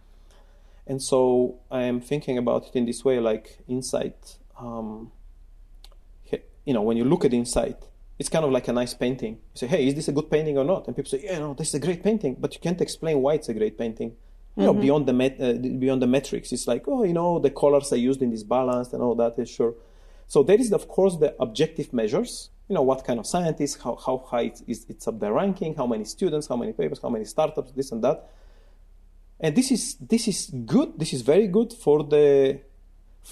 and 0.87 1.01
so 1.03 1.61
I 1.71 1.83
am 1.83 2.01
thinking 2.01 2.39
about 2.39 2.67
it 2.67 2.77
in 2.77 2.85
this 2.87 3.05
way, 3.05 3.21
like 3.21 3.59
INSAIT. 3.69 4.39
Um, 4.59 5.13
you 6.65 6.73
know, 6.73 6.83
when 6.83 6.97
you 6.97 7.05
look 7.05 7.25
at 7.25 7.33
INSAIT, 7.33 7.89
it's 8.23 8.33
kind 8.37 8.45
of 8.45 8.53
like 8.59 8.68
a 8.68 8.75
nice 8.83 8.95
painting. 9.05 9.35
You 9.53 9.59
say, 9.62 9.68
"Hey, 9.75 9.83
is 9.89 9.95
this 9.99 10.09
a 10.12 10.14
good 10.18 10.29
painting 10.35 10.57
or 10.61 10.66
not?" 10.73 10.87
And 10.87 10.93
people 10.97 11.11
say, 11.14 11.23
"Yeah, 11.29 11.39
no, 11.45 11.49
this 11.59 11.68
is 11.70 11.75
a 11.75 11.85
great 11.87 12.03
painting," 12.09 12.33
but 12.43 12.51
you 12.55 12.61
can't 12.66 12.81
explain 12.81 13.14
why 13.25 13.33
it's 13.39 13.49
a 13.55 13.57
great 13.61 13.77
painting. 13.85 14.11
you 14.57 14.64
know, 14.66 14.75
beyond 14.87 15.07
the 15.11 15.14
met, 15.23 15.35
uh, 15.41 15.55
beyond 15.85 16.01
the 16.05 16.11
metrics. 16.16 16.49
It's 16.53 16.66
like, 16.73 16.83
oh, 16.87 17.03
you 17.09 17.14
know, 17.20 17.31
the 17.47 17.53
colors 17.62 17.89
are 17.95 18.03
used 18.11 18.20
in 18.27 18.31
this 18.35 18.45
balance 18.57 18.89
and 18.93 19.01
all 19.03 19.16
that 19.23 19.33
is 19.39 19.49
sure. 19.59 19.73
So 20.35 20.39
there 20.49 20.61
is, 20.64 20.70
of 20.81 20.85
course, 20.97 21.14
the 21.25 21.31
objective 21.47 21.89
measures. 22.01 22.33
You 22.68 22.75
know, 22.77 22.83
what 22.91 23.01
kind 23.09 23.18
of 23.18 23.27
scientists, 23.27 23.77
how, 23.83 23.95
how 24.07 24.16
high 24.31 24.47
it's, 24.51 24.62
it's, 24.73 24.85
it's 24.93 25.05
up 25.09 25.16
the 25.25 25.31
ranking, 25.33 25.75
how 25.81 25.87
many 25.95 26.05
students, 26.16 26.45
how 26.51 26.59
many 26.62 26.73
papers, 26.81 26.99
how 27.01 27.12
many 27.16 27.25
startups, 27.25 27.70
this 27.73 27.93
and 27.93 28.05
that. 28.05 28.18
And 29.41 29.57
this 29.57 29.68
is 29.77 29.97
this 30.12 30.25
is 30.33 30.39
good. 30.75 30.89
This 31.03 31.12
is 31.16 31.23
very 31.33 31.49
good 31.59 31.70
for 31.85 31.97
the 32.14 32.61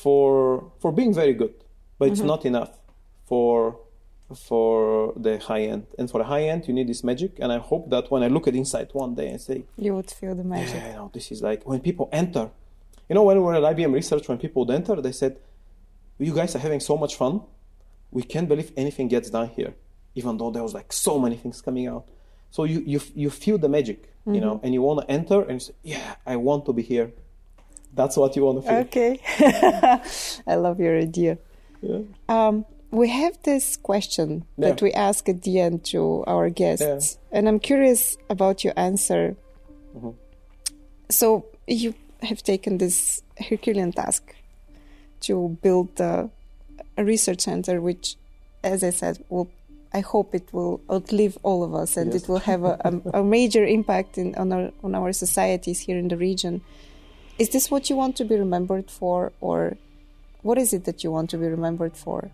for 0.03 0.72
for 0.80 0.91
being 0.91 1.12
very 1.22 1.34
good, 1.43 1.55
but 1.99 2.07
it's 2.09 2.24
not 2.32 2.43
enough 2.47 2.72
for 3.30 3.78
for 4.35 5.12
the 5.16 5.39
high 5.39 5.62
end. 5.62 5.87
And 5.99 6.11
for 6.11 6.18
the 6.18 6.24
high 6.24 6.43
end, 6.45 6.66
you 6.68 6.74
need 6.74 6.89
this 6.89 7.03
magic. 7.05 7.33
And 7.41 7.53
I 7.53 7.59
hope 7.59 7.91
that 7.91 8.11
when 8.11 8.22
I 8.22 8.28
look 8.28 8.47
at 8.49 8.55
INSAIT 8.55 8.95
one 8.95 9.14
day 9.14 9.28
and 9.28 9.41
say, 9.41 9.64
You 9.76 9.95
would 9.97 10.11
feel 10.11 10.35
the 10.35 10.45
magic. 10.45 10.74
yeah, 10.74 10.89
you 10.89 10.93
know, 10.95 11.11
this 11.12 11.31
is 11.33 11.43
like 11.43 11.66
when 11.66 11.81
people 11.81 12.09
enter. 12.12 12.51
You 13.09 13.14
know, 13.14 13.24
when 13.24 13.37
we 13.39 13.43
were 13.43 13.55
at 13.55 13.62
IBM 13.76 13.93
Research, 13.93 14.28
when 14.28 14.39
people 14.39 14.64
would 14.64 14.72
enter, 14.74 14.95
they 15.01 15.11
said, 15.11 15.37
"You 16.18 16.33
guys 16.33 16.55
are 16.55 16.61
having 16.61 16.78
so 16.78 16.97
much 16.97 17.16
fun. 17.16 17.41
We 18.12 18.22
can't 18.22 18.49
believe 18.49 18.70
anything 18.76 19.09
gets 19.09 19.31
done 19.31 19.49
here, 19.49 19.74
even 20.14 20.37
though 20.39 20.51
there 20.53 20.62
was 20.62 20.74
like 20.74 20.93
so 20.93 21.18
many 21.18 21.35
things 21.37 21.61
coming 21.61 21.89
out." 21.89 22.05
So 22.53 22.62
you 22.62 22.78
you 22.87 23.01
you 23.16 23.31
feel 23.31 23.59
the 23.59 23.68
magic, 23.68 24.12
you 24.26 24.41
know, 24.41 24.61
and 24.62 24.72
you 24.72 24.81
want 24.83 25.01
to 25.01 25.11
enter 25.11 25.43
and 25.43 25.61
say, 25.61 25.72
"Yeah, 25.83 26.14
I 26.24 26.37
want 26.37 26.66
to 26.66 26.72
be 26.72 26.83
here." 26.83 27.11
That's 27.93 28.16
what 28.16 28.37
you 28.37 28.45
want 28.45 28.62
to 28.62 28.68
feel. 28.68 28.78
Okay. 28.87 29.18
I 30.47 30.55
love 30.55 30.78
your 30.78 30.97
idea. 30.97 31.39
Yeah. 31.83 32.03
Um, 32.28 32.64
we 32.91 33.09
have 33.09 33.41
this 33.43 33.76
question 33.76 34.45
that 34.59 34.82
we 34.82 34.93
ask 34.93 35.28
at 35.28 35.43
the 35.43 35.61
end 35.61 35.84
to 35.86 36.24
our 36.26 36.51
guests, 36.51 37.18
and 37.30 37.49
I'm 37.49 37.61
curious 37.61 38.16
about 38.28 38.64
your 38.64 38.74
answer. 38.76 39.36
Mm-hmm. 39.97 40.11
So, 41.09 41.47
you 41.66 41.95
have 42.22 42.43
taken 42.43 42.78
this 42.78 43.22
Herculean 43.38 43.93
task 43.93 44.34
to 45.22 45.57
build 45.62 46.01
uh, 46.01 46.28
a 46.97 47.05
research 47.05 47.43
center, 47.43 47.80
which, 47.80 48.16
as 48.62 48.82
I 48.84 48.91
said, 48.91 49.24
will 49.28 49.51
I 49.93 50.01
hope 50.01 50.34
it 50.36 50.49
will 50.53 50.80
outlive 50.88 51.36
all 51.43 51.64
of 51.64 51.74
us, 51.74 51.97
and 51.97 52.12
Yes. 52.12 52.22
it 52.22 52.28
will 52.28 52.38
have 52.38 52.62
a, 52.62 52.78
a, 52.84 53.20
a 53.20 53.24
major 53.24 53.66
impact 53.66 54.18
in, 54.18 54.34
on 54.36 54.53
our 54.53 54.70
on 54.84 54.95
our 54.95 55.12
societies 55.12 55.80
here 55.80 55.99
in 55.99 56.09
the 56.09 56.16
region. 56.16 56.61
Is 57.38 57.49
this 57.49 57.70
what 57.70 57.91
you 57.91 57.97
want 57.97 58.16
to 58.16 58.24
be 58.24 58.36
remembered 58.36 58.91
for, 58.91 59.32
or 59.41 59.76
what 60.43 60.59
is 60.59 60.72
it 60.72 60.84
that 60.84 61.03
you 61.03 61.11
want 61.11 61.30
to 61.30 61.38
be 61.38 61.47
remembered 61.47 61.97
for? 61.97 62.30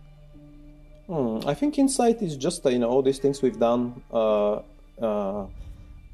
Hmm, 1.06 1.38
I 1.46 1.54
think 1.54 1.76
INSAIT 1.76 2.20
is 2.22 2.36
just 2.36 2.64
you 2.64 2.78
know 2.78 2.88
all 2.88 3.02
these 3.02 3.18
things 3.18 3.40
we've 3.42 3.58
done. 3.58 4.02
Uh, 4.12 4.60
uh, 5.00 5.46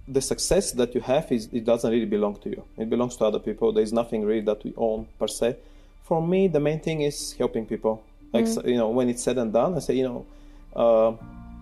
the 0.09 0.21
success 0.21 0.73
that 0.73 0.95
you 0.95 1.01
have 1.01 1.31
is 1.33 1.49
it 1.53 1.65
doesn't 1.65 1.91
really 1.91 2.07
belong 2.17 2.37
to 2.41 2.51
you. 2.51 2.63
It 2.77 2.91
belongs 2.91 3.17
to 3.17 3.25
other 3.25 3.39
people. 3.39 3.73
There 3.73 3.83
is 3.85 3.93
nothing 3.93 4.25
really 4.25 4.43
that 4.43 4.63
we 4.65 4.75
own 4.77 5.07
per 5.19 5.29
se. 5.29 5.57
For 6.03 6.21
me, 6.21 6.49
the 6.49 6.61
main 6.61 6.81
thing 6.81 7.03
is 7.03 7.33
helping 7.39 7.65
people. 7.67 8.03
Like 8.33 8.47
so- 8.47 8.63
you 8.65 8.77
know, 8.77 8.91
when 8.91 9.09
it's 9.09 9.23
said 9.23 9.39
and 9.39 9.53
done, 9.53 9.77
I 9.77 9.79
say 9.79 9.95
you 9.95 10.05
know, 10.09 10.27
uh, 10.77 11.13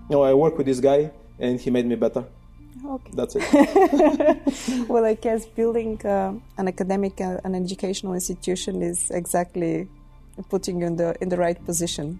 you 0.08 0.16
know, 0.16 0.22
I 0.22 0.34
work 0.34 0.56
with 0.56 0.66
this 0.66 0.80
guy 0.80 1.10
and 1.38 1.60
he 1.60 1.70
made 1.70 1.86
me 1.86 1.94
better. 1.96 2.24
Okay. 2.84 3.10
That's 3.14 3.36
it. 3.36 4.88
Well, 4.88 5.04
I 5.04 5.14
guess 5.14 5.44
building 5.46 6.00
uh, 6.04 6.32
an 6.56 6.66
academic, 6.68 7.20
uh, 7.20 7.38
an 7.44 7.54
educational 7.54 8.14
institution 8.14 8.82
is 8.82 9.10
exactly 9.10 9.88
putting 10.48 10.80
you 10.80 10.86
in 10.86 10.96
the 10.96 11.14
in 11.20 11.28
the 11.28 11.36
right 11.36 11.58
position. 11.66 12.18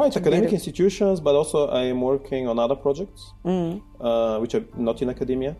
Right, 0.00 0.14
academic 0.16 0.50
it. 0.52 0.58
institutions, 0.60 1.16
but 1.26 1.34
also 1.40 1.58
I 1.68 1.82
am 1.92 2.00
working 2.12 2.48
on 2.50 2.58
other 2.58 2.74
projects, 2.86 3.20
uh, 3.44 4.38
which 4.42 4.52
are 4.56 4.64
not 4.88 4.96
in 5.02 5.08
academia, 5.16 5.52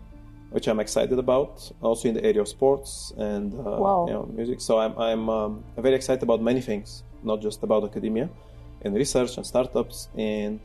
which 0.50 0.66
I'm 0.70 0.80
excited 0.80 1.18
about. 1.26 1.52
Also 1.88 2.08
in 2.08 2.14
the 2.18 2.24
area 2.30 2.42
of 2.44 2.48
sports 2.48 2.90
and 3.30 3.48
uh, 3.54 3.84
Wow. 3.84 4.00
you 4.08 4.14
know, 4.16 4.24
music. 4.40 4.58
So 4.68 4.72
I'm 4.82 4.94
I'm 5.08 5.24
um, 5.38 5.52
very 5.86 5.96
excited 6.00 6.22
about 6.28 6.40
many 6.50 6.60
things, 6.70 6.88
not 7.30 7.38
just 7.46 7.58
about 7.66 7.80
academia, 7.90 8.26
and 8.82 8.90
research 9.02 9.32
and 9.38 9.44
startups. 9.52 9.96
And 10.32 10.58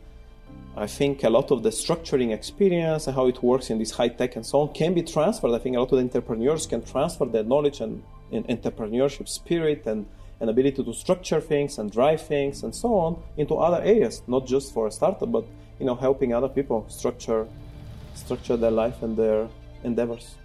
I 0.86 0.88
think 0.98 1.24
a 1.24 1.32
lot 1.38 1.48
of 1.52 1.62
the 1.66 1.70
structuring 1.84 2.32
experience 2.40 3.02
and 3.08 3.14
how 3.20 3.26
it 3.34 3.38
works 3.52 3.70
in 3.72 3.78
this 3.78 3.92
high 4.00 4.12
tech 4.20 4.32
and 4.38 4.46
so 4.52 4.56
on 4.62 4.68
can 4.74 4.92
be 5.00 5.04
transferred. 5.14 5.54
I 5.60 5.60
think 5.64 5.76
a 5.76 5.80
lot 5.80 5.92
of 5.94 5.98
the 6.00 6.06
entrepreneurs 6.10 6.64
can 6.72 6.82
transfer 6.94 7.26
their 7.36 7.44
knowledge 7.52 7.82
and, 7.86 7.94
and 8.36 8.44
entrepreneurship 8.56 9.28
spirit 9.42 9.82
and 9.92 10.00
an 10.40 10.50
ability 10.50 10.84
to 10.84 10.94
structure 10.94 11.42
things 11.42 11.78
and 11.78 11.92
drive 11.92 12.22
things 12.22 12.64
and 12.64 12.74
so 12.74 12.94
on 12.96 13.22
into 13.38 13.56
other 13.56 13.82
areas, 13.84 14.22
not 14.28 14.46
just 14.48 14.74
for 14.74 14.88
a 14.88 14.92
startup, 14.92 15.32
but 15.32 15.46
you 15.80 15.86
know, 15.86 15.96
helping 15.96 16.34
other 16.34 16.50
people 16.50 16.86
structure 16.90 17.48
structure 18.16 18.58
their 18.58 18.72
life 18.72 19.02
and 19.02 19.16
their 19.16 19.48
endeavors. 19.84 20.36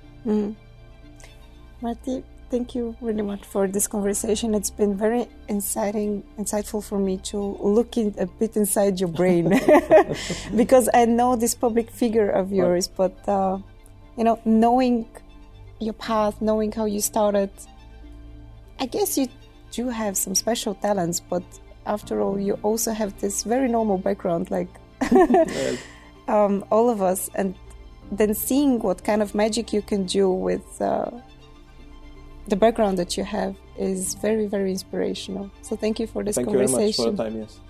Marty, 1.80 2.22
thank 2.50 2.74
you 2.74 2.96
really 3.00 3.22
much 3.22 3.44
for 3.44 3.66
this 3.66 3.86
conversation. 3.86 4.54
It's 4.54 4.70
been 4.70 4.96
very 4.96 5.28
inciting, 5.48 6.22
insightful 6.38 6.82
for 6.82 6.98
me 6.98 7.18
to 7.30 7.38
look 7.60 7.96
in 7.96 8.14
a 8.18 8.26
bit 8.26 8.56
inside 8.56 9.00
your 9.00 9.08
brain 9.08 9.48
because 10.56 10.88
I 10.94 11.04
know 11.04 11.36
this 11.36 11.54
public 11.54 11.90
figure 11.90 12.30
of 12.30 12.52
yours, 12.52 12.88
but 12.88 13.16
uh, 13.28 13.58
you 14.16 14.24
know, 14.24 14.40
knowing 14.44 15.06
your 15.80 15.94
path, 15.94 16.40
knowing 16.40 16.70
how 16.72 16.84
you 16.84 17.00
started, 17.00 17.50
I 18.78 18.86
guess 18.86 19.18
you 19.18 19.28
do 19.74 19.88
have 19.88 20.16
some 20.16 20.34
special 20.34 20.74
talents, 20.74 21.20
but 21.20 21.42
after 21.86 22.20
all, 22.20 22.38
you 22.38 22.54
also 22.62 22.92
have 22.92 23.18
this 23.20 23.42
very 23.42 23.68
normal 23.68 23.98
background, 23.98 24.50
like 24.50 24.68
Well, 25.10 25.76
um, 26.28 26.64
all 26.70 26.88
of 26.88 27.02
us, 27.02 27.30
and 27.34 27.54
then 28.10 28.34
seeing 28.34 28.78
what 28.80 29.04
kind 29.04 29.20
of 29.22 29.34
magic 29.34 29.72
you 29.72 29.82
can 29.82 30.04
do 30.04 30.30
with 30.30 30.80
uh, 30.80 31.10
the 32.48 32.56
background 32.56 32.98
that 32.98 33.16
you 33.16 33.24
have 33.24 33.56
is 33.78 34.14
very, 34.14 34.46
very 34.46 34.70
inspirational. 34.70 35.50
So 35.62 35.76
thank 35.76 35.98
you 36.00 36.06
for 36.06 36.22
this 36.22 36.36
thank 36.36 36.48
you 36.48 36.58
very 36.58 36.66
much 36.68 36.96
for 36.96 37.04
conversation. 37.04 37.16
the 37.16 37.24
time. 37.24 37.36
Yes. 37.40 37.60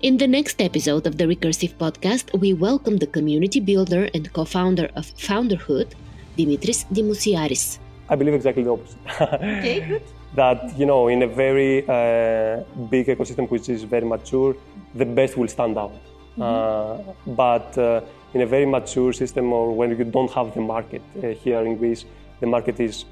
In 0.00 0.16
the 0.16 0.26
next 0.26 0.62
episode 0.62 1.06
of 1.06 1.18
the 1.18 1.24
Recursive 1.24 1.74
Podcast, 1.74 2.38
we 2.40 2.54
welcome 2.54 2.96
the 2.96 3.06
community 3.06 3.60
builder 3.60 4.08
and 4.14 4.32
co 4.32 4.44
founder 4.44 4.88
of 4.96 5.04
Founderhood, 5.16 5.92
Dimitris 6.38 6.86
Dimousiaris. 6.94 7.78
I 8.08 8.16
believe 8.16 8.34
exactly 8.34 8.62
the 8.62 8.72
opposite. 8.72 8.98
Okay, 9.20 9.80
good. 9.88 10.02
That 10.34 10.78
you 10.78 10.86
know, 10.86 11.08
in 11.08 11.22
a 11.22 11.26
very 11.26 11.82
uh, 11.88 12.62
big 12.90 13.06
ecosystem 13.06 13.50
which 13.50 13.68
is 13.68 13.82
very 13.84 14.04
mature, 14.04 14.56
the 14.94 15.04
best 15.04 15.36
will 15.36 15.48
stand 15.48 15.78
out. 15.78 15.92
Uh, 16.40 16.98
but 17.26 17.76
uh, 17.78 18.00
in 18.34 18.42
a 18.42 18.46
very 18.46 18.66
mature 18.66 19.12
system, 19.12 19.52
or 19.52 19.74
when 19.74 19.96
you 19.96 20.04
don't 20.04 20.30
have 20.30 20.54
the 20.54 20.60
market 20.60 21.02
uh, 21.16 21.28
here 21.28 21.60
in 21.60 21.76
Greece, 21.76 22.04
the 22.40 22.46
market 22.46 22.78
is 22.78 23.04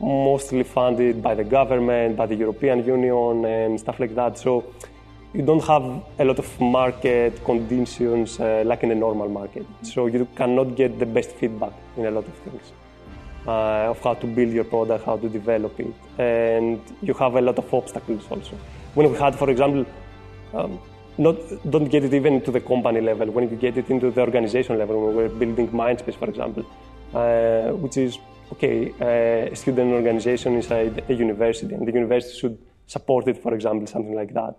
mostly 0.00 0.62
funded 0.62 1.22
by 1.22 1.34
the 1.34 1.42
government, 1.42 2.16
by 2.16 2.26
the 2.26 2.36
European 2.36 2.84
Union, 2.84 3.44
and 3.44 3.80
stuff 3.80 3.98
like 3.98 4.14
that. 4.14 4.38
So 4.38 4.72
you 5.34 5.42
don't 5.42 5.64
have 5.64 5.82
a 6.18 6.24
lot 6.24 6.38
of 6.38 6.60
market 6.60 7.44
conditions 7.44 8.38
uh, 8.38 8.62
like 8.64 8.84
in 8.84 8.92
a 8.92 8.94
normal 8.94 9.28
market. 9.28 9.66
So 9.82 10.06
you 10.06 10.28
cannot 10.36 10.76
get 10.76 10.98
the 10.98 11.06
best 11.06 11.32
feedback 11.32 11.72
in 11.96 12.06
a 12.06 12.10
lot 12.10 12.26
of 12.26 12.34
things 12.34 12.72
uh, 13.48 13.92
of 13.92 13.98
how 14.04 14.14
to 14.22 14.26
build 14.26 14.52
your 14.52 14.64
product, 14.64 15.04
how 15.04 15.16
to 15.16 15.28
develop 15.28 15.80
it, 15.80 15.94
and 16.18 16.80
you 17.00 17.14
have 17.14 17.34
a 17.34 17.40
lot 17.40 17.58
of 17.58 17.72
obstacles 17.72 18.24
also. 18.30 18.54
When 18.94 19.10
we 19.10 19.18
had, 19.18 19.34
for 19.42 19.48
example, 19.48 19.86
um, 20.52 20.78
not 21.16 21.36
don't 21.70 21.88
get 21.94 22.04
it 22.04 22.12
even 22.14 22.40
to 22.42 22.50
the 22.50 22.60
company 22.60 23.00
level. 23.00 23.30
When 23.30 23.48
you 23.50 23.56
get 23.56 23.76
it 23.76 23.90
into 23.90 24.10
the 24.10 24.20
organization 24.20 24.78
level, 24.78 24.96
when 25.04 25.16
we're 25.16 25.34
building 25.42 25.68
Mindspace, 25.68 26.18
for 26.22 26.28
example, 26.28 26.64
uh, 27.14 27.70
which 27.84 27.96
is 27.96 28.18
okay, 28.52 28.76
uh, 29.00 29.52
a 29.52 29.56
student 29.56 29.92
organization 29.92 30.54
inside 30.54 31.04
a 31.08 31.14
university, 31.14 31.74
and 31.74 31.88
the 31.88 31.92
university 31.92 32.38
should 32.38 32.58
support 32.86 33.28
it, 33.28 33.38
for 33.42 33.54
example, 33.54 33.86
something 33.86 34.14
like 34.14 34.34
that. 34.34 34.54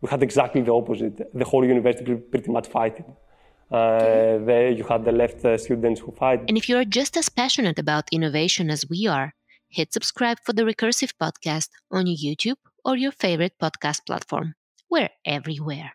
We 0.00 0.08
had 0.08 0.22
exactly 0.22 0.62
the 0.62 0.72
opposite. 0.72 1.16
The 1.32 1.44
whole 1.44 1.64
university 1.64 2.14
pretty 2.14 2.50
much 2.50 2.66
fighting. 2.68 3.14
Uh, 3.72 4.38
there 4.44 4.70
you 4.70 4.84
had 4.84 5.04
the 5.04 5.12
left 5.12 5.44
uh, 5.44 5.56
students 5.56 6.00
who 6.00 6.12
fight 6.12 6.40
And 6.46 6.58
if 6.58 6.68
you're 6.68 6.84
just 6.84 7.16
as 7.16 7.28
passionate 7.28 7.78
about 7.78 8.04
innovation 8.12 8.70
as 8.70 8.84
we 8.88 9.06
are, 9.06 9.32
hit 9.70 9.92
subscribe 9.92 10.38
for 10.44 10.52
the 10.52 10.64
Recursive 10.64 11.12
Podcast 11.20 11.68
on 11.90 12.04
YouTube 12.04 12.60
or 12.84 12.96
your 12.96 13.12
favorite 13.12 13.54
podcast 13.60 14.04
platform. 14.06 14.54
We're 14.90 15.08
everywhere. 15.24 15.92